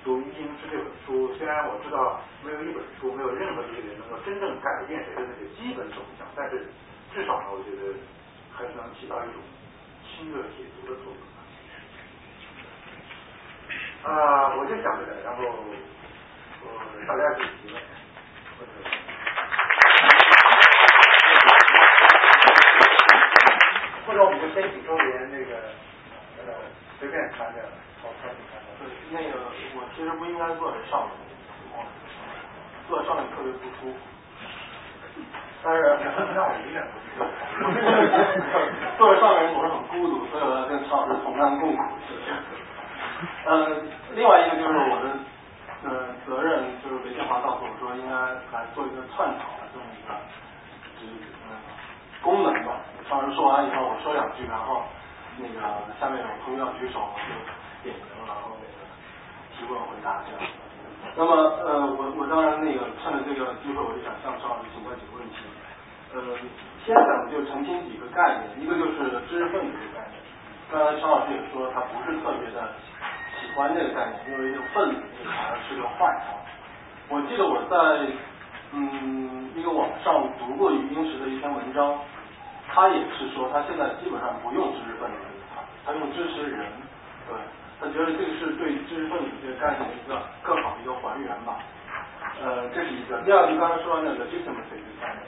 [0.00, 6.66] 呃读《英诗》这本书，虽然我知道没有一本书没有任何一个人能够真正改变谁的那个基本走向，但是
[7.14, 7.92] 至少呢，我觉得
[8.52, 9.42] 还是能起到一种
[10.02, 11.16] 清热解毒的作用。
[14.02, 16.66] 啊，我就讲这个，然后呃
[17.06, 17.82] 大家就提问
[18.58, 18.70] 或者。
[24.10, 25.56] 我们就先请周连那个
[26.44, 26.52] 呃
[26.98, 27.64] 随便谈点，
[28.02, 28.69] 好开始谈。
[29.10, 29.38] 那个
[29.74, 31.12] 我其实不应该坐在上面，
[32.88, 33.98] 坐在上面特别不舒服。
[35.62, 35.82] 但是
[36.34, 37.20] 让我一点不
[38.96, 41.82] 坐在上面总是很孤独，所以我要跟曹老师同甘共苦。
[43.44, 43.76] 呃，
[44.14, 45.12] 另外一个就是我的
[45.84, 48.14] 呃责任，就是韦建华告诉我说应该
[48.56, 50.14] 来做一个串场的这么一个
[50.98, 51.04] 职
[51.50, 51.56] 呃
[52.22, 52.80] 功能吧。
[53.10, 54.84] 当时说完以后，我说两句，然后
[55.36, 55.60] 那个
[56.00, 57.52] 下面有朋友要举手，我就
[57.82, 58.76] 点名，然后那个
[59.56, 60.40] 提问回答这样。
[61.16, 65.36] 那么呃，我我当然那个趁着这个机会，我就想向邵老师请教几个问题。
[66.12, 66.20] 呃，
[66.84, 70.20] 先讲就澄清几个概念，一个就是知识分子的概念。
[70.70, 72.58] 刚才邵老师也说他不是特别的
[73.40, 76.40] 喜欢这个概念，因为这个分子好像是个坏话。
[77.08, 78.06] 我记得我在
[78.72, 81.98] 嗯一个网上读过余英时的一篇文章。
[82.72, 86.70] 他也是说，他现在基本上不用知识分子这个词，他用知识人，
[87.26, 87.34] 对，
[87.80, 91.56] 他觉得这个是对知识分子这个概念的一个更好的一个还原吧。
[92.44, 93.16] 呃，这是一个。
[93.24, 95.24] 第二，就刚才说的那个 legitimacy 这个概念，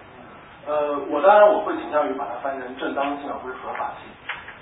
[0.69, 4.07] 呃，我当然我会倾向于把它翻译成正当性而不是合法性。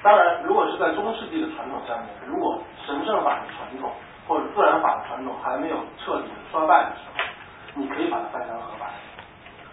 [0.03, 3.91] 当然，如果是在中世纪的传统下面，如果神圣法的传统
[4.27, 7.27] 或者自然法的传统还没有彻底的衰败的时候，
[7.75, 9.25] 你可以把它翻译成合法性。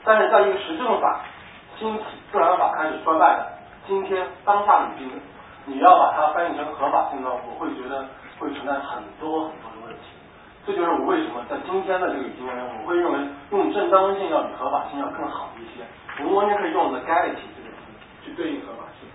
[0.03, 1.21] 但是在一个实证法。
[1.77, 3.45] 兴起自然法开始衰败的
[3.85, 5.21] 今天当下语境，
[5.67, 7.27] 你要把它翻译成合法性呢？
[7.27, 8.07] 我会觉得
[8.39, 10.15] 会存在很多很多的问题。
[10.65, 13.19] 这就是我为什么在今天的这个语境中，我会认为
[13.51, 15.83] 用正当性要比合法性要更好一些。
[16.23, 17.83] 我们完全可以用 legality 这个词
[18.23, 19.11] 去对应合法性，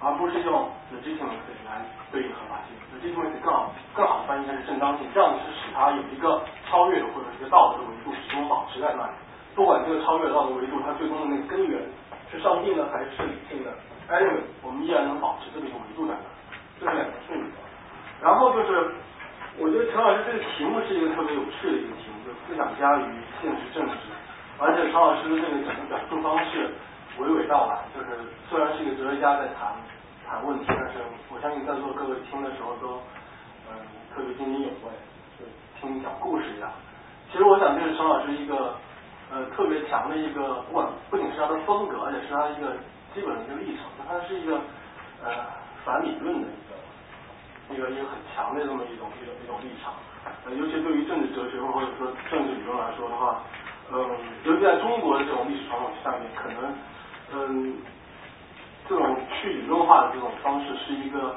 [0.00, 2.72] 而不是用 legitimacy 来对应合法性。
[2.96, 6.40] legitimacy 更好更好的翻译应该是正当性，这样子是使它有一个
[6.70, 9.12] 超越或者一个道德的维度始终保持在那里。
[9.54, 11.80] 不管这个超越道德维度，它最终的那个根源。
[12.30, 13.74] 是上帝呢，还是理性的
[14.06, 16.22] ？Anyway，我们依然能保持这么一个维度在那，
[16.78, 17.50] 这是两个顺序。
[18.22, 18.94] 然后就是，
[19.58, 23.94] 我觉得陈老师这个题目是一个特别有趣的一个题目，就思想家与现实政治。
[24.62, 26.70] 而且陈老师的这个整个表述方式
[27.18, 29.74] 娓娓道来，就是虽然是一个哲学家在谈
[30.22, 31.02] 谈问题，但是
[31.34, 33.02] 我相信在座各位听的时候都
[33.66, 33.74] 嗯
[34.14, 34.94] 特别津津有味，
[35.34, 35.42] 就
[35.80, 36.70] 听你讲故事一样。
[37.32, 38.78] 其实我想这是陈老师一个。
[39.30, 42.74] 呃，特别强的一个，不管不仅是他的风格，而且是他一个
[43.14, 44.58] 基本的一个立场，他是一个
[45.22, 45.30] 呃
[45.84, 46.48] 反理论的
[47.70, 49.94] 一个一个一个很强的这么一种一种一种立场。
[50.44, 53.40] 呃，尤其对于政治哲学或者说政治理论来说的话，
[53.92, 54.10] 嗯，
[54.42, 56.74] 尤其在中国的这种历史传统下面，可能
[57.32, 57.78] 嗯
[58.88, 61.36] 这种去理论化的这种方式是一个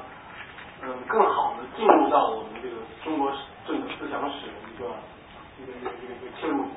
[0.82, 3.30] 嗯更好的进入到我们这个中国
[3.68, 4.90] 政治思想史的一个
[5.62, 6.74] 一个一个一个一个切入点。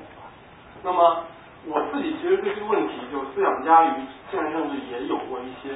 [0.82, 1.24] 那么
[1.66, 5.74] 我自己其实对这个问题，就思想家与现实政治也有过一些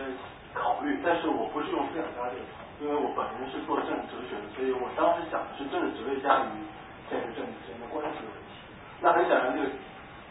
[0.55, 6.63] 考虑，但是我不是用思想家这个词，因为我本人是做政治哲学的，所以我当时想的是政治哲学家与
[7.11, 8.55] 现实政治之间的关系的问题。
[9.03, 9.69] 那很显然，这个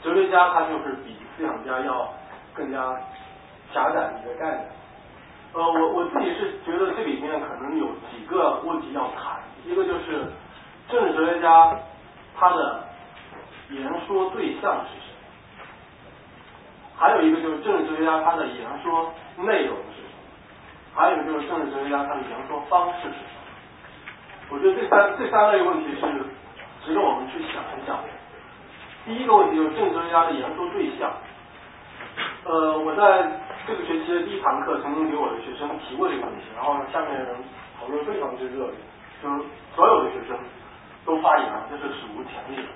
[0.01, 2.07] 哲学家他就是比思想家要
[2.53, 2.79] 更加
[3.73, 4.71] 狭窄的一个概念。
[5.53, 10.31] 呃，我我自己是觉得这里面可能有几个问题要谈，一个就是
[10.87, 11.75] 政治哲学家
[12.39, 12.87] 他的。
[13.71, 15.23] 言说对象是什么？
[16.97, 20.21] 还有一个就是政治哲学家他的言说内容是什么？
[20.93, 24.51] 还有一个就是政治哲学家他的言说方式是什么？
[24.51, 26.01] 我觉得这三这三类问题是
[26.85, 27.97] 值得我们去想一想。
[29.05, 31.09] 第一个问题就是政治哲学家的言说对象。
[32.43, 33.31] 呃，我在
[33.65, 37.35] 这个学期的第一堂课曾经给我的学生提过这个问题，然后下面的人
[37.79, 38.75] 讨论非常之热烈，
[39.23, 39.41] 就是
[39.73, 40.37] 所有的学生
[41.05, 42.67] 都发言了，这是史无前例的。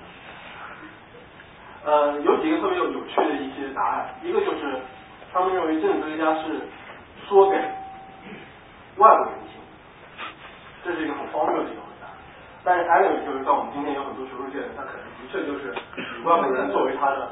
[1.86, 4.74] 呃，有几个特别有有趣的一些答案，一个就是
[5.32, 6.66] 他们认为政治哲学家是
[7.28, 7.56] 说给
[8.98, 9.54] 外国人听，
[10.82, 12.10] 这是一个很荒谬的一个回答。
[12.64, 15.70] 但是还有就是在我们今天有很多学术界的人，他可能的确就是
[16.26, 17.30] 外国人作为他的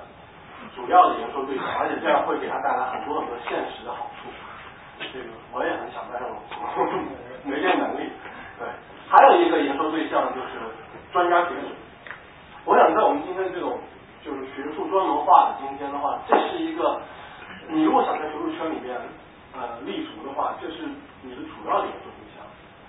[0.77, 4.31] 主要的研究对象，而且这样会给他带来很多很多现实的好处。
[5.13, 6.39] 这个我也很想，但是我
[7.43, 8.07] 没这能力。
[8.63, 8.71] 对，
[9.11, 10.63] 还有一个研究对象就是
[11.11, 11.75] 专家学者。
[12.65, 13.81] 我想在我们今天这种
[14.25, 16.99] 就是学术专门化的今天的话，这是一个
[17.69, 18.97] 你如果想在学术圈里面
[19.53, 20.89] 呃立足的话，这是
[21.21, 22.41] 你的主要的研究对象。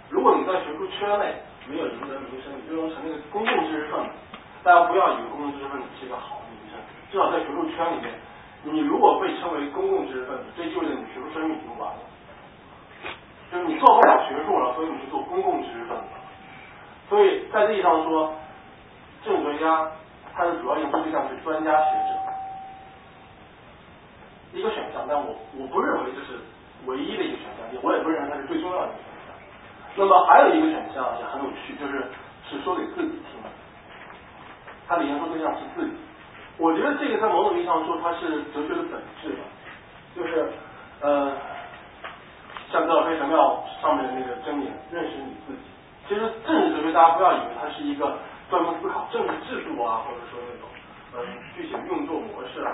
[0.09, 1.35] 如果你在学术圈内
[1.67, 4.15] 没有赢得名声，你就能成那个公共知识分子。
[4.63, 6.79] 大家不要以为公共知识分子是一个好的名声，
[7.11, 8.15] 至少在学术圈里面，
[8.63, 11.99] 你如果被称为公共知识分子，这意味着你学术生命已经完了。
[13.51, 16.07] 就是你做不了学术了，所以你去做公共知识分子。
[17.09, 18.31] 所以在这意义上说。
[19.25, 19.89] 政治学家，
[20.35, 22.11] 他的主要研究对象是专家学者，
[24.51, 26.37] 一个选项，但我我不认为这是
[26.85, 29.31] 唯一的一个选项，我也不认为它是最重要的一个选项。
[29.95, 32.03] 那么还有一个选项也很有趣，就是
[32.49, 33.49] 是说给自己听的，
[34.89, 35.95] 他的研究对象是自己。
[36.57, 39.43] 我觉得这个在某种意义上说，它是哲学的本质吧，
[40.13, 40.51] 就是
[40.99, 41.31] 呃，
[42.71, 45.59] 像德尔菲神庙上面的那个箴言，认识你自己。
[46.09, 48.17] 其实政治哲学，大家不要以为它是一个。
[48.55, 50.69] 专门思考政治制度啊，或者说那种
[51.11, 51.19] 嗯
[51.55, 52.71] 具体的运作模式啊，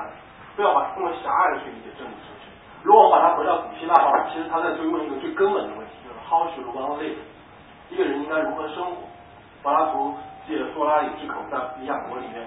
[0.56, 2.53] 不要把这么狭隘的去理解政治哲学。
[2.84, 7.18] 如果我们把它回到古希腊的话，其实他在追问一个最根本的问题，就是 How should one live？
[7.90, 9.10] 一个人应该如何生活？
[9.64, 10.14] 柏拉图
[10.45, 12.45] 借索拉里之口在《理想国》里面，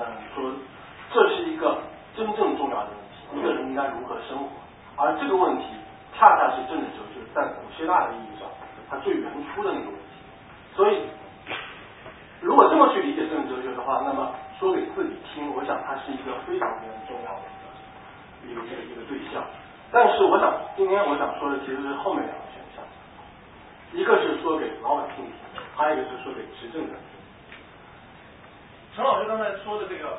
[0.34, 0.48] 说
[1.12, 1.76] 这是一个
[2.16, 4.48] 真正重要的问题，一个人应该如何生活？
[4.96, 5.64] 而这个问题
[6.16, 8.48] 恰恰是政治哲学在古希腊的意义上，
[8.88, 10.16] 它最原初的那个问题。
[10.74, 11.04] 所以。
[12.42, 17.46] 如果这么去理解政治哲学的话，那么说给自己听，我想它是一个非常非常重要的
[18.44, 19.42] 一个一个一个对象。
[19.92, 22.82] 但是我想今天我想说的其实是后面两个选项，
[23.94, 25.32] 一个是说给老百姓听，
[25.76, 27.14] 还有一个是说给执政者听。
[28.96, 30.18] 陈老师刚才说的这个，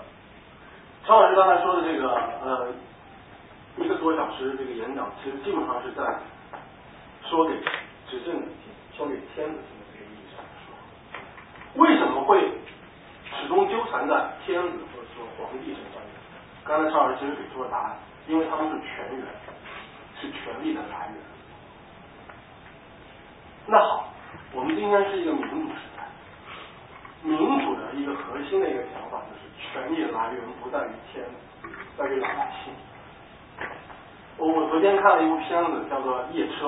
[1.06, 2.72] 陈老师刚才说的这个呃
[3.78, 6.04] 一个多小时的这个演讲，其实基本上是在
[7.28, 7.56] 说给
[8.08, 10.72] 执政者听，说给天子听的这个意义上说。
[11.82, 12.40] 为什么会
[13.30, 16.02] 始终纠缠在天子或者说皇帝身上？
[16.66, 17.98] 刚才邵老师其实给出了答案，
[18.28, 19.26] 因为他们是权源，
[20.22, 21.16] 是权力的来源。
[23.68, 24.08] 那好，
[24.54, 26.08] 我们今天是一个民主时代，
[27.22, 31.26] 民主的一个核心的一个想法就是，权力来源不在于天，
[31.98, 32.74] 在于老百姓。
[34.38, 36.68] 我我昨天看了一部片子，叫做《夜车》，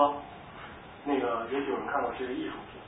[1.06, 2.82] 那个也许有人看到是个艺术品，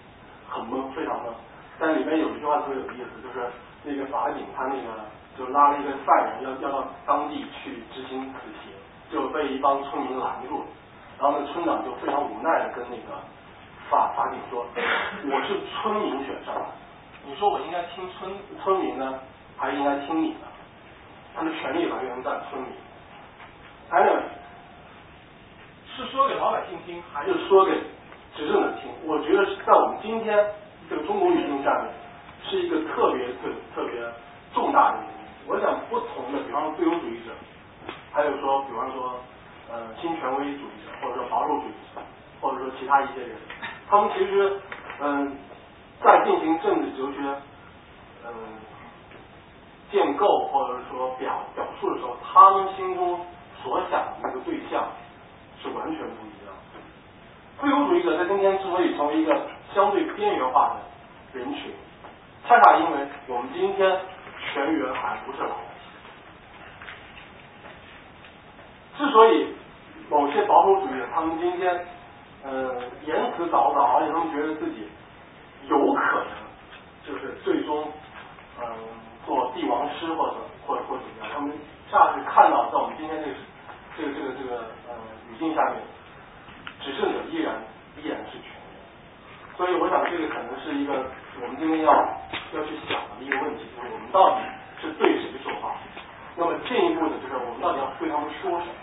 [0.49, 1.33] 很懵，非常懵。
[1.79, 3.45] 但里面有一句话特别有意思，就是
[3.83, 4.89] 那个法警他那个
[5.37, 8.73] 就拉了一个犯人要要到当地去执行死刑，
[9.11, 10.65] 就被一帮村民拦住，
[11.19, 13.21] 然后那村长就非常无奈的跟那个
[13.91, 14.65] 法法警说
[15.29, 16.65] ：“我是村民选上的，
[17.25, 18.31] 你说我应该听村
[18.63, 19.19] 村民呢，
[19.55, 20.39] 还是应该听你的？
[21.35, 22.71] 他的权利来源在村民。
[23.89, 24.13] 还有
[25.95, 27.71] 是说给老百姓听，还是说给
[28.35, 28.89] 执政者听？
[29.05, 30.43] 我觉得在我们今天。”
[30.89, 31.91] 这个中国语境下面
[32.43, 34.01] 是一个特别特特别
[34.53, 35.17] 重大的原因。
[35.47, 37.31] 我想不同的，比方说自由主义者，
[38.11, 39.19] 还有说，比方说
[39.71, 42.01] 呃新权威主义者，或者说保守主义者，
[42.41, 43.31] 或者说其他一些人，
[43.89, 44.59] 他们其实
[44.99, 45.37] 嗯
[46.03, 47.17] 在进行政治哲学
[48.25, 48.31] 嗯
[49.89, 53.19] 建构或者说表表述的时候，他们心中
[53.63, 54.87] 所想的那个对象
[55.61, 56.36] 是完全不一样。
[57.59, 59.35] 自由主义者在今天之所以成为一个
[59.73, 60.75] 相对边缘化
[61.33, 61.73] 的人群，
[62.47, 63.99] 恰恰因为我们今天
[64.53, 65.55] 全员还不是老百
[68.95, 69.05] 姓。
[69.05, 69.55] 之所以
[70.09, 71.85] 某些保守主义者他们今天
[72.43, 72.75] 呃
[73.05, 74.87] 言辞凿凿，而且他们觉得自己
[75.67, 76.25] 有可能
[77.05, 77.91] 就是最终
[78.59, 78.65] 嗯
[79.25, 80.35] 做帝王师或者
[80.65, 81.51] 或者或者怎么样，他们
[81.89, 83.35] 恰恰是看到在我们今天这个
[83.97, 84.57] 这个这个这个
[84.87, 84.93] 呃
[85.31, 85.81] 语境下面，
[86.87, 87.59] 执政者依然
[87.99, 88.55] 依然是全。
[89.57, 90.93] 所以我想，这个可能是一个
[91.43, 91.91] 我们今天要
[92.55, 94.47] 要去想的一个问题，就是我们到底
[94.79, 95.75] 是对谁说话？
[96.37, 98.79] 那么进一步的，就是我们到底要对他们说什么？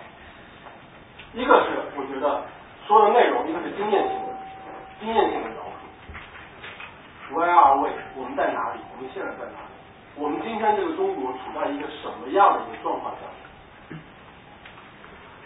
[1.32, 2.44] 一个是我觉得
[2.86, 4.34] 说的内容，一个是经验性的
[5.00, 5.88] 经验性的描述。
[7.32, 7.88] Where we？
[8.16, 8.80] 我们在哪里？
[8.92, 9.72] 我们现在在哪里？
[10.16, 13.22] 我们今天这个中国处在一个什么样的一个状况下？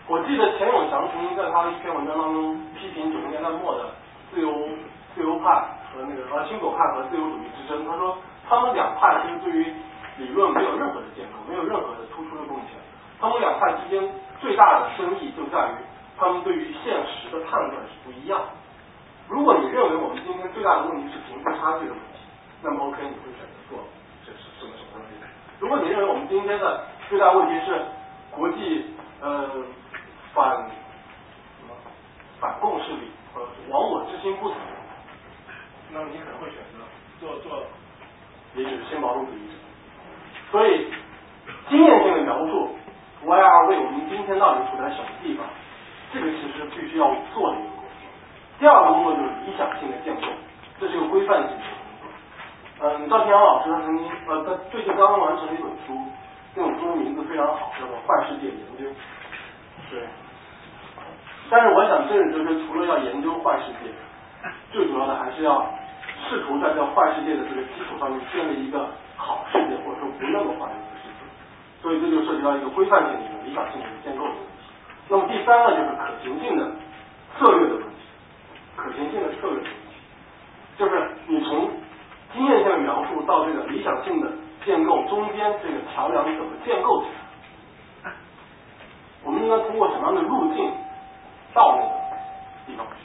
[0.08, 3.92] 我记得钱永祥曾经在他的一篇文章当中批评九十年代末的
[4.32, 4.68] 自由。
[5.16, 5.50] 自由派
[5.90, 8.16] 和那个呃新左派和自由主义之争，他说
[8.46, 9.66] 他们两派其实对于
[10.18, 12.78] 理论没有任何的建构，没有任何的突出的贡献。
[13.18, 13.98] 他们两派之间
[14.38, 15.74] 最大的争议就在于
[16.16, 18.38] 他们对于现实的判断是不一样。
[19.26, 22.22] 如果你认为我们今天最大的问题是贫富差距的问题，
[22.62, 23.82] 那么 OK 你会选择做
[24.24, 25.18] 这是什么什么东西？
[25.58, 27.74] 如果你认为我们今天的最大问题是
[28.30, 29.50] 国际呃
[30.38, 30.56] 反
[31.58, 31.74] 什么
[32.40, 34.54] 反共势力和亡我之心不死，
[35.92, 36.78] 那么你可能会选择
[37.20, 37.64] 做做
[38.54, 39.54] 也许新保路主义者。
[40.50, 40.90] 所以
[41.68, 42.74] 经验性的描述。
[43.18, 45.44] YR 为我们今天到底处在什么地方？
[46.14, 47.90] 这个其实必须要做的一个工作。
[48.60, 50.28] 第二个工作就是理想性的建构，
[50.78, 51.64] 这是一个规范性的
[51.98, 52.86] 工作。
[52.86, 55.98] 嗯，赵天阳老师他曾经呃，他最近刚刚完成了一本书，
[56.54, 58.86] 那本书名字非常好，叫做《幻世界研究》。
[59.90, 60.06] 对。
[61.50, 63.90] 但是我想，政治哲学除了要研究坏世界，
[64.70, 65.64] 最主要的还是要
[66.28, 71.24] 试图在这坏世界的这个基础上面建立一个好世界，或者说不那么坏的世界。
[71.80, 74.68] 所以这就涉及到一个规范性的一个理想性的建构的问题。
[75.08, 76.64] 那么第三个就是可行性的
[77.38, 78.00] 策略的问题，
[78.76, 79.70] 可行性的策略的问题，
[80.76, 81.70] 就是你从
[82.34, 84.30] 经验性的描述到这个理想性的
[84.66, 87.08] 建构中间这个桥梁怎么建构起
[88.04, 88.12] 来？
[89.24, 90.70] 我们应该通过什么样的路径
[91.54, 91.90] 到那个
[92.66, 93.04] 地方去？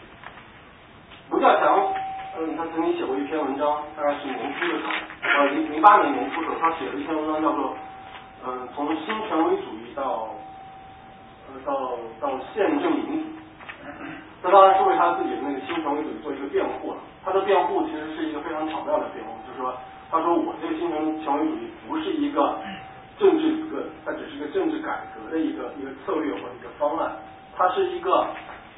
[1.29, 1.93] 卢家强，
[2.37, 4.91] 嗯，他曾经写过一篇文章，大概是年初的时候，
[5.23, 7.75] 呃，零零八年年初的时候，他写了一篇文章，叫做。
[8.45, 10.27] 嗯，从新权威主义到
[11.47, 13.29] 呃到到宪政民主，
[14.43, 16.97] 那当然是为他自己的那个新权威主义做一个辩护了。
[17.23, 19.73] 他的辩护其实是一个非常巧妙的辩护，就是说，
[20.11, 22.59] 他说我这个新权权威主义不是一个
[23.17, 27.15] 政治理论，它只是一个政治改革的一个一个策略或者一个方案，
[27.55, 28.27] 它是一个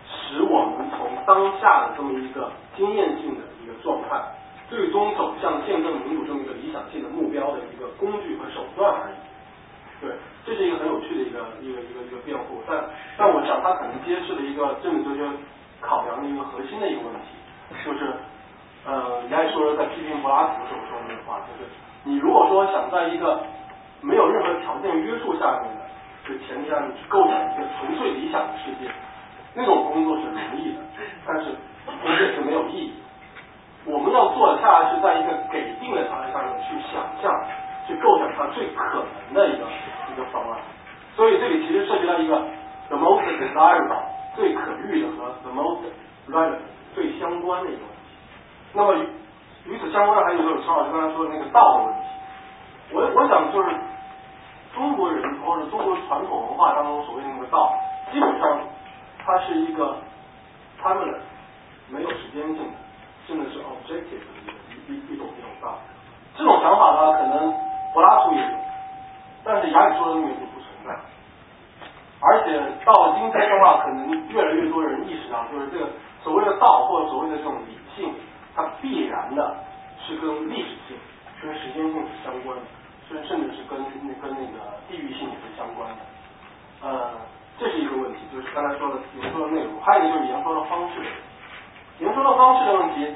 [0.08, 4.22] 使我们从当下的这么一个经验性的一个状态，
[4.70, 9.16] 最终走向见证民主这么一个理想性的目标的一个工具和手段而已。
[10.02, 10.12] 对，
[10.46, 12.84] 这是一个很有趣的一个一个一个一个辩护，但
[13.18, 15.24] 但我想他可能揭示了一个政治哲学
[15.80, 17.32] 考量的一个核心的一个问题，
[17.86, 18.12] 就是
[18.86, 21.72] 呃，你还说在批评柏拉图的时候说那个话，就是
[22.04, 23.40] 你如果说想在一个
[24.02, 25.85] 没有任何条件约束下面的
[26.28, 28.92] 这前提让，你去构想一个纯粹理想的世界，
[29.54, 30.82] 那种工作是容易的，
[31.26, 32.94] 但是同时是没有意义。
[33.86, 37.32] 我们要做的下来是在一个给定的条件下面去想象。
[37.86, 39.66] 去构想它最可能的一个
[40.12, 40.58] 一个方案，
[41.16, 42.36] 所以这里其实涉及到一个
[42.90, 44.02] the most desirable
[44.36, 45.82] 最可遇的和 the most
[46.28, 46.66] relevant
[46.96, 48.18] 最相关的一个问题。
[48.74, 48.96] 那么
[49.66, 52.00] 与此相关的还有就是陈老师刚才说的那个道的问题。
[52.94, 53.70] 我我想就是
[54.76, 57.74] 中国人或者中国传统文化当中所谓的那个道，
[58.12, 58.60] 基本上
[59.26, 59.98] 它是一个
[60.84, 61.08] 他们
[61.90, 62.78] 没有时间性的，
[63.26, 64.54] 甚至是 objective 的
[64.88, 65.80] 一一一种一种道。
[66.38, 67.56] 这种想法呢，可能。
[67.96, 68.50] 柏拉图也有，
[69.42, 70.94] 但是亚里士多德里面就不存在。
[72.20, 75.88] 而且到了今天的话，可能越来越多人意识到，就是这个
[76.22, 78.14] 所谓的道或者所谓的这种理性，
[78.54, 79.56] 它必然的
[80.06, 80.98] 是跟历史性、
[81.42, 82.64] 跟时间性是相关的，
[83.10, 84.58] 甚甚至是跟那跟那个
[84.88, 86.02] 地域性也是相关的。
[86.82, 87.12] 呃，
[87.58, 91.02] 这是一个问题，就是刚才说的研究的内容，还有一个就是研究的方式。
[92.00, 93.14] 研究的方式的问题。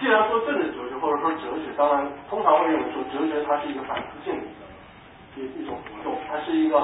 [0.00, 6.78] 既然说政治哲学或者说哲学，当然通常会认为说哲学它是一个反思性的一个一一种活动，它是一个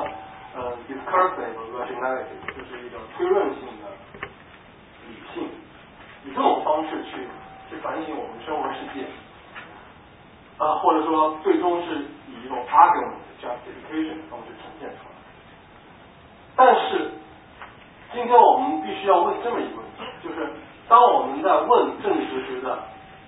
[0.55, 3.89] 呃 discursive rationality，就是一个推论性的
[5.09, 5.49] 理性，
[6.27, 7.27] 以这种方式去
[7.71, 9.07] 去反省我们生活世界
[10.59, 12.05] 啊，或者说最终是
[12.47, 15.19] 以一种 argument justification 的方式呈现出来。
[16.55, 17.11] 但是
[18.13, 20.49] 今天我们必须要问这么一个问题，就是
[20.89, 22.79] 当我们在问政治哲学的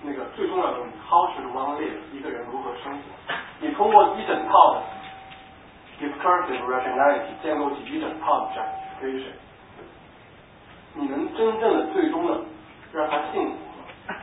[0.02, 1.98] 那个最重要的问题，How should one live？
[2.12, 3.34] 一个人如何生活？
[3.60, 4.82] 你通过一整套的
[6.00, 9.32] discursive rationality 建构起一整套的 justification，
[10.94, 12.40] 你能真正的、最终的
[12.92, 14.16] 让他幸福吗？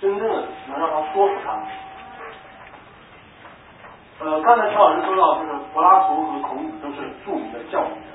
[0.00, 1.68] 真正的能让他说服他吗？
[4.18, 8.08] 呃，刚才陈老师说到，就是柏拉图和孔子都是著名的教育家。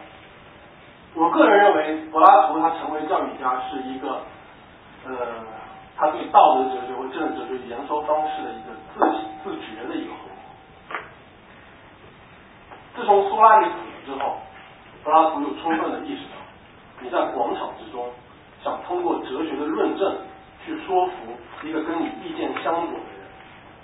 [1.13, 4.21] 我个人认为，柏拉图他成为教育家是一个，
[5.05, 5.11] 呃。
[5.97, 8.99] 他对道德哲学和政治哲学言说方式的一个自
[9.43, 10.13] 自觉的一个。
[12.95, 14.37] 自从苏拉里死了之后，
[15.03, 16.41] 柏拉图就充分的意识到，
[17.01, 18.09] 你在广场之中
[18.63, 20.17] 想通过哲学的论证
[20.65, 21.13] 去说服
[21.67, 23.21] 一个跟你意见相左的人，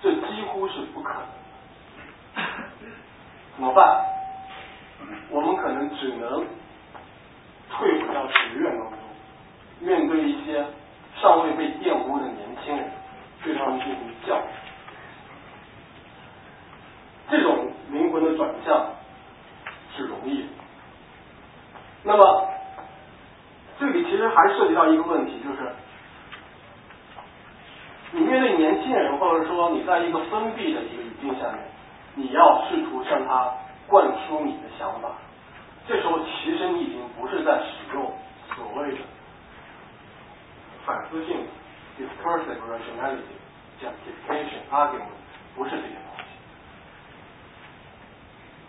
[0.01, 1.36] 这几乎是不可能。
[3.57, 4.05] 怎么办？
[5.29, 6.45] 我们可能只能
[7.69, 8.99] 退回到学院当中，
[9.79, 10.65] 面对一些。
[11.19, 12.91] 尚未被玷污的年轻人，
[13.43, 13.97] 对他们进行
[14.27, 14.41] 教育，
[17.31, 18.85] 这种灵魂的转向
[19.95, 20.45] 是容易。
[22.03, 22.47] 那么，
[23.79, 25.71] 这里其实还涉及到一个问题，就是
[28.11, 31.57] 你面对年轻人，或者说你在一个封闭的一个语境下面，
[32.17, 33.53] 你要试图向他
[33.87, 35.11] 灌输你的想法，
[35.87, 38.11] 这时候其实你已经不是在使用
[38.55, 38.97] 所谓的
[40.85, 41.47] 反思性
[41.97, 43.37] discursive rationality
[43.79, 45.05] justification argument，
[45.55, 46.23] 不是这些东西，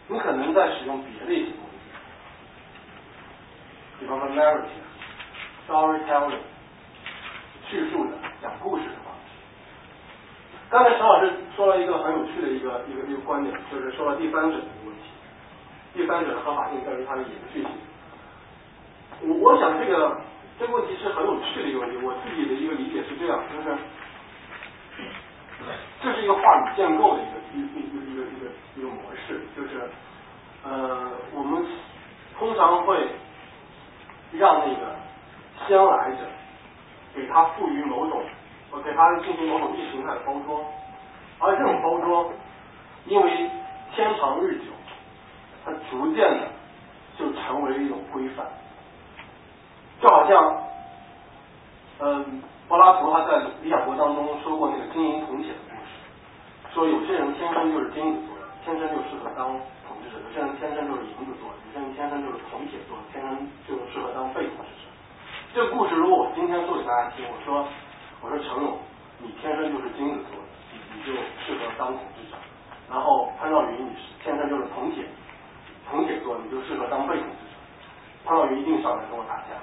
[0.08, 1.80] 你可能在使用别的一些东西，
[3.98, 4.86] 比方说 narrative。
[5.68, 6.40] storytelling，
[7.68, 9.12] 叙述的讲故事的方。
[10.70, 15.02] 刚才陈老师说了一个很有趣的一个一个一个观点，就是说了第三者的问题。
[15.94, 17.70] 第三者的合法性在于它的延续性。
[19.22, 20.20] 我我想这个
[20.58, 21.96] 这个问题是很有趣的一个问题。
[22.04, 23.76] 我自己的一个理解是这样，就是
[26.02, 29.88] 这是一个话语建构的一个一一一个一个一个一个模式，就是
[30.64, 31.64] 呃我们
[32.38, 33.08] 通常会
[34.32, 34.98] 让那个。
[35.66, 36.18] 先来者，
[37.12, 38.22] 给他赋予某种，
[38.70, 40.60] 我给他进行某种意识形态的包装，
[41.38, 42.26] 而这种包装，
[43.06, 43.50] 因为
[43.94, 44.64] 天长日久，
[45.64, 46.48] 它逐渐的
[47.18, 48.46] 就成为一种规范，
[50.00, 50.62] 就好像，
[52.00, 59.48] 嗯，柏拉图他在《理想国》当中说过那个金银铜铁的故事，说有些人天生就是金子做的，天生就适合当
[59.88, 64.86] 统治者；有些人天生就是银子做的，有些人天生就是铜铁做的，天生就适合当被统治者。
[65.54, 67.66] 这个故事如果我今天说给大家听，我说
[68.20, 68.78] 我说成龙，
[69.18, 70.44] 你天生就是金子做的，
[70.94, 71.12] 你就
[71.46, 72.36] 适合当统治者。
[72.90, 75.04] 然后潘少云，你是天生就是铜铁，
[75.88, 77.54] 铜铁做，你就适合当被统治者。
[78.24, 79.54] 潘少云一定上来跟我打架。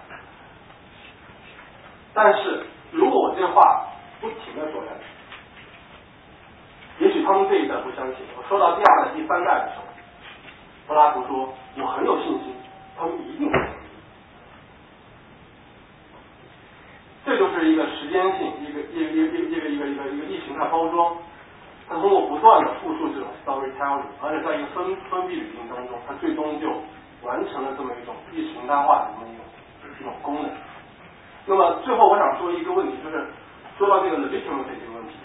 [2.14, 3.88] 但是如果我这话
[4.22, 4.91] 不停的说下
[6.98, 8.26] 去，也许他们这一代不相信。
[8.38, 9.84] 我说到第二代、第三代的时候，
[10.88, 12.56] 柏拉图说我很有信心，
[12.98, 13.52] 他们一定。
[17.26, 21.18] 这就是一个时间性，一个一个一个一个一个一个一个意识形态包装，
[21.90, 26.70] 它通过不断的复述这种 storytelling，而且在一个封封闭语境当中，它最终就
[27.24, 29.42] 完成了这么一种意识形态化的这么一种
[30.00, 30.52] 一种功能。
[31.48, 33.26] 那么最后我想说一个问题，就是
[33.80, 35.18] 说到这个 legitimacy 这个问题，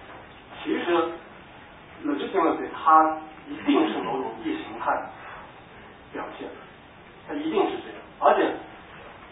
[0.64, 0.96] 其实
[2.02, 4.90] legitimacy 它一定是某种意识形态
[6.14, 6.48] 表现，
[7.28, 8.56] 它一定是这样，而且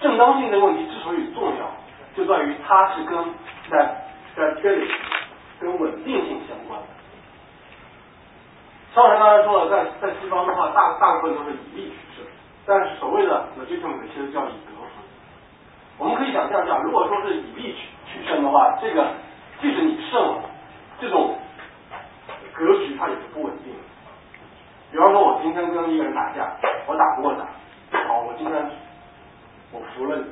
[0.03, 1.71] 正当性的问题之所以重要。
[2.19, 3.17] 就在于它是跟
[3.71, 3.79] 在
[4.35, 4.91] 在这里
[5.61, 6.87] 跟稳定性相关的。
[8.93, 12.27] 上才刚才说了，在在西方的话，大大部分都是以利取胜，
[12.67, 14.99] 但是所谓的 legitimacy 其实叫以德服。
[15.99, 19.07] 我们可以想象一下，如果说是以利取取胜的话，这个
[19.61, 20.43] 即使你胜了，
[21.01, 21.39] 这种
[22.53, 23.79] 格局它也是不稳定的。
[24.91, 26.51] 比方说，我今天跟一个人打架，
[26.89, 28.71] 我打不过他，好，我今天
[29.71, 30.25] 我服了你。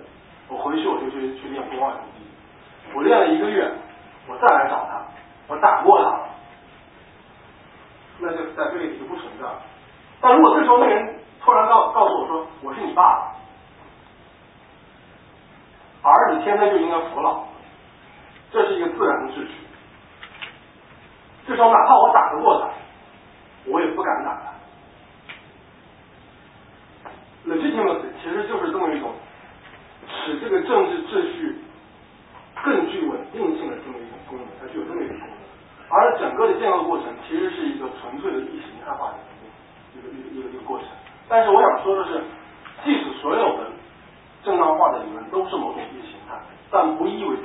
[0.48, 2.22] 我回去我就去去练肱二头肌，
[2.94, 3.68] 我练了一个月，
[4.28, 5.04] 我再来找他，
[5.48, 6.28] 我打过他了，
[8.20, 9.60] 那就在这里就不存在了。
[10.20, 13.02] 但如果这时候那人突然告告诉我说我是你爸
[16.02, 17.44] 爸，儿子天生就应该服老，
[18.52, 19.54] 这是一个自然的秩序。
[21.46, 22.70] 这时候哪怕我打得过他，
[23.66, 24.52] 我也不敢打他。
[27.50, 29.12] legitimacy 其实就是这么一种。
[30.08, 31.58] 使这个政治秩序
[32.62, 35.36] 更具稳定性的这么一种功能，它具有这么一个功能。
[35.88, 39.18] 而整个的建构过程其实是一个纯粹的意识形态化的
[39.94, 40.88] 一个一个一个一个过程。
[41.28, 42.20] 但是我想说的是，
[42.84, 43.70] 即使所有的
[44.44, 46.38] 正当化的理论都是某种意识形态，
[46.70, 47.42] 但不意味着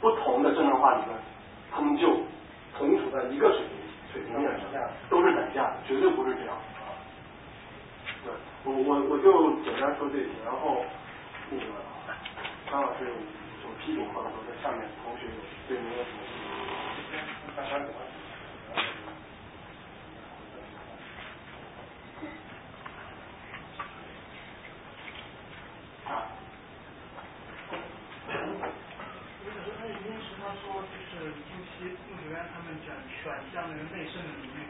[0.00, 1.16] 不同的正当化理论，
[1.70, 2.08] 他们就
[2.78, 3.76] 同处在一个水平
[4.12, 4.64] 水平面上，
[5.10, 6.56] 都是等价的，绝对不是这样。
[8.64, 10.84] 我我我就简单说这些，然后
[11.50, 11.64] 那个
[12.70, 15.32] 张老师有什么批评，或者说在下面同学有
[15.68, 16.18] 对您有什么
[17.56, 17.96] 大家给他
[26.12, 26.28] 啊。
[29.40, 34.68] 因为他因为他说就是近期陆学员他们讲选项那个内生的领域，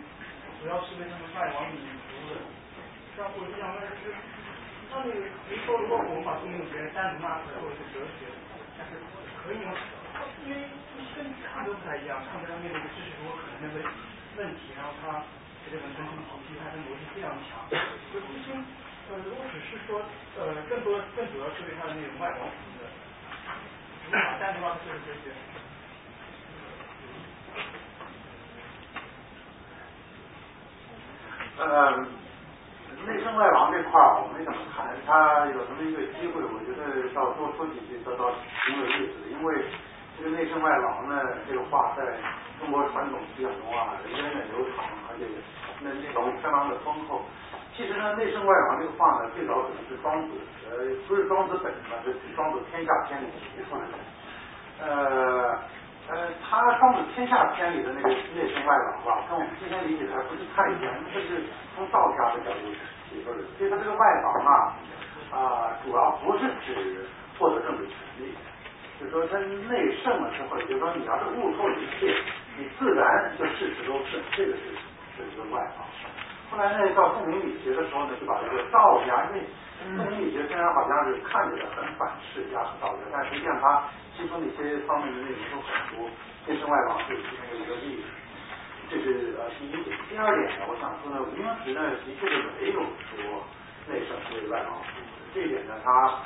[0.62, 2.36] 主要是为他们外王里面服务的。
[3.19, 4.15] 那我就想问，就是
[4.95, 5.11] 那你
[5.51, 8.31] 您说，如果我们把中学单独拿出来做一个哲学，
[8.78, 8.95] 但是
[9.43, 9.74] 可以吗？
[10.47, 10.70] 因为
[11.19, 13.82] 跟看都不太一样，看上面那个知识多可能的问
[14.39, 15.27] 问题，然后他
[15.66, 16.15] 这个文生体
[16.47, 17.66] 系，它的逻辑非常强。
[18.15, 18.55] 就其实
[19.11, 19.99] 呃，如果只是说
[20.39, 22.86] 呃，更多更主要是对他的那种外包什么的，
[24.07, 25.35] 如果把单独拿出来做哲学，
[31.59, 32.28] 嗯。
[33.07, 38.35] 内圣外王这块儿我没怎么谈，他有这么一个机会，我觉得要多说几句，倒倒
[38.66, 39.31] 挺有意思的。
[39.31, 39.65] 因为
[40.19, 42.03] 这个内圣外王呢，这个话在
[42.59, 45.25] 中国传统思想中啊，源远流长，而且
[45.81, 47.23] 那内容相当的丰厚。
[47.77, 50.35] 其实呢，内圣外王这个话呢，最早可能是庄子，
[50.69, 53.95] 呃，不是庄子本人嘛，是庄子天下篇里提出来的。
[54.81, 55.59] 呃
[56.09, 61.44] 呃，他庄子天下篇里的那个内圣外王吧，跟我们今天理解的还不是太一样，这是
[61.76, 62.72] 从道家的角度
[63.10, 63.44] 提出来的。
[63.59, 64.72] 所以他这个外王啊，
[65.30, 67.05] 啊，主要不是指
[67.39, 68.32] 获得政治权利，
[68.98, 72.16] 就说他内圣了之后，就是说你要是悟透一切，
[72.56, 74.62] 你自然就事事都顺，这个是
[75.14, 75.85] 是一个外王。
[76.51, 79.45] 后来呢，到宋明理学的时候呢，就把这个道家，因为
[79.97, 83.85] 宋明理学虽然好像是看起来很反世家和道家，但实际上它
[84.16, 86.09] 提出那些方面的内容都很多。
[86.47, 88.09] 内圣外王是其中一个例子，
[88.89, 89.93] 这是呃第一点。
[90.09, 93.45] 第二点呢，我想说呢，吴明直呢的确是没有说
[93.87, 94.81] 内圣是外王，
[95.35, 96.16] 这一点呢他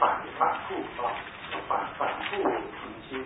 [0.00, 1.14] 反反复啊，
[1.68, 3.24] 反反复澄清。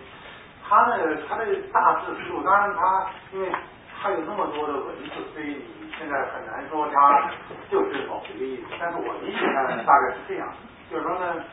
[0.69, 3.51] 他呢，他的大致思路，当然他因为
[3.99, 5.82] 他有那么多的文字，所以你。
[5.97, 7.29] 现在很难说他
[7.69, 10.47] 就是某一个意思，但是我理解呢大概是这样，
[10.91, 11.43] 就是说呢，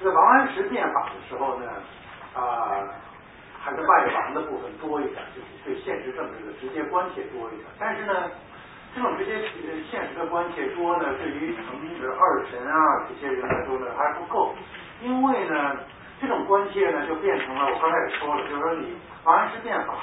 [0.00, 1.66] 这王安石变法的时候呢，
[2.34, 2.80] 啊，
[3.60, 7.66] 还是外王的部分多一点，就是对现实政治的直接关切多一点。
[7.78, 8.30] 但是呢，
[8.94, 9.42] 这种直接
[9.90, 14.54] 现实的关切多呢，对于曾经的二神啊这些人来说呢还不够，
[15.02, 15.76] 因为呢，
[16.20, 19.94] 这种关切呢就变成了我刚才也说了，就是说你王安石变法。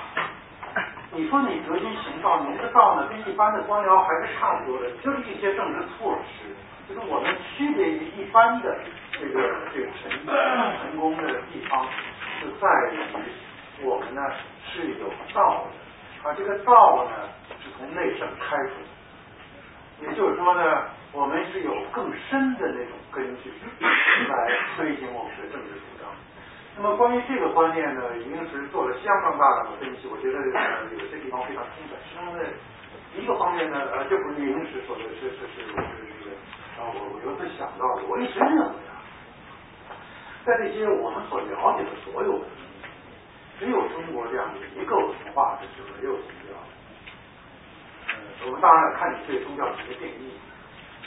[1.13, 6.47] 你说你德军行道，你这个道呢，跟一般的官僚还是差不多的，就是一些政治措施。
[6.87, 8.77] 就是我们区别于一般的
[9.11, 9.41] 这个
[9.73, 11.85] 这个成成 功的地方，
[12.39, 14.21] 是在于我们呢
[14.73, 15.71] 是有道的，
[16.23, 17.11] 而这个道呢
[17.61, 20.07] 是从内圣开出的。
[20.07, 23.51] 也就是说呢，我们是有更深的那种根据
[24.29, 25.90] 来推行我们的政治。
[26.77, 31.99] 那么关于这个观念呢，已经是做了相当大量的分析，我觉得有些地方非常充分。
[32.09, 32.23] 其中
[33.21, 35.75] 一个方面呢，呃，这不是临时说的，是是是是
[36.23, 36.31] 这个
[36.79, 39.03] 啊，我我有次想到的，我一直认为啊，
[40.45, 42.45] 在这些我们所了解的所有的，
[43.59, 45.67] 只有中国这样的一个文化是
[45.99, 46.55] 没有宗教。
[48.15, 50.39] 呃，我们当然看你对宗教的一个定义。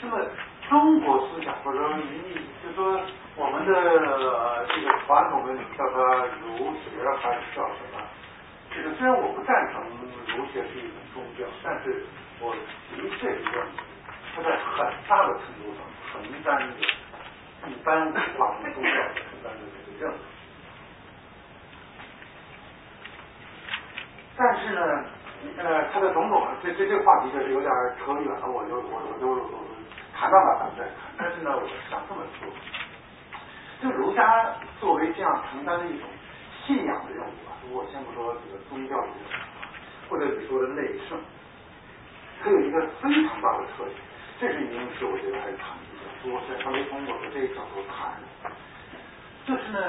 [0.03, 0.21] 那么
[0.69, 2.99] 中国思想或者说你就说。
[3.37, 7.99] 我们的呃这个传统的叫做儒学还是叫什么？
[8.71, 9.83] 这个虽然我不赞成
[10.37, 12.05] 儒学是一种宗教，但是
[12.39, 13.67] 我的确是认为
[14.33, 15.83] 它在很大的程度上
[16.13, 16.65] 承担着
[17.67, 18.89] 一般文化宗教
[19.19, 20.17] 承担的这个任务。
[24.37, 24.81] 但是呢，
[25.57, 27.69] 呃，它的种种，这这这话题就是有点
[27.99, 29.35] 扯远了，我就我我就
[30.17, 31.11] 谈到哪再谈。
[31.17, 31.61] 但是呢，我
[31.91, 32.47] 想这么说。
[33.83, 36.07] 就儒家作为这样承担的一种
[36.65, 41.19] 信仰的任务啊，如果先不说这个宗教的任务，或者你说的内圣，
[42.41, 43.95] 它有一个非常大的特点，
[44.39, 48.15] 这是应是我觉得还是谈的比较多，所以他没从我的这个角度谈。
[49.45, 49.79] 就是呢，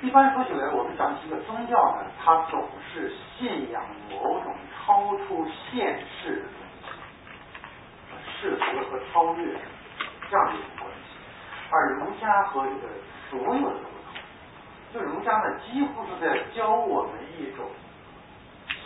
[0.00, 6.63] 一般说起来，我们讲起个宗教呢，它总是信仰某种超出现世的，
[8.40, 9.44] 世俗和超越
[10.30, 11.16] 这样的一种关系，
[11.70, 12.88] 而儒家和这个。
[13.30, 14.20] 所有的不同，
[14.92, 17.66] 就儒家呢，几乎是在教我们一种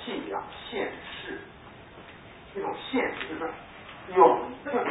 [0.03, 1.39] 信仰现世，
[2.55, 3.53] 一种现实，就是
[4.15, 4.87] 有，就是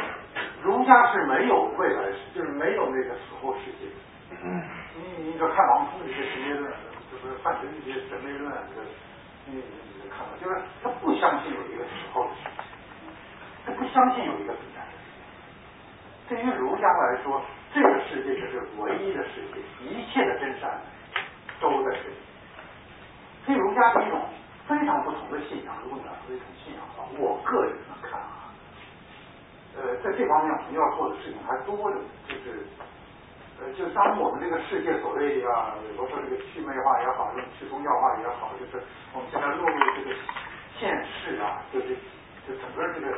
[0.62, 3.90] 儒家是没有未来世，就是没有那个死后世界。
[4.94, 6.70] 你你就看王夫那些神学论，
[7.10, 8.86] 就是范神那些神类论，这个
[9.46, 12.62] 你你看到，就是他不相信有一个死后的世界，
[13.72, 14.82] 不相信有一个存在。
[16.28, 17.42] 对于儒家来说。
[17.70, 20.80] 这个世界就是唯一的世界，一切的真善
[21.60, 22.16] 都在这里。
[23.44, 24.24] 所以儒家是一种
[24.66, 28.48] 非常不同的信仰，如果你要说一种信仰的话，我个人看啊，
[29.76, 32.64] 呃，在这方面我们要做的事情还多着，就是
[33.60, 37.30] 呃，就当我们这个世界所谓啊，比如说这个去魅化也好，
[37.60, 38.82] 去宗教化也好，就是
[39.12, 40.16] 我们现在落入这个
[40.80, 41.94] 现世啊，就是
[42.48, 43.12] 就整个这个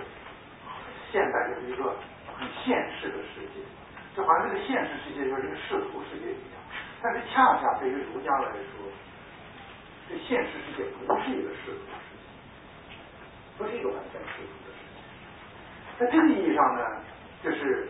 [1.10, 1.94] 现在就是一个
[2.38, 3.60] 很现实的世界。
[4.16, 6.58] 就好像这个现实世界就是一个世俗世界一样，
[7.00, 8.82] 但是恰恰对于儒家来说，
[10.08, 12.26] 这现实世界不是一个世俗世界，
[13.56, 14.98] 不是一个完全世俗的世界。
[15.96, 16.82] 在这个意义上呢，
[17.44, 17.88] 就是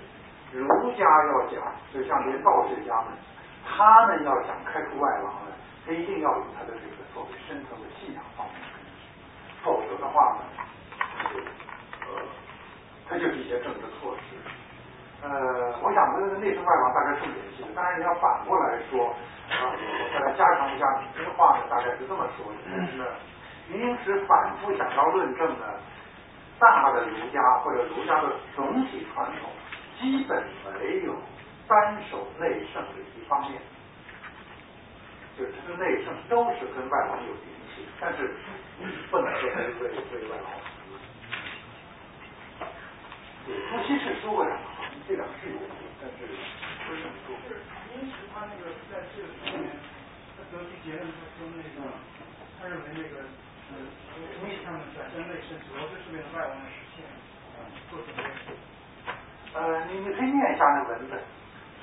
[0.53, 3.17] 儒家要讲，就像这些道学家们，
[3.65, 5.53] 他们要想开出外王呢，
[5.87, 8.57] 他一定要有他的这个所谓深层的信仰方面，
[9.65, 10.45] 否则的话呢，
[11.33, 11.41] 就
[12.05, 12.21] 呃，
[13.11, 14.39] 这就是一些政治措施。
[15.21, 15.29] 呃，
[15.83, 17.69] 我想呢，觉得内圣外王大概是联系的。
[17.75, 19.11] 当然你要反过来说，
[19.51, 22.59] 啊，我再来加强一下这个话呢，大概是这么说的。
[22.87, 23.05] 是呢
[23.69, 25.67] 明史反复想要论证呢，
[26.59, 29.51] 大的儒家或者儒家的总体传统，
[30.01, 30.43] 基本
[30.73, 31.15] 没有
[31.69, 33.61] 单守内圣的一方面，
[35.37, 37.45] 就这个内圣都是跟外王有联
[37.77, 38.35] 系，但是
[39.11, 40.37] 不能说为为为外
[43.47, 43.53] 王。
[43.71, 44.65] 朱熹是说过两个，
[45.09, 45.57] 这两个是有，
[46.01, 47.33] 但是不是这么说。
[47.97, 49.73] 因此他那个在这个里面，
[50.37, 51.83] 他得出结论他说那个，
[52.61, 53.25] 他认为那个
[53.71, 53.79] 呃，
[54.39, 57.03] 从史上面转向内圣，主要就是为了外王的实现，
[57.91, 58.23] 做准备。
[59.55, 61.19] 呃，你你可以念一下那文字，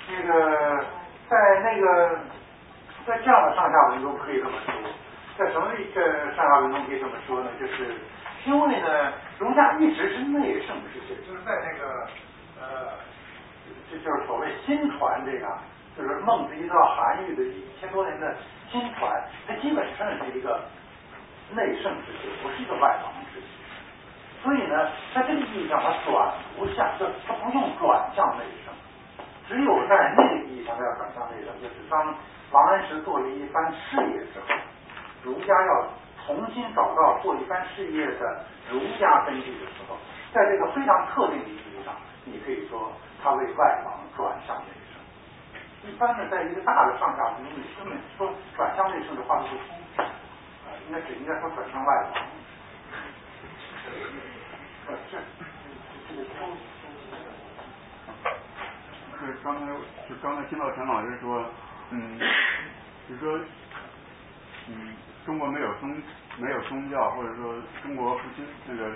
[0.07, 0.85] 那个
[1.27, 2.19] 在那个
[3.05, 4.73] 在这样的上下文中可以这么说，
[5.38, 6.01] 在什么一个
[6.35, 7.51] 上下文中可以这么说呢？
[7.59, 7.91] 就是
[8.48, 12.07] 因为呢，儒家一直是内圣之学，就是在那个
[12.61, 12.95] 呃，
[13.91, 15.45] 这就是所谓新传这个，
[15.98, 18.38] 就是孟子一到韩愈的一千多年的
[18.72, 20.64] 新传，它基本上是一个
[21.52, 23.48] 内圣之学，不是一个外王之学。
[24.41, 28.74] 所以呢，在这个意义上，它转不向，就它不用转向内圣，
[29.49, 32.15] 只有在那个意义上它要转向内圣，就是当
[32.52, 34.56] 王安石做了一番事业之后，
[35.22, 35.88] 儒家要
[36.27, 39.95] 重新找到做一番事业的儒家根据的时候，
[40.33, 41.95] 在这个非常特定的意义上，
[42.25, 42.91] 你可以说
[43.23, 44.99] 他为外王转向内圣。
[45.89, 52.13] 一般呢，在一个大的上下文中，你根本说转向内圣的话都不通，啊，应该只应该说转向外王。
[59.19, 59.65] 是刚才
[60.07, 61.43] 就刚才听到陈老师说，
[61.91, 62.19] 嗯，
[63.09, 63.39] 就是说，
[64.67, 64.95] 嗯，
[65.27, 65.93] 中国没有宗
[66.39, 68.87] 没有宗教，或者说中国不信那个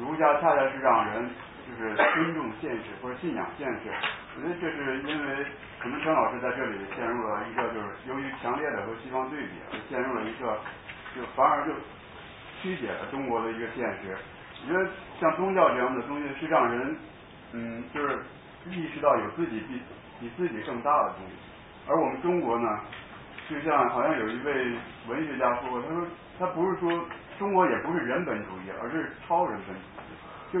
[0.00, 1.30] 儒家，恰恰是让人
[1.62, 3.94] 就是尊重现实或者信仰现实。
[4.34, 5.46] 我觉得这是因为
[5.78, 10.58] 可能陈老师在这里陷入了一个就是由于强烈的和西方对比，而陷入了一个
[11.14, 11.72] 就反而就
[12.60, 14.18] 曲解了中国的一个现实。
[14.66, 14.90] 我觉得
[15.20, 16.96] 像宗教这样的东西是让人，
[17.52, 18.18] 嗯，就是
[18.70, 19.80] 意识到有自己比
[20.18, 21.32] 比自己更大的东西。
[21.88, 22.68] 而我们中国呢，
[23.48, 24.76] 就像好像有一位
[25.08, 26.06] 文学家说过，他说
[26.38, 26.90] 他不是说
[27.38, 30.60] 中国也不是人本主义，而是超人本主义，就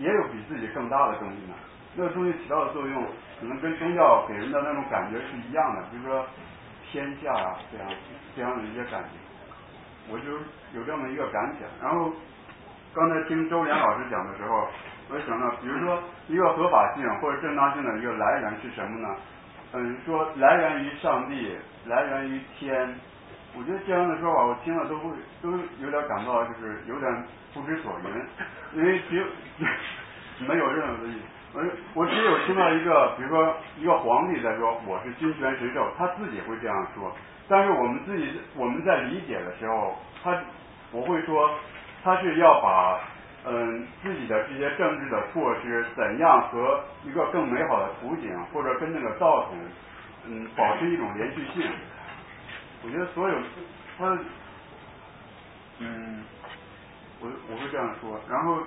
[0.00, 1.54] 也有比自己更大的东西呢。
[1.94, 3.04] 那个东西起到的作用，
[3.40, 6.24] 可能跟宗教给人的那种感觉是一样的，比如说
[6.90, 7.88] 天下啊这样
[8.34, 9.16] 这样的一些感觉，
[10.08, 10.32] 我就
[10.78, 12.12] 有这么一个感想，然后。
[12.94, 14.68] 刚才听周岩老师讲的时候，
[15.08, 15.98] 我就想到，比如说
[16.28, 19.08] 一个合法性或者正当性的一个来源是什么呢？
[19.74, 22.94] 嗯，说来源于上帝，来源于天。
[23.56, 25.10] 我觉得这样的说法，我听了都会
[25.42, 25.50] 都
[25.80, 27.24] 有点感到就是有点
[27.54, 29.24] 不知所云，因为只有
[30.46, 31.20] 没有任何的意思。
[31.54, 31.62] 我
[31.94, 37.14] 我只有听到一个，比如说一个皇帝在说我是君权神授，他自己会这样说。
[37.48, 40.38] 但是我们自己我们在理解的时候，他
[40.90, 41.50] 我会说。
[42.04, 42.98] 他是要把
[43.44, 49.58] 嗯自己的这些政治的措施怎样和一个更美好的图景，或者跟那个道统
[50.26, 51.68] 嗯保持一种连续性。
[52.84, 53.34] 我觉得所有
[53.98, 54.18] 他
[55.78, 56.24] 嗯
[57.20, 58.58] 我我会这样说，然后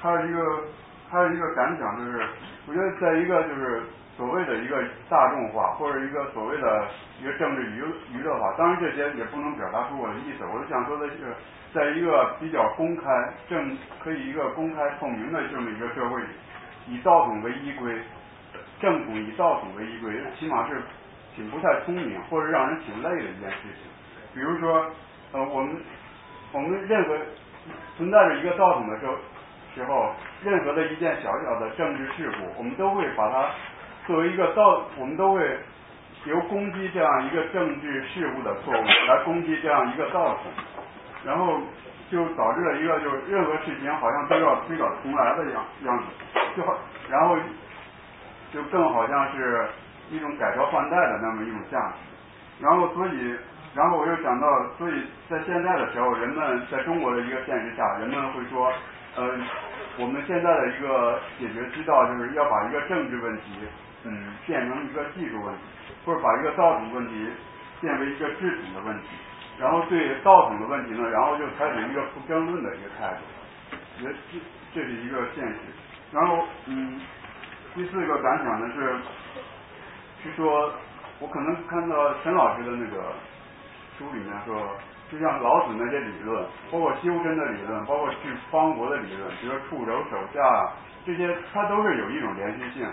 [0.00, 0.64] 他一个
[1.10, 2.26] 他一个感想就是，
[2.66, 3.82] 我觉得在一个就是
[4.16, 6.86] 所谓的一个大众化或者一个所谓的
[7.20, 11.34] 一个政治娱娱乐化，当然这些也不能表达出我的意思，我是想说的是。
[11.74, 13.02] 在一个比较公开、
[13.48, 16.28] 正可以一个公开透明的这么一个社会里，
[16.86, 17.98] 以道统为依归，
[18.80, 20.80] 政府以道统为依归，起码是
[21.34, 23.90] 挺不太聪明或者让人挺累的一件事情。
[24.32, 24.88] 比如说，
[25.32, 25.82] 呃，我们
[26.52, 27.18] 我们任何
[27.96, 29.16] 存在着一个道统的时候，
[29.74, 30.12] 时候，
[30.44, 33.50] 任何的一件小小的政治事故，我们都会把它
[34.06, 35.58] 作为一个道，我们都会
[36.26, 40.52] 由攻击这样一个政治事故的错误来攻击这样一个道统。
[41.24, 41.58] 然后
[42.10, 46.04] 就导致了一个，就是任何事情好像都要推倒重来的样样子，
[46.54, 46.76] 就好，
[47.08, 47.34] 然后
[48.52, 49.66] 就更好像是
[50.10, 51.94] 一种改朝换代的那么一种价值。
[52.60, 53.34] 然后所以，
[53.74, 58.70] 然后我又想到，所以在现在的时候，人们在中国的一个现实下，人们会说，
[59.16, 59.30] 呃，
[59.98, 63.52] 我们现在的一个解决之道，就是要把一个政治问题，
[64.04, 65.60] 嗯，变成一个技术问题，
[66.04, 67.28] 或者把一个道统问题
[67.80, 69.08] 变为一个制统的问题。
[69.58, 74.38] 然后对道统的问题呢，然后就采取一个不争论的一个态度，也这
[74.74, 75.58] 这是一个现实。
[76.12, 77.00] 然后嗯，
[77.74, 78.96] 第四个感想呢是，
[80.24, 80.72] 是说
[81.20, 83.12] 我可能看到陈老师的那个
[83.96, 84.76] 书里面说，
[85.10, 90.42] 就像老子那些理论，包括修身的理论，包括治方国的理论，比如说处柔手下
[91.06, 92.86] 这些，它都是有一种连续性。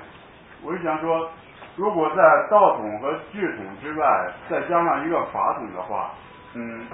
[0.64, 1.32] 我是想说，
[1.76, 6.12] 如果在道统和句统之外再加上一个法统的话，
[6.54, 6.86] 嗯，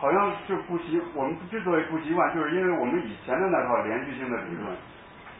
[0.00, 4.74] 好像就不习，我们之所以不习惯，就是因为我们以前的那套连续性的理论，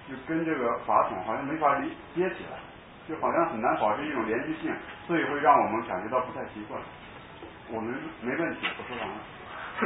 [0.09, 2.59] 就跟这个法统好像没法理接起来，
[3.09, 4.71] 就好像很难保持一种连续性，
[5.07, 6.81] 所以会让我们感觉到不太习惯。
[7.71, 9.15] 我们没问题，我说完了。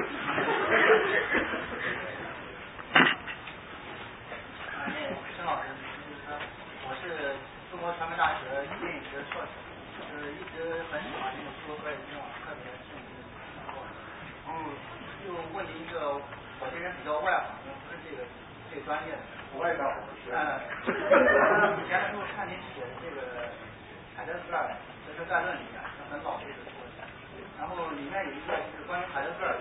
[5.37, 5.69] 陈老师，
[6.09, 6.35] 就是说
[6.89, 7.05] 我是
[7.79, 9.55] 中国传媒大学语言学硕士，
[9.95, 13.15] 就是一直很喜欢那个说和今晚特别兴趣
[13.55, 14.67] 然后
[15.23, 16.19] 就问您一个，
[16.59, 18.27] 我这人比较外行，不是这个
[18.67, 19.23] 这个专业的。
[19.55, 19.95] 我也干我
[20.27, 20.59] 嗯，
[21.79, 23.47] 以前的时候看您写的这个
[24.19, 24.75] 海德格尔
[25.07, 25.79] 哲学概论里面，
[26.11, 27.07] 很早这个作者，
[27.63, 29.55] 然后里面有一个就是关于海德格尔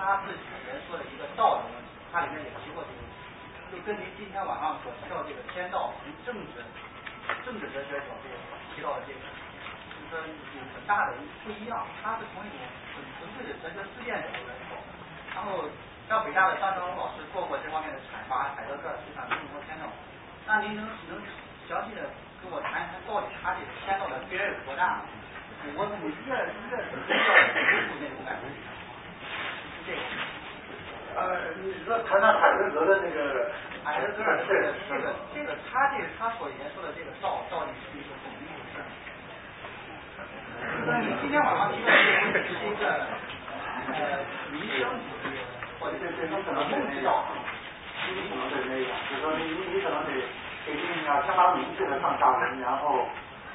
[0.00, 3.20] 他自己人说的一个道的问题，他里面也提过这个问题。
[3.68, 6.64] 就跟您今天晚上所提到这个天道，从政治
[7.44, 8.28] 政治哲学角度
[8.74, 11.86] 提到的这个，就是说有很大的不一样。
[12.02, 12.58] 他是从一种
[12.94, 14.76] 很纯粹的哲学思辨角度来说，
[15.34, 15.68] 然后
[16.08, 19.86] 像北大的张成龙老师做过这方面的阐发，海德格尔思想中国天道。
[20.46, 21.20] 那您能能
[21.68, 22.02] 详细的
[22.42, 25.02] 跟我谈一谈，到底他这个签到的边有多大？
[25.78, 25.94] 我我
[26.26, 26.74] 越越越
[28.02, 30.02] 那种感觉，是这个。
[31.14, 33.46] 呃，你说谈谈海德格的那个
[33.84, 38.78] 海德格尔这个这个这个他这个他所言说的这个道到底是一个怎么一回事？
[40.86, 42.86] 那你今天晚上提的这个是一个
[43.90, 44.22] 呃
[44.52, 45.34] 民生主义，
[45.80, 47.26] 或者对对，是你可能是那样，
[48.06, 50.10] 你可能对那个，就是说你你你可能得
[50.64, 53.08] 给定一下相当明确的上下文，然后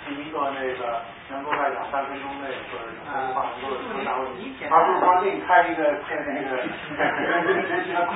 [0.07, 8.15] 提一个那个能够在两三分钟内或者两句话能够回答问题，而不是说另开一个开那个跟学习的课。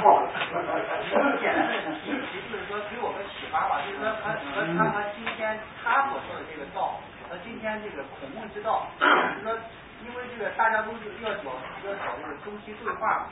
[1.11, 6.95] 很简单的提提就是说给我个启发吧，就是说和和他和今天他所说的这个道
[7.27, 9.51] 和今天这个孔孟之道，就是说
[10.07, 11.51] 因为这个大家都是要找
[11.83, 13.27] 要找这个中西对话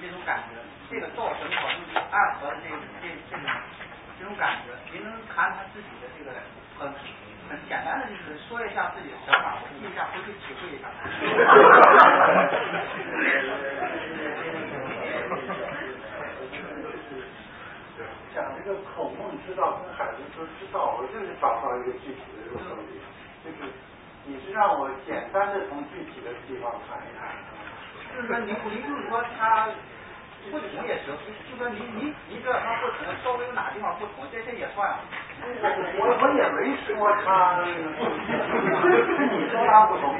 [0.00, 0.60] 这种感觉，
[0.90, 2.68] 这个道正好就是暗合的这
[3.00, 3.46] 这这种
[4.18, 6.36] 这种感觉，您能谈谈自己的这个
[6.78, 6.92] 很
[7.48, 10.88] 很简单的就是说一下自己的想法，我记一下，回去体会一下。
[18.34, 22.96] 讲这个孔孟之道跟海德格之道，我就是找不到一个具体的这个东西，
[23.44, 23.68] 就是
[24.24, 27.28] 你是让我简单的从具体的地方谈一谈。
[28.16, 29.68] 就是说您您就是说他
[30.50, 31.14] 不同也行，
[31.48, 34.88] 就说您您您知道他不同，稍微有哪地方不同，这这也算。
[35.42, 36.90] 我我也没说
[37.24, 37.70] 他， 是
[39.30, 40.10] 你说他不同。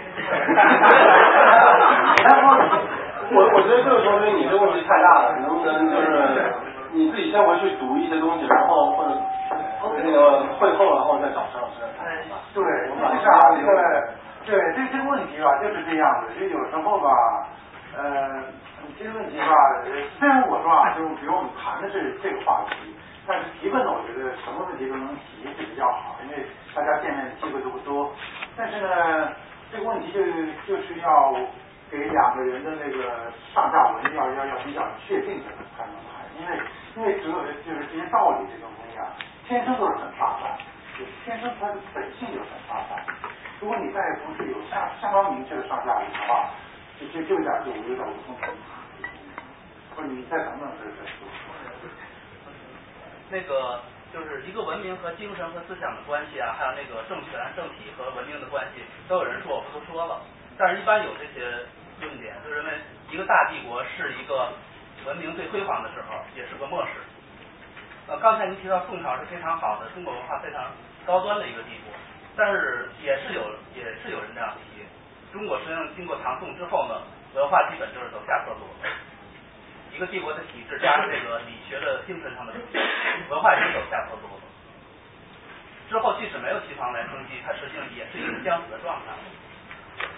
[3.32, 6.06] 我我觉得这个说明你这个问题太大了，能不能就是
[6.92, 9.16] 你自己先回去读一些东西，然后或者
[10.04, 11.80] 那个会后然后再找陈老师。
[12.54, 13.68] 对，是啊，这个
[14.44, 17.08] 对这这个问题吧，就是这样子，就有时候吧，
[17.94, 18.44] 呃，
[18.98, 19.54] 这个问题吧，
[20.18, 22.94] 虽然我说啊，就比如我们谈的是这个话题，
[23.26, 28.10] 但是提问呢，我觉得什么问题都能提是比较好，因为大家见面的机会都不多。
[28.56, 29.32] 但是呢，
[29.70, 30.24] 这个问题就
[30.64, 31.36] 就是要
[31.90, 36.60] 给两个人的那个上下文要要要比较确定的才能谈，因为
[36.96, 39.04] 因为只有就是这些道理这种东西啊，
[39.46, 40.56] 天生都是很发散，
[40.98, 43.04] 就天生它的本性就很发散。
[43.60, 46.48] 如果你再不是有相相当明确的上下文的话，
[47.02, 48.50] 就就就有点就我有点无从谈。
[49.96, 50.70] 或者你再等等。
[53.30, 53.80] 那个
[54.12, 60.20] 就是一个文明和精神和思想的关系啊，还有那个政权、政体和文明的关系，都有人说，我不都说了。
[60.56, 61.48] 但是，一般有这些
[62.00, 62.72] 论点，就认为
[63.10, 64.52] 一个大帝国是一个
[65.06, 66.92] 文明最辉煌的时候，也是个末世。
[68.06, 70.70] 呃，刚才您提到宋朝是非常好的，中国文化非常
[71.06, 71.92] 高端的一个帝国，
[72.36, 73.40] 但是也是有
[73.74, 74.71] 也是有人这样提，
[75.32, 77.00] 中国实际上经过唐宋之后呢，
[77.34, 78.88] 文化基本就是走下坡路了。
[79.92, 82.52] 一个帝国的体制加上 这个理学的精神上的
[83.30, 84.44] 文化也是走下坡路了。
[85.88, 89.12] 之后即使没有西方来冲击，它实际上也是一个僵死的状态。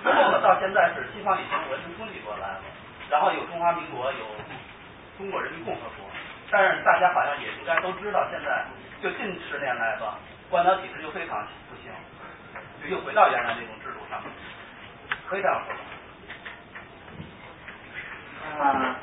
[0.03, 2.63] 之后呢，到现在是西方已经完全冲击过来了，
[3.11, 4.25] 然后有中华民国，有
[5.19, 6.07] 中国人民共和国，
[6.51, 8.67] 但是大家好像也应该都知道，现在
[9.03, 10.19] 就近十年来吧，
[10.49, 11.91] 官僚体制又非常不行，
[12.83, 14.31] 就又回到原来那种制度上面，
[15.35, 15.75] 可以这样说
[18.57, 18.77] 吧？
[18.79, 18.95] 嗯。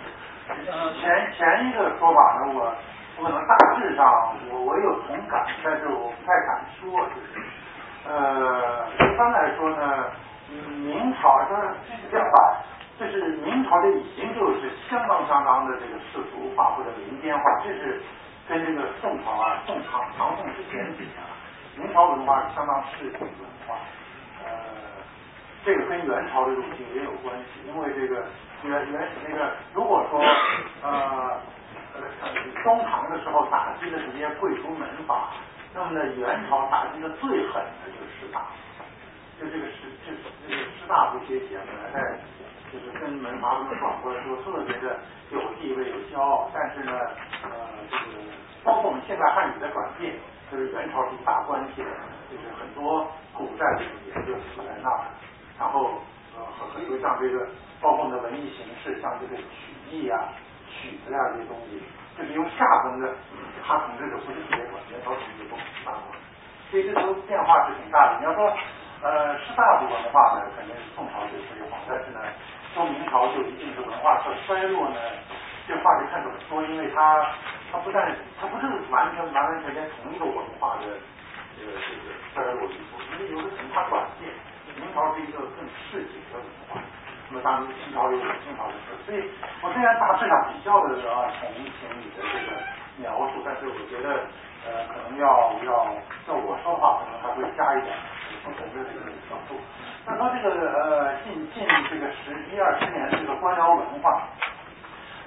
[1.01, 2.73] 前前一个说法呢，我
[3.17, 7.43] 我可能大致上我我有同感，但是我不太敢说，就是
[8.07, 10.05] 呃一般来说呢，
[10.79, 12.63] 明朝就是这是相反，
[12.97, 18.01] 就是明朝的已经就是相当相当的这个世俗化或者民间化，这是
[18.47, 21.27] 跟这个宋朝啊宋唐唐宋之前比啊，
[21.75, 23.31] 明朝文化是相当世俗文
[23.67, 23.75] 化，
[24.43, 24.49] 呃，
[25.63, 28.25] 这个跟元朝的入侵也有关系，因为这个
[28.63, 30.19] 元元那个如果说
[30.81, 31.37] 呃
[31.93, 32.01] 呃
[32.63, 35.29] 中唐的时候打击的这些贵族门阀，
[35.73, 38.83] 那么呢元朝打击的最狠的就是士大夫，
[39.39, 40.11] 就这个士这
[40.47, 42.19] 这个士大夫阶级啊本来在
[42.73, 44.97] 就是跟门阀们转过来说特别的
[45.29, 46.91] 有地位有骄傲，但是呢
[47.43, 47.49] 呃
[47.89, 48.17] 这个
[48.63, 50.15] 包括我们现在汉语的转变。
[50.51, 51.87] 就是元朝是大关系的，
[52.29, 55.07] 就是很多古代的语言就死在那儿。
[55.61, 56.01] 然后
[56.33, 57.45] 呃，很很多像这个，
[57.77, 60.33] 包括我们的文艺形式，像这个曲艺啊、
[60.65, 61.77] 曲子呀这些东西，
[62.17, 63.13] 就是用下层的
[63.61, 65.93] 他统治的不是特别管，元朝统治都很大，
[66.73, 68.17] 所以这都变化是挺大的。
[68.17, 68.49] 你要说
[69.05, 72.17] 呃士大夫文化呢，肯定是宋朝最辉煌，但是呢，
[72.73, 74.97] 说明朝就一定是文化特衰落呢，
[75.67, 77.21] 这话就看怎么说，因为它。
[77.71, 80.91] 它不但它不是完全完完全全同一个文化的
[81.55, 84.29] 这个这个衰落因素，因为有的可能它转变。
[84.81, 86.81] 明朝是一个更市井的文化，
[87.29, 88.97] 那么当然清朝有清朝的事。
[89.05, 89.29] 所以
[89.61, 92.57] 我虽然大致上比较的啊同情你的这个
[92.97, 94.25] 描述，但是我觉得
[94.65, 95.25] 呃可能要
[95.61, 95.69] 要
[96.27, 97.93] 要我说话，可能还会加一点
[98.43, 99.55] 不同的这个角度。
[100.05, 104.27] 那说这个呃近近这个十一二十年这个官僚文化。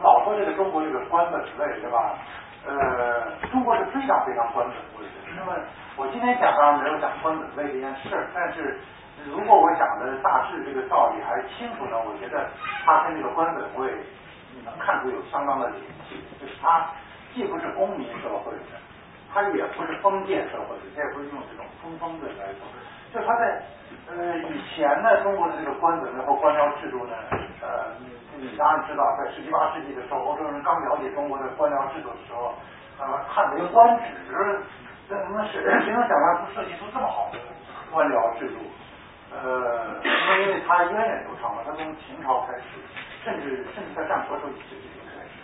[0.03, 2.19] 老说这个中国这个官本位，对吧？
[2.67, 5.39] 呃，中国是非常非常官本位的。
[5.39, 5.55] 那么
[5.97, 8.81] 我今天讲当然没有讲官本位这件事儿，但是
[9.31, 12.47] 如果我讲的大致这个道理还清楚呢，我觉得
[12.85, 13.93] 它跟这个官本位
[14.55, 16.87] 你能看出有相当的联系，就是它
[17.35, 18.79] 既不是公民社会的，
[19.33, 22.67] 它也不是封建社会的，它也不是用这种封封的来说，
[23.13, 23.63] 就它在
[24.11, 27.15] 呃以前呢，中国的这个官本位或官僚制度呢，
[27.63, 27.95] 呃。
[28.37, 32.53] 你你当然知道，在十七八世纪的时候，欧洲人刚了解中国的官僚制度的时候，
[32.99, 34.61] 呃，看这个官职，
[35.09, 37.39] 这那是谁能想象出设计出这么好的
[37.93, 38.59] 官僚制度？
[39.35, 39.99] 呃，
[40.41, 42.79] 因为它源远流长嘛，它从秦朝开始，
[43.25, 45.35] 甚至甚至在战国时候就已经开始。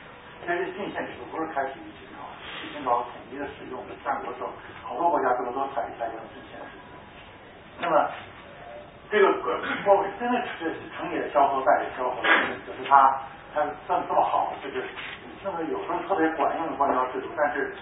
[0.41, 3.95] 其实郡县制度不是开始于秦朝，是秦朝统一的使用的。
[4.05, 4.51] 战国时候，
[4.87, 6.95] 好多国家都都采采用郡县制度。
[7.81, 8.09] 那么。
[9.11, 12.23] 这个我真的是成也萧何，败也萧何，
[12.63, 13.19] 就是他
[13.53, 14.85] 他算的这么好，就是
[15.43, 17.75] 那么有时候特别管用的官僚制度，但是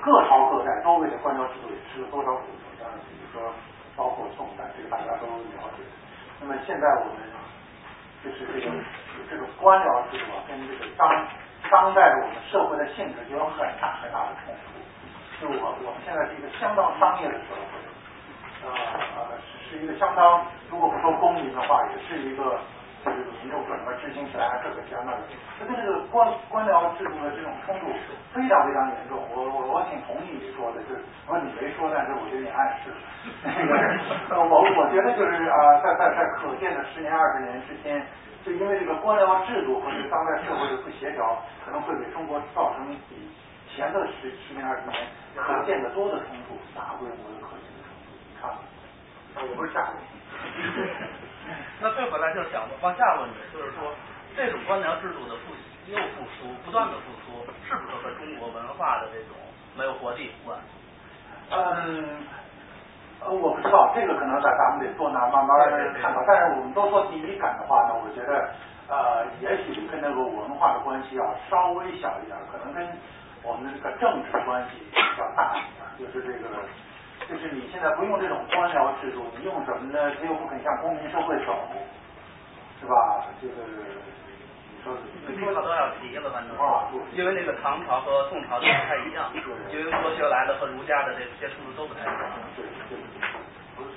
[0.00, 2.70] 各朝各代都为了官僚制度也吃了多少苦头。
[2.78, 3.50] 当然，比如说
[3.98, 5.82] 包括宋代，这个大家都了解。
[6.38, 7.18] 那么现在我们
[8.22, 8.70] 就是这个
[9.28, 11.10] 这种官僚制度啊，跟这个当
[11.68, 14.70] 当代的我们社会的性质就有很大很大的冲突。
[15.42, 17.74] 就我我们现在是一个相当商业的社会。
[18.58, 19.38] 呃呃，
[19.70, 22.58] 是一个相当，如果不说公民的话，也是一个
[23.16, 25.22] 这个民众怎么执行起来这个相当的，
[25.58, 27.86] 它跟这个官官僚制度的这种冲突
[28.32, 29.18] 非常非常严重。
[29.34, 32.96] 我我我挺同意你说的，就是我你没说，但是我觉得你暗示了。
[34.36, 38.00] 我我觉得就是啊，在在在可见的十年二十年之间，
[38.44, 43.16] 就因为这个官僚制度和这个当代社会的不协调，可能会给中国造成比
[43.68, 44.96] 前的十十年二十年
[45.36, 47.56] 可见的多的冲突，大规模的可。
[48.40, 48.54] 啊，
[49.34, 51.27] 我不是下问。
[51.80, 53.92] 那最后来就想往下问的，就是说
[54.36, 55.54] 这种官僚制度的复
[55.86, 59.36] 又复苏，不断的复苏，是不是和中国文化的这种
[59.76, 60.58] 没有活力有关？
[61.50, 62.26] 嗯，
[63.20, 65.70] 呃，我不知道，这个可能在咱们得坐那慢慢
[66.00, 66.22] 看吧。
[66.26, 68.50] 但是我们都说第一感的话呢，我觉得
[68.88, 72.86] 呃，也许跟那个文化的关系要稍微小一点，可能跟
[73.42, 76.48] 我们的这个政治关系比较大一点，就是这个。
[77.28, 80.10] 就是你现在不用这种官僚制度，你用什么呢？
[80.16, 81.52] 他又不肯向公民社会走，
[82.80, 83.26] 是吧？
[83.40, 83.52] 这个
[85.28, 86.56] 你说多少都要提了，反正
[87.12, 92.16] 因为那个唐朝和宋朝都不太一样，因为佛学来的和儒家的这接触的都不太一样。
[92.56, 92.96] 对对，
[93.76, 93.90] 不是。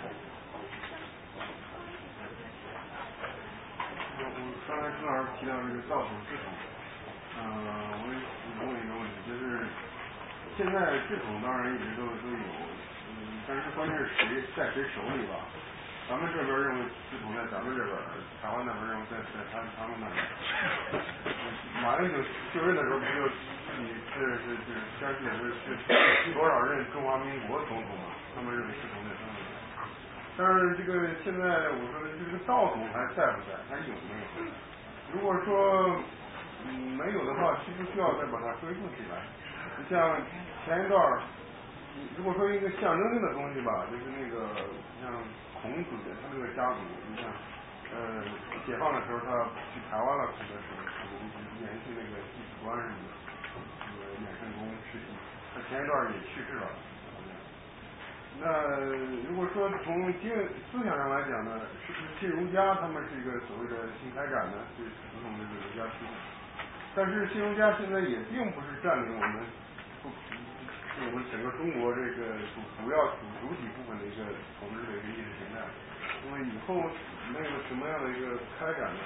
[4.68, 6.52] 刚才朱老师提到这个造型系统，
[7.40, 7.40] 嗯，
[8.04, 8.04] 我
[8.60, 9.40] 我问一个问题，就是
[10.58, 10.76] 现在
[11.08, 12.71] 系统当然一直都都有。
[13.48, 15.36] 但是关键是谁在谁手里吧？
[16.10, 17.96] 咱们这边认为系统在咱们这边，
[18.44, 20.20] 台湾那边认为在在他他们那边。
[21.80, 22.20] 马英九
[22.52, 23.32] 就任的时候不就
[23.80, 25.24] 你是是是宣誓
[25.64, 28.12] 是是多少任中华民国总统啊？
[28.36, 29.56] 他们认为系统在他们那边。
[30.36, 33.56] 但是这个现在我说的这个道统还在不在？
[33.72, 34.52] 还有没有？
[35.14, 35.96] 如果说
[36.68, 39.16] 嗯没有的话，需不需要再把它恢复起来？
[39.80, 40.20] 你像
[40.66, 41.00] 前一段。
[42.18, 44.48] 如果说一个象征性的东西吧，就是那个
[45.02, 45.12] 像
[45.62, 45.90] 孔子
[46.22, 47.26] 他那个家族，你像
[47.94, 48.24] 呃
[48.66, 49.32] 解放的时候他
[49.74, 50.68] 去台湾了，可能是
[51.60, 53.12] 延续那个弟子观什么的，
[53.84, 55.12] 那个衍圣公世袭，
[55.54, 56.68] 他前一段也去世了，
[58.40, 58.48] 那
[59.30, 60.32] 如果说从经
[60.72, 64.58] 思想上来讲呢，是不是新儒家他们是一个所谓的新开展呢？
[64.78, 66.14] 是传统这个儒家思想，
[66.96, 69.44] 但是新儒家现在也并不是占领我们
[71.02, 74.22] 我们整个中国这个主主要主主体部分的一个
[74.62, 75.66] 统治的一个意识形态。
[76.24, 76.78] 那么以后
[77.34, 79.02] 那个什么样的一个开展呢？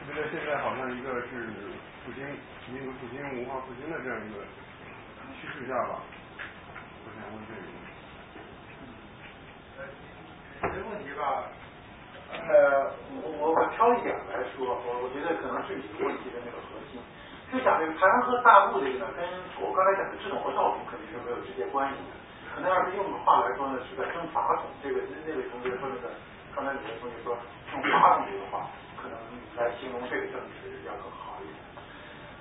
[0.00, 1.52] 特别在现在好像一个是
[2.02, 2.24] 复兴
[2.72, 4.40] 民族复兴文化复兴的这样一个
[5.38, 6.02] 趋势下吧。
[7.04, 7.92] 我想问这个问题。
[10.60, 11.52] 这个问题吧，
[12.32, 12.90] 呃，
[13.22, 17.00] 我我我挑一点来说，我我觉得可能是你的问题的那个核心。
[17.50, 19.26] 就讲这个台湾和大陆这个呢，跟
[19.58, 22.14] 我刚才讲的制种和造种肯定是没有直接关系的。
[22.54, 24.70] 可能要是用个话来说呢，是在争法统。
[24.82, 26.14] 这个那位同学说那个，
[26.54, 27.34] 刚才你的同学说
[27.74, 29.18] 用法统这个话，可能
[29.58, 31.58] 来形容这个政治要更好一点。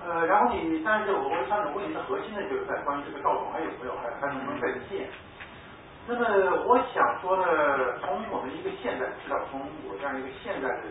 [0.05, 5.09] 呃，然后你，但是我我想问题的核心呢，就是在关于这个赵总还有没有，还还能不能再建？
[6.05, 6.25] 那么
[6.65, 7.45] 我想说呢，
[8.01, 10.85] 从我们一个现代，至少从我这样一个现代的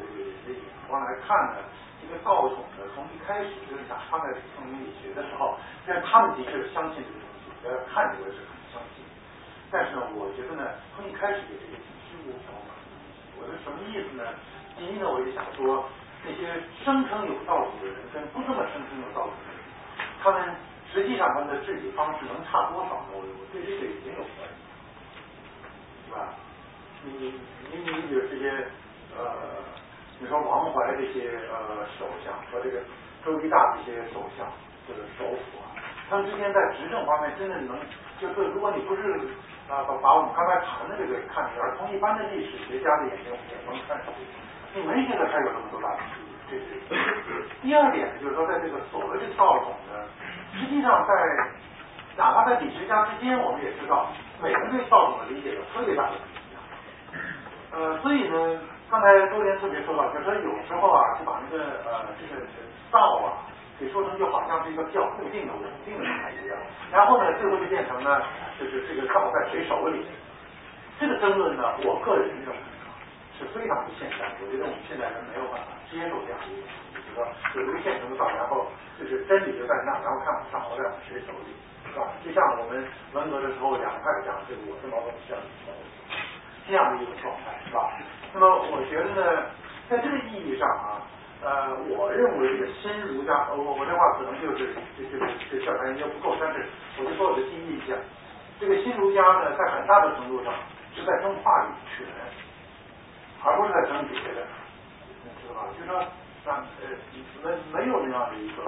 [0.47, 1.63] 眼光来看呢，
[2.09, 9.05] 这个道统呢，从一开始就是讲他在从理学的时候，但他们的确是相信这个东西，呃，看起来是很相信，
[9.71, 10.65] 但是呢，我觉得呢，
[10.97, 12.73] 从一开始的这个体制无条码。
[13.37, 14.25] 我是什么意思呢？
[14.81, 15.85] 第一呢，我就想说，
[16.25, 16.49] 那些
[16.83, 19.61] 声称有道统的人跟不这么声称有道统的人，
[20.25, 20.57] 他们
[20.89, 23.13] 实际上他们的治理方式能差多少呢？
[23.13, 24.57] 我我对这个已经有怀疑。
[26.09, 26.33] 是吧？
[27.05, 27.35] 你你
[27.71, 28.67] 你你比如这些
[29.15, 29.61] 呃，
[30.21, 32.83] 你说王怀这些呃首相和这个
[33.25, 34.47] 周一大这些首相
[34.87, 35.79] 或者首辅啊，
[36.11, 37.79] 他们之间在执政方面真的能，
[38.19, 39.15] 就是如果你不是
[39.71, 44.11] 啊把把我们刚才谈的这个看出来，从一般的历史学家的眼睛也能看出，
[44.75, 46.33] 你没觉得他有什么多大的区别？
[46.51, 50.03] 这是第二点呢，就是说在这个所谓的道统呢，
[50.59, 51.13] 实际上在
[52.17, 54.09] 哪怕在理学家之间，我们也知道。
[54.41, 56.63] 每个人对道统的理解有特别大的不一样，
[57.73, 62.41] 呃，所以呢，刚才周连特别说到，就说有时候啊，就把那个呃这个
[62.91, 63.45] 道啊，
[63.79, 66.57] 给说成就好像是一个比较固定的、稳定的东西一样，
[66.91, 68.23] 然后呢，最后就变成呢，
[68.59, 70.07] 就是这个道在谁手里。
[70.99, 72.57] 这个争论呢，我个人认为
[73.39, 76.67] 是非常不现代，我觉得我们现代人没有办法接受这样一个，
[76.97, 77.23] 就是说
[77.55, 78.67] 有一个现成的道，然后
[78.99, 81.53] 就是真理就在那，然后看掌握在谁手里。
[81.89, 82.05] 是吧？
[82.25, 82.85] 就像我们
[83.15, 85.41] 文革的时候，两派讲这个我是毛泽东，这样
[86.67, 87.97] 这样的一种状态，是吧？
[88.33, 89.47] 那么我觉得呢，
[89.89, 91.03] 在这个意义上啊，
[91.43, 96.67] 呃，我认为这个新儒家，我我这话可能就是这这这调查研究不够，但是
[96.99, 97.97] 我就说我的第一印象，
[98.61, 100.53] 这个新儒家呢，在很大的程度上
[100.95, 102.07] 是在争话语权，
[103.45, 104.47] 而不是在争别的，
[105.41, 105.69] 知道吧？
[105.79, 105.99] 就说
[106.53, 106.89] 啊呃
[107.43, 108.63] 没没有那样的一个。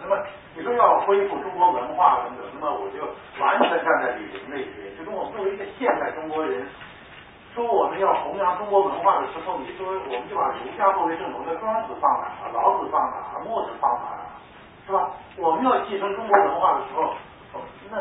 [0.00, 0.18] 那么
[0.56, 3.06] 你说要恢复中国文化等等，那么我就
[3.40, 4.90] 完全站在李林那一边。
[4.98, 6.66] 就跟我作为一个现代中国人，
[7.54, 12.52] 说我们要弘扬中国文化的时候，你说我们就把儒家作为正统，那庄子放哪儿？
[12.52, 13.44] 老子放哪儿？
[13.44, 14.24] 墨子放哪儿？
[14.86, 15.10] 是吧？
[15.36, 17.14] 我们要继承中国文化的时候，
[17.90, 17.98] 那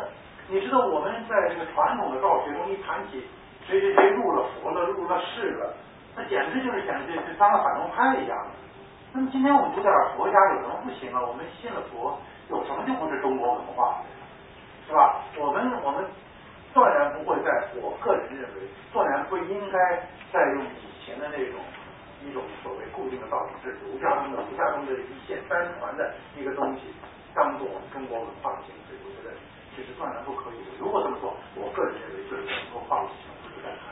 [0.47, 3.27] 你知道我们在这个传统的道学中一谈起
[3.67, 5.73] 谁谁谁入了佛了，入了世了，
[6.15, 8.37] 那简直就是显得就当了反动派一样。
[9.13, 11.21] 那么今天我们读点佛家有什么不行啊？
[11.21, 12.17] 我们信了佛，
[12.49, 13.97] 有什么就不是中国文化，
[14.87, 15.19] 是吧？
[15.37, 16.05] 我们我们
[16.73, 21.59] 断然不会在，我个人认为，断然不应该再用以前的那种
[22.23, 26.93] 一种所谓固定的道理，是儒家中的儒家中的一线单传的一个东西，
[27.35, 28.95] 当做我们中国文化的形式。
[29.03, 29.35] 我觉得
[29.75, 30.71] 这是断然不可以的。
[30.79, 33.91] 如果这么做，我个人认为就是中国化的形式在谈。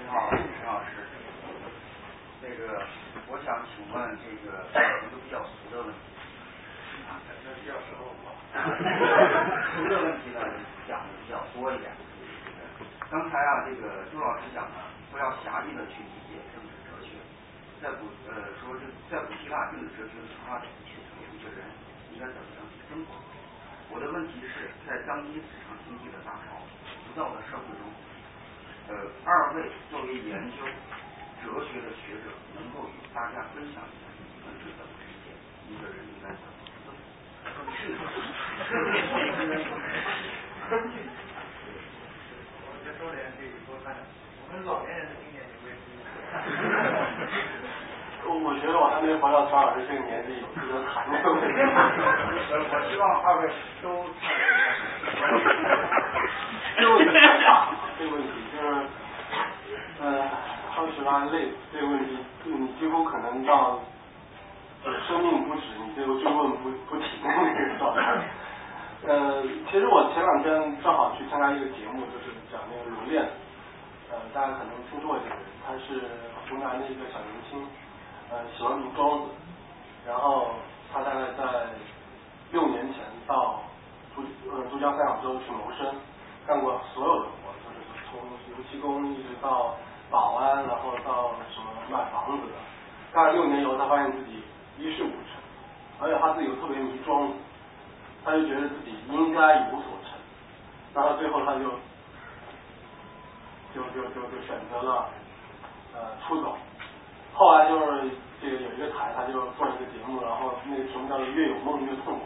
[0.00, 1.04] 你好，陈老师。
[2.40, 2.80] 那个，
[3.28, 6.00] 我想请问这个一个比较俗的问题，
[7.06, 8.08] 啊，这比较熟
[8.52, 8.70] 哈。
[9.74, 10.40] 俗的问题呢，
[10.86, 11.90] 讲的比较多一点。
[13.10, 14.76] 刚才啊，这个周老师讲呢，
[15.10, 17.16] 不要狭义的去理解政治哲学，
[17.80, 21.64] 在古呃说这在古希腊政治哲学出发点去成为一个人
[22.12, 23.16] 应该怎么样去生活。
[23.90, 26.60] 我的问题是在当今市场经济的大潮
[27.04, 27.84] 浮躁的社会中，
[28.88, 30.64] 呃，二位作为研究。
[31.42, 35.34] 哲学的学者能够与大家分享一下你们是怎么理解
[35.66, 36.61] 一个人应该怎么？
[48.24, 51.46] 我觉得，我还没回到张老师这个年纪，值得谈这个问题。
[52.52, 53.42] 我希望二位
[53.82, 53.84] 都。
[56.76, 57.10] 这个问题，
[57.98, 58.64] 这个问题就是，
[60.00, 60.04] 呃。
[60.74, 63.78] 当时啊，累这个问题，你几乎可能到
[65.06, 68.00] 生命不止，你最后追问不不停的那个状态。
[69.06, 73.22] 呃，其实我前两天正好去参加一个节目，就是讲那个熔炼，
[74.10, 76.06] 呃，大家可能听说过这个人，他是
[76.48, 77.66] 湖南的一个小年轻，
[78.30, 79.30] 呃，喜欢读庄子，
[80.06, 80.54] 然后
[80.92, 81.42] 他大概在
[82.52, 83.58] 六年前到
[84.14, 85.86] 珠呃珠江三角洲去谋生，
[86.46, 88.20] 干过所有的活，就是从
[88.54, 89.74] 油漆工一直到
[90.10, 92.54] 保安，然后到什么卖房子的，
[93.12, 94.44] 干了六年以后，他发现自己
[94.82, 95.38] 一事无成，
[96.00, 97.30] 而且他自己又特别迷装。
[98.24, 100.14] 他就觉得自己应该有所成，
[100.94, 101.64] 然后最后他就
[103.74, 105.08] 就就就就选择了
[105.92, 106.56] 呃出走。
[107.34, 108.10] 后来就是
[108.40, 112.20] 这个有一个台，他就做了一个节目，然后那个节目叫做“越有梦越痛苦”。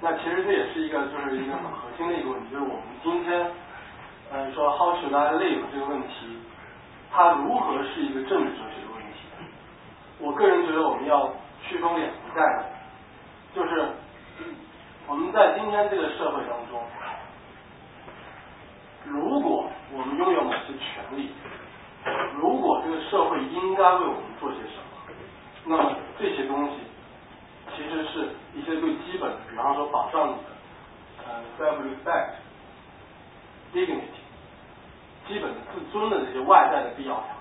[0.00, 3.50] 那其实这也是一个就是一个很核心的一个问题，就是我们今天
[4.32, 6.38] 嗯说 “How should I live” 这个问题，
[7.12, 8.87] 它如何是一个政治哲学？
[10.20, 11.32] 我个人觉得我们要
[11.62, 12.64] 区分两个概念，
[13.54, 13.92] 就是。
[15.10, 16.78] 我们在今天这个社会当中，
[19.06, 21.30] 如果我们拥有某些权利，
[22.34, 25.16] 如果这个社会应该为我们做些什么，
[25.64, 26.74] 那么这些东西
[27.74, 30.50] 其实是一些最基本的，比方说保障你的
[31.24, 32.34] 呃 self respect、
[33.72, 34.20] dignity，
[35.26, 37.37] 基本的自尊的这些外在的必要条。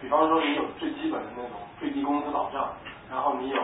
[0.00, 2.72] 比方说你有最基本的那种最低工资保障，
[3.10, 3.62] 然后你有。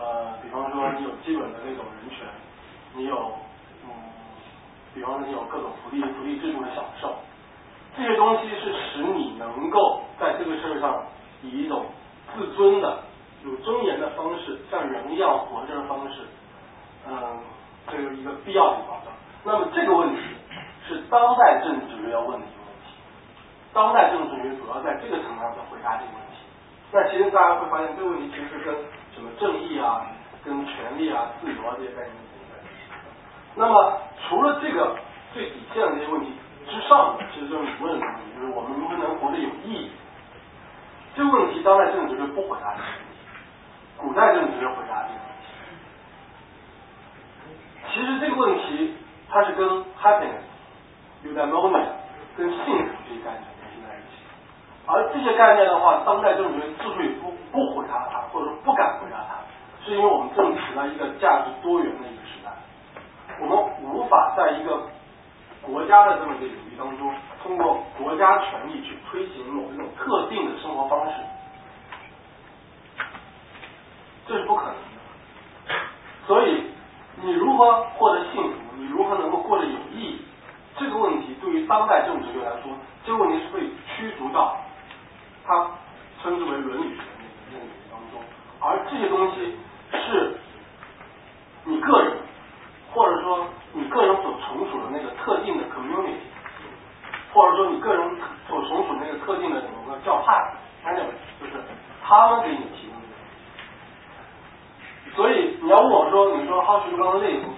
[0.00, 2.26] 呃，比方说你有基本的那种人权，
[2.94, 3.34] 你有
[3.84, 3.90] 嗯，
[4.94, 7.16] 比方说你有各种福利福利制度的享受，
[7.94, 11.04] 这些东西是使你能够在这个社会上
[11.42, 11.84] 以一种
[12.34, 13.02] 自尊的、
[13.44, 16.22] 有尊严的方式，像人一样活着的方式，
[17.06, 17.38] 嗯，
[17.90, 19.12] 这个一个必要的保障。
[19.44, 20.22] 那么这个问题
[20.88, 22.59] 是当代政治学要问的一个问题，
[23.72, 26.42] 当代政治学主要在这个层面上回答这个问题。
[26.92, 28.74] 那其实大家会发现，这个问题其实跟
[29.14, 30.06] 什么正义啊、
[30.44, 32.14] 跟权利啊、自由啊这些概念。
[33.56, 33.98] 那么
[34.28, 34.96] 除了这个
[35.34, 36.32] 最底线的这些问题
[36.68, 39.90] 之上，其实就是你问的问题，就是我们如何能活得有意义。
[41.14, 43.18] 这个问题当代政治学不回答这个问题，
[43.98, 45.46] 古代政治学回答这个问题。
[47.92, 48.94] 其实这个问题
[49.28, 49.68] 它是跟
[50.00, 50.46] happiness、
[51.24, 51.86] eudaimonia、
[52.36, 53.42] 跟幸福这些概念。
[54.86, 59.36] 而这些概念的话，当代政治学之所以不不回答它，或者说不敢回答它，
[59.84, 62.50] 是因为我们正处在一个价值多元的一个时代，
[63.40, 64.82] 我们无法在一个
[65.62, 71.12] 国家的这么一个领域当中，通过国家权力去推行某一种特定的生活方式，
[74.26, 74.80] 这是不可能的。
[76.26, 76.64] 所以，
[77.22, 80.24] 你如何获得幸福，你如何能够过得有意义，
[80.78, 82.72] 这个问题对于当代政治学来说，
[83.04, 84.56] 这个问题是被驱逐到
[85.50, 85.66] 他
[86.22, 87.02] 称之为伦理学的
[87.50, 88.22] 领域当中。
[88.60, 89.58] 而这些东西
[89.90, 90.38] 是
[91.64, 92.18] 你个人，
[92.92, 96.22] 或者说你个人所从属的那个特定的 community，
[97.32, 98.16] 或者说你个人
[98.46, 100.54] 所从属那个特定的某个教派，
[100.84, 101.04] 反正
[101.40, 101.52] 就是
[102.04, 103.08] 他们给你提供的。
[105.16, 107.48] 所以你要问我说，你说哈学刚的内部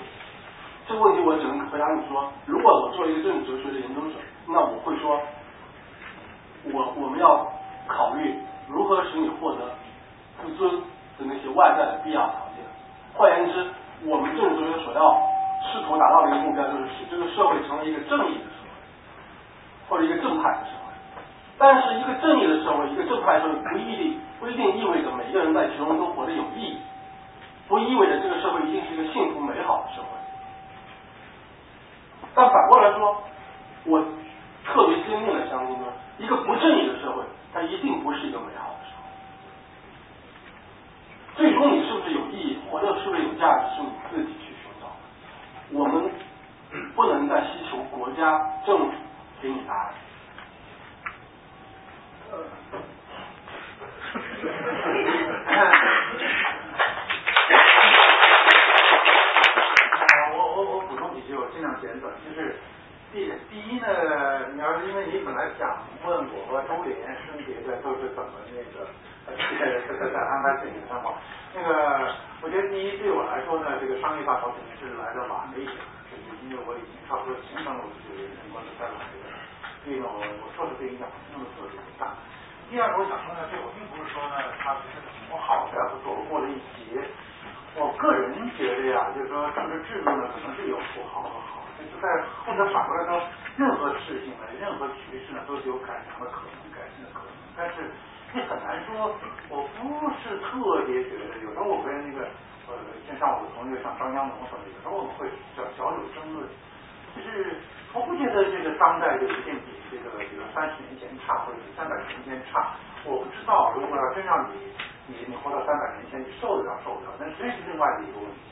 [0.88, 4.16] 这个问题，我只能回答你说，如果我做一个政治哲学的研究者，
[4.48, 5.20] 那我会说，
[6.72, 7.52] 我我们要
[7.96, 8.38] 考虑
[8.68, 9.70] 如何使你获得
[10.42, 10.82] 自尊。
[11.18, 12.64] 的那些外在的必要条件，
[13.12, 13.68] 换言之，
[14.08, 15.12] 我们政治哲学所要
[15.60, 18.72] 试图达到的一个目标，就是使这个社会成为一个正义的社会，
[19.90, 20.88] 或者一个正派的社会。
[21.58, 26.78] 但是，一个正义的社会，一个正派的社会，不一定不一定意味着每一个人在其中都活得有意义，
[27.68, 30.08] 不意味着这个社会一定是一个幸福美好的社会。
[32.34, 33.22] 但反过来说，
[33.84, 34.00] 我
[34.64, 35.84] 特别坚定的相信，说
[36.16, 37.22] 一个不正义的社会，
[37.52, 38.76] 它一定不是一个美好的。
[41.36, 44.86] 最终你是不是有意义，活着是不是有价值，是你自己去寻找。
[45.70, 46.10] 我们
[46.94, 48.92] 不能再希求国家政府
[49.40, 49.94] 给你答案。
[60.34, 62.12] 我我我补充几句，我尽量简短。
[62.24, 62.56] 就是
[63.12, 63.86] 第第一呢，
[64.56, 66.96] 你要是因为你本来想问我和周联
[67.28, 68.88] 分别的都是怎么那个。
[69.22, 71.14] 在在在安排自己的生活。
[71.54, 72.10] 那个，
[72.42, 75.78] 我觉得第一对我来说呢，这个商业大潮肯定是来的晚了一点，
[76.10, 79.30] 就是因为我已经差不多形成了我自己人生观的在往这个
[79.86, 82.18] 运动，我我受的这影响那么特别大。
[82.66, 84.98] 第二个，我想说呢，这我并不是说呢，它是
[85.30, 86.98] 不好的，我走过了一劫。
[87.78, 92.06] 我个人觉得呀，就是说政治制度呢，可能是有不好和好，但是在
[92.46, 93.22] 或者反过来说，
[93.56, 97.90] 任何事情呢，任何局势呢，都是有改良的可能，改进的可能，但是。
[98.34, 99.12] 你很难说，
[99.52, 102.24] 我不是特别觉得，有时候我跟那个
[102.64, 102.72] 呃，
[103.04, 106.48] 像上我的同学像张江龙什么，有时候我们会小小有争论，
[107.12, 107.60] 就是
[107.92, 112.72] 我不觉得这个当代就一定比这个比如三十年前差，或者是三百年前差。
[113.04, 114.56] 我不知道，如果要真让你
[115.12, 118.51] 你你活到三百年前，你受得了受不了，那真是另外的一个问题。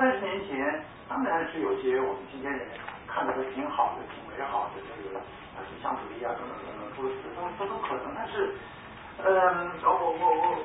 [0.00, 0.56] 三十年前
[1.06, 2.64] 当然是有些我们今天人
[3.04, 8.56] 看的挺好的、挺美好的这个理想主义啊等等等等，都都都都可能，但是。
[9.20, 9.28] 嗯，
[9.84, 10.56] 我我我，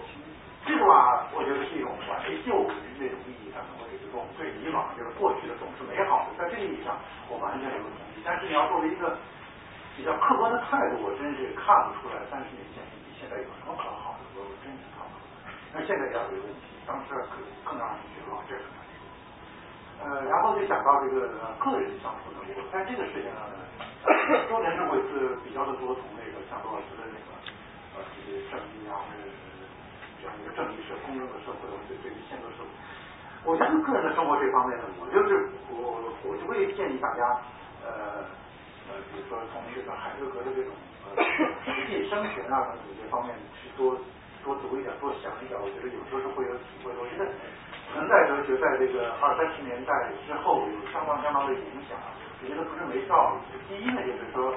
[0.63, 2.15] 这个吧，我觉得是一种怀
[2.47, 2.63] 旧
[2.95, 6.95] 那种意义上的，或者是说我们对以往就是过去的总是美好的，在这个意义上，
[7.27, 8.23] 我完全有同意。
[8.23, 9.19] 但是你要作为一个
[9.99, 15.51] 比较客观的态度，我真是看不出来三十年前比现在有什么可好的，我真是看不出来。
[15.75, 18.63] 那现在也有一个问题，当时更更让人觉得这是。
[20.03, 23.61] 呃，然后就讲到这个个人相处的，我在这个事情上呢，
[24.49, 27.30] 多年是会是比较的多从那个像罗老师的那个。
[27.95, 29.31] 呃，这些正义啊，或者是
[30.19, 32.67] 这样一个正义社、公正的社会，或者对于现代社会，
[33.47, 37.23] 我觉得个人的生活这方面呢，我就是我我就会建议大家，
[37.88, 38.27] 呃
[38.91, 40.76] 呃，比如说从这个海德格的这种
[41.07, 41.23] 呃
[41.72, 43.31] 实际生存啊等等这方面
[43.63, 43.95] 去多
[44.43, 46.91] 多读一点，多想一点，我觉得有时候是会有体会。
[46.99, 47.31] 我觉得
[47.93, 49.93] 存在哲学在这个二三十年代
[50.25, 51.97] 之后有相当相当的影响，
[52.41, 53.59] 我觉得不是没道理。
[53.67, 54.53] 第一呢，就是说，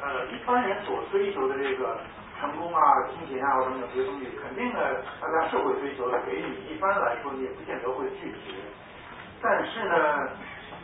[0.00, 1.98] 呃，一般人所追求的这个。
[2.42, 4.82] 成功啊，金钱啊，或者等等这些东西，肯定呢，
[5.22, 6.18] 大家社会追求的。
[6.26, 8.58] 给你一般来说，你也不见得会拒绝。
[9.40, 10.28] 但是呢，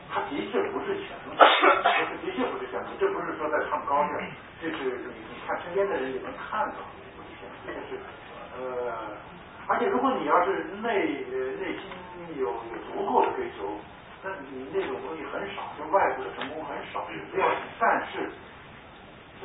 [0.08, 2.94] 它的确不是全部，是的确不是全部。
[3.00, 4.20] 这不是说在唱高调，
[4.62, 6.86] 这是你你看身边的人也能看到，
[7.66, 7.98] 这个是
[8.54, 9.18] 呃，
[9.68, 11.22] 而且如果你要是内
[11.60, 11.84] 内心
[12.40, 13.68] 有有足够的追求，
[14.24, 17.60] 那你那种东西很少，就外部的成功很少，不要紧。
[17.78, 18.30] 但是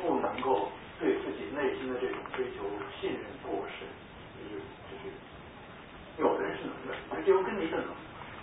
[0.00, 0.72] 不能够。
[1.00, 2.62] 对自己内心的这种追求、
[3.00, 3.82] 信任过深，
[4.38, 5.10] 就是就是，
[6.22, 7.88] 有的人是能的，那就跟你的能，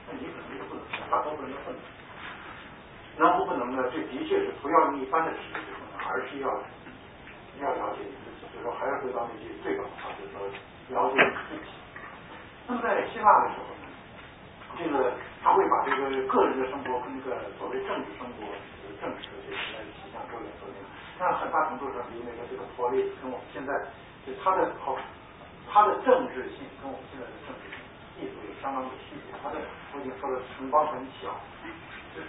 [0.06, 1.80] 那你可能就不能，大多数人都不能。
[3.18, 3.90] 能不不能呢？
[3.90, 6.50] 这的确是不要用一般的知识就能，而是要
[7.64, 8.04] 要了解
[8.52, 10.44] 就是说还是回到那句最早的话，就是说
[10.92, 11.72] 了解你自己。
[12.68, 13.86] 那么在希腊的时候呢，
[14.78, 18.46] 这个他会把这个个人的生活跟这个所谓政治生活、
[19.02, 20.86] 政治的这些气象周点做那个。
[21.20, 23.72] 那很大程度上，离那个这个佛利跟我们现在
[24.26, 24.98] 就他的好，
[25.72, 27.78] 他的政治性跟我们现在的政治性
[28.22, 29.34] 意思有相当的区别。
[29.42, 29.58] 他的
[29.94, 31.34] 我已经说了，城邦很小，
[32.16, 32.22] 就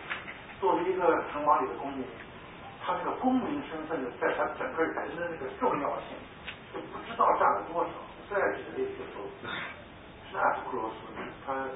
[0.61, 2.05] 作为一个城邦里的公民，
[2.85, 6.19] 他这个公民身份的，在他整个人的那个重要性，
[6.75, 7.91] 就不知道占了多少。
[8.29, 9.23] 再举个例子就说，
[10.31, 10.97] 是埃普克罗斯，
[11.47, 11.69] 他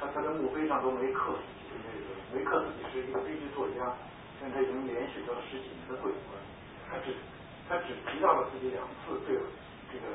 [0.00, 3.92] 他他的墓碑上都没刻自己，那个没刻自己是一个悲剧作家，
[4.40, 6.38] 现在已经连续得了十几年的桂冠。
[6.88, 7.14] 他只
[7.68, 9.36] 他只提到了自己两次对
[9.90, 10.06] 这个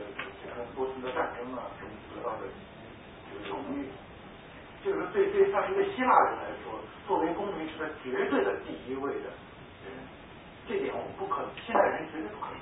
[0.41, 2.47] 这个波斯的战争啊中得到的
[3.27, 3.87] 这个荣誉，
[4.83, 9.27] 就是说对对像一个希腊人来说，作为公民是他绝对的第一位的，
[10.67, 12.57] 这点我们不可能，现代人绝对不可能，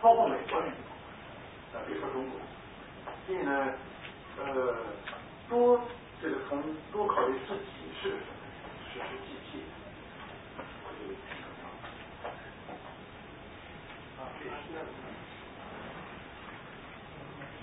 [0.00, 0.70] 包括美国人，
[1.72, 2.38] 啊别说中国，
[3.26, 3.72] 所以呢
[4.38, 4.76] 呃
[5.48, 5.80] 多
[6.20, 6.62] 这个从
[6.92, 8.20] 多考虑自己是什么，
[8.92, 9.62] 是是机器。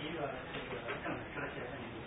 [0.05, 0.21] 一个
[0.53, 1.97] 这个政治哲学问题，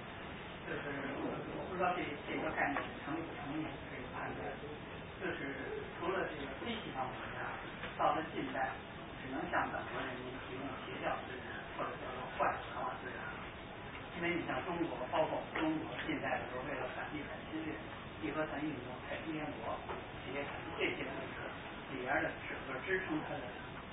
[0.65, 0.78] 就是
[1.19, 2.01] 我不知道这
[2.31, 4.47] 这个概念成不成立这个判断，
[5.19, 7.51] 就是除了这个非西方国家，
[7.99, 8.70] 到了近代
[9.19, 11.45] 只能向本国人民提供邪教资源
[11.75, 13.19] 或者叫做坏文化资源，
[14.15, 17.75] 因为你像中国，包括中国近代的时候为了反帝反侵略、
[18.23, 19.75] 义和团运动、太平天国
[20.23, 20.47] 这些
[20.79, 21.43] 这些组织
[21.99, 23.43] 里边的整个支撑它的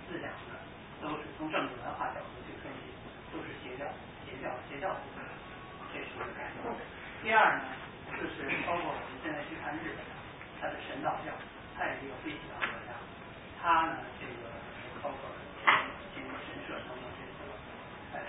[0.06, 0.62] 思想的，
[1.02, 2.94] 都是从政治文化角度去分析。
[3.34, 3.84] 都是邪教，
[4.24, 4.96] 邪教，邪教，
[5.92, 6.64] 这是一个概念。
[7.20, 7.68] 第二呢，
[8.16, 10.00] 就是包括我们现在去看日本，
[10.62, 11.36] 它的神道教，
[11.76, 12.96] 它也是一个非西方国家，
[13.66, 14.46] 他呢这个
[15.02, 15.26] 包括
[16.14, 17.42] 建立神社等等这些，
[18.14, 18.22] 哎，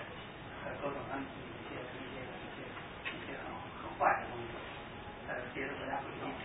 [0.81, 2.65] 各种他们一些一些一些
[3.13, 4.57] 一些很很坏的东西，
[5.29, 6.41] 呃，别的国家不理解，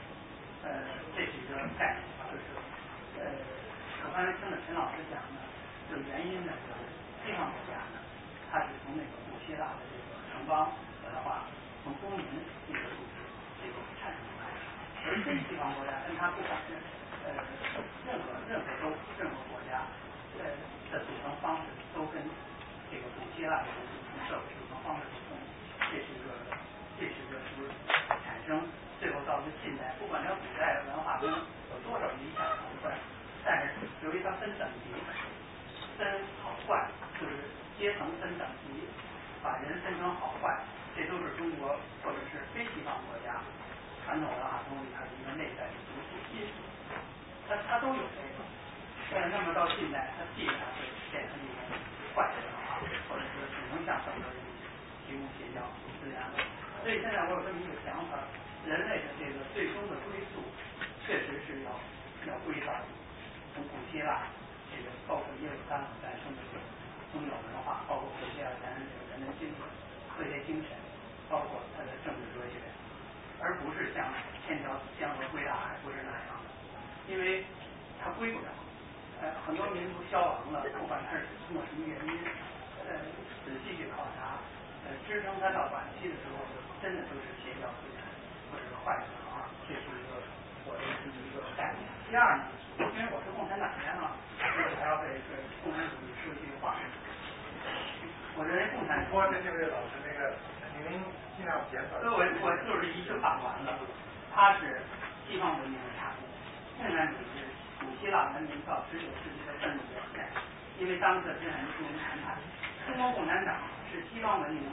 [0.69, 0.85] 呃，
[1.17, 2.45] 这是一个概念，就是
[3.17, 3.33] 呃，
[4.05, 5.41] 我刚才听了陈老师讲呢，
[5.89, 6.85] 就原因呢，就是
[7.25, 8.05] 西方国家呢。
[8.53, 10.69] 它是从那个古希腊的这个城邦
[11.01, 11.49] 文化，
[11.81, 12.29] 从公民
[12.69, 13.25] 这个组织
[13.57, 14.61] 这个产生出来的，
[15.09, 16.77] 而非西方国家跟它不承认，
[17.25, 17.33] 呃，
[18.07, 18.85] 任何任何都
[19.19, 19.87] 任何国家
[20.39, 20.45] 呃
[20.91, 22.23] 的组成方式都跟
[22.91, 25.39] 这个古希腊的组成社会组成方式不同，
[25.91, 26.35] 这是一个
[26.99, 27.71] 这是一个是不是
[28.25, 28.67] 产生
[29.01, 32.93] 最后到了近代，不管这古代文化中有多少理想成分，
[33.45, 34.91] 但是由于它分等级，
[35.99, 36.07] 分
[36.43, 36.91] 好坏
[37.21, 37.51] 就是。
[37.79, 38.87] 阶层分等级，
[39.43, 40.61] 把人分成好坏，
[40.95, 41.75] 这都是中国
[42.05, 42.83] 或者是非西。
[42.85, 43.41] 方国家
[44.05, 46.53] 传统文化中它的一个内在的因素因素，
[47.53, 48.41] 它它都有这个。
[49.13, 51.61] 呃，那么到近代，它必然会变成一种
[52.17, 54.41] 坏的文化，或者是只能向很多人
[55.05, 55.61] 提供邪教
[56.01, 56.41] 资源了。
[56.81, 58.17] 所以现在我有这么一个想法，
[58.65, 60.41] 人类的这个最终的归宿，
[61.05, 61.77] 确实是要
[62.25, 62.73] 要归到
[63.53, 64.33] 从古希腊
[64.73, 66.65] 这个包括耶路撒冷诞生的这个
[67.13, 69.61] 宗教文化，包括古希腊前这个人的精神、
[70.17, 70.73] 科学精神，
[71.29, 72.65] 包括他的政治哲学，
[73.45, 74.09] 而不是像
[74.49, 76.49] 天条江河归大海，不是那样的，
[77.13, 77.45] 因为
[78.01, 78.49] 它归不了。
[79.21, 82.13] 呃，很多民族消亡了，不管它是通过什么原因，
[82.89, 82.97] 呃，
[83.45, 84.41] 仔细去考察，
[84.89, 86.41] 呃，支撑它到晚期的时候，
[86.81, 88.01] 真的就是邪教资源
[88.51, 90.25] 或者是坏的啊，这是一个
[90.65, 91.85] 我的这么一个概念。
[92.09, 92.49] 第二呢，
[92.81, 96.75] 因为我是共产党员嘛，所以还要对这共产主义说一句话。
[98.35, 100.35] 我认为共产说的这位老师那个，
[100.81, 100.99] 您
[101.37, 102.01] 尽量减短。
[102.01, 103.79] 所以我我就是一句话完了，
[104.35, 104.81] 它是
[105.29, 106.27] 西方文明的产物，
[106.79, 107.45] 共产主义是
[107.81, 110.25] 古希腊文明到十九世纪的奋斗表现。
[110.81, 112.39] 因为当时的资产进行谈判，
[112.87, 113.57] 中国共产党
[113.91, 114.65] 是西方文明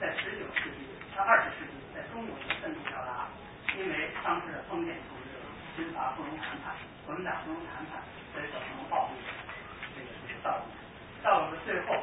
[0.00, 0.86] 在十九世纪、
[1.16, 3.28] 到二十世纪在中国的奋斗表达。
[3.76, 5.36] 因为当时的封建统治
[5.76, 6.72] 军阀不容谈判，
[7.04, 8.00] 国民党不容谈判，
[8.32, 9.20] 所以走上了暴力
[9.94, 10.64] 这个道路。
[11.22, 12.00] 到了最后，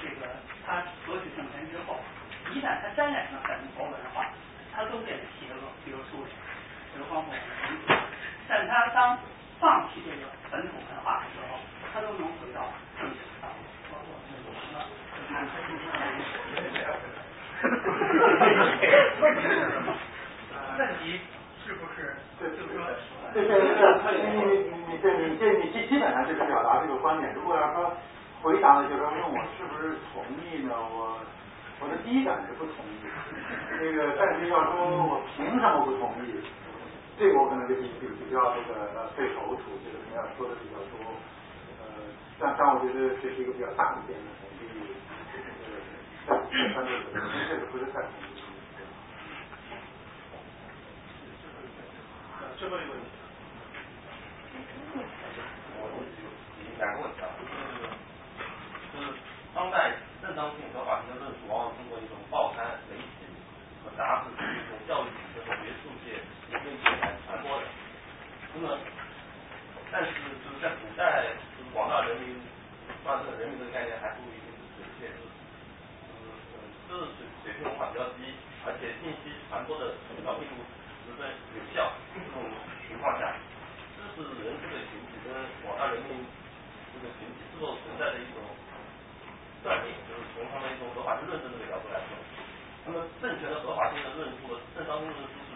[0.00, 0.30] 这个
[0.64, 1.98] 他夺取政权之后，
[2.54, 4.30] 一旦他沾染上本国文化，
[4.72, 5.58] 他都变得邪恶。
[5.84, 6.30] 比如苏联，
[6.94, 7.20] 比如包
[8.48, 9.18] 但他当
[9.60, 11.60] 放弃这个本土文化的时候，
[11.92, 12.64] 他都能回到
[12.98, 13.60] 正确的道路。
[13.92, 14.88] 包括我们完了，
[19.20, 19.92] 问题是什么？
[20.78, 21.20] 问题
[21.66, 22.80] 是不是对，就是说，
[23.34, 23.60] 对对对，
[24.24, 27.34] 你你你对你这你基基本上就是表达这个观点。
[27.34, 27.92] 如果要说
[28.40, 30.72] 回答的，就是说问我是不是同意呢？
[30.74, 31.20] 我
[31.80, 33.04] 我的第一感是不同意。
[33.72, 36.40] 那个，但是要说我凭什么不同意？
[37.18, 41.02] 这个我可能就比比比较这个呃费口处，这个可能要说的比较多。
[41.82, 41.90] 呃，
[42.38, 44.70] 但但我觉得这是一个比较大的点的同意。
[46.28, 46.86] 呃，在在在
[47.48, 48.38] 这个不是太同意。
[52.58, 53.06] 最后一个问题，
[55.78, 55.98] 我有
[56.78, 57.22] 两个问题。
[57.22, 57.50] 啊，就是
[58.94, 59.18] 就是
[59.54, 63.26] 当代正当性合法性的论述，往往通过一种报刊、媒体
[63.84, 66.18] 和杂志一种教育这种学术界
[66.50, 67.64] 一根节来传播的。
[68.58, 68.74] 那么，
[69.86, 70.10] 但是
[70.42, 72.34] 就是在古代，就是广大人民，
[73.06, 75.30] 把这个人民这个概念还不一定是准确，就是
[76.90, 78.34] 就是水水平文化比较低，
[78.66, 80.66] 而且信息传播的渠道并不
[81.06, 81.86] 十分有效。
[82.10, 82.50] 这种
[82.82, 83.30] 情况下，
[83.94, 85.30] 知识人这个群体跟
[85.62, 86.18] 广大人民
[86.90, 88.42] 这个群体是否存在着一种
[89.62, 89.94] 断裂？
[90.10, 92.18] 就是从他们一种合法性论证这个角度来说，
[92.82, 95.54] 那么政权的合法性的论述、正当性的论述是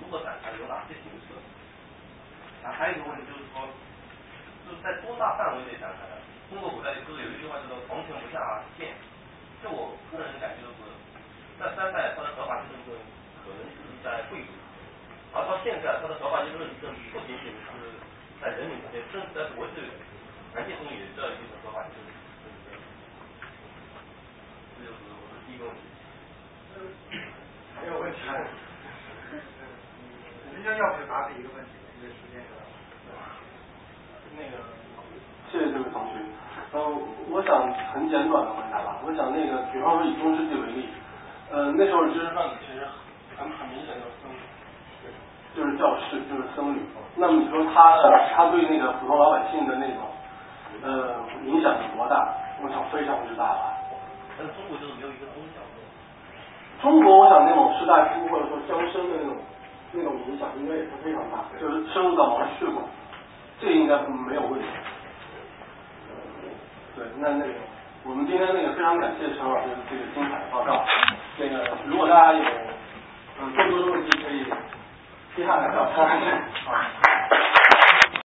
[0.00, 0.48] 如何展开？
[0.56, 1.36] 有哪些形式？
[2.68, 3.64] 啊，还有一个问题就是说，
[4.68, 6.20] 就是在多大范围内展开的？
[6.52, 8.92] 中国古代不是有一句话叫做“皇权不下变”？
[9.64, 10.92] 就我个人感觉就是，
[11.56, 12.92] 在三代它的合法性论证
[13.40, 14.52] 可能是在贵族。
[15.32, 17.72] 而到现在，它的合法性论证不仅仅是
[18.40, 19.80] 在人民之间，甚至在国际
[20.52, 21.96] 环境中也需要一定的合法性。
[24.76, 25.80] 这就是我的第一个问题。
[27.80, 28.36] 还有问题吗？
[30.52, 32.40] 人家要不就答这一个问题，因为时间
[34.36, 34.60] 那个，
[35.50, 36.20] 谢谢这位同学。
[36.72, 36.78] 呃，
[37.30, 39.00] 我想很简短的回答吧。
[39.06, 40.88] 我想那个，比方说以中世纪为例，
[41.50, 42.84] 呃，那时候知识分子其实
[43.36, 44.28] 很很明显的分。
[45.56, 46.78] 就是教士，就是僧侣。
[47.16, 48.04] 那么你说他的，
[48.36, 50.04] 他对那个普通老百姓的那种，
[50.84, 51.16] 呃，
[51.46, 52.14] 影响有多大？
[52.62, 53.74] 我想非常之大吧。
[54.36, 55.58] 但是中国就是没有一个宗教。
[56.80, 59.34] 中国，我想那种士大夫或者说乡绅的那种
[59.90, 62.84] 那种影响，应该也是非常大，就是深入到毛细血管，
[63.60, 63.96] 这应该
[64.26, 64.66] 没有问题。
[66.96, 67.52] 对，那那个，
[68.04, 70.84] 我们今天那个非常感谢陈老师这个精彩的报告。
[71.38, 72.42] 那个，如果大家有
[73.40, 74.44] 嗯更多的问题可以。
[75.36, 76.02] 接下来找他。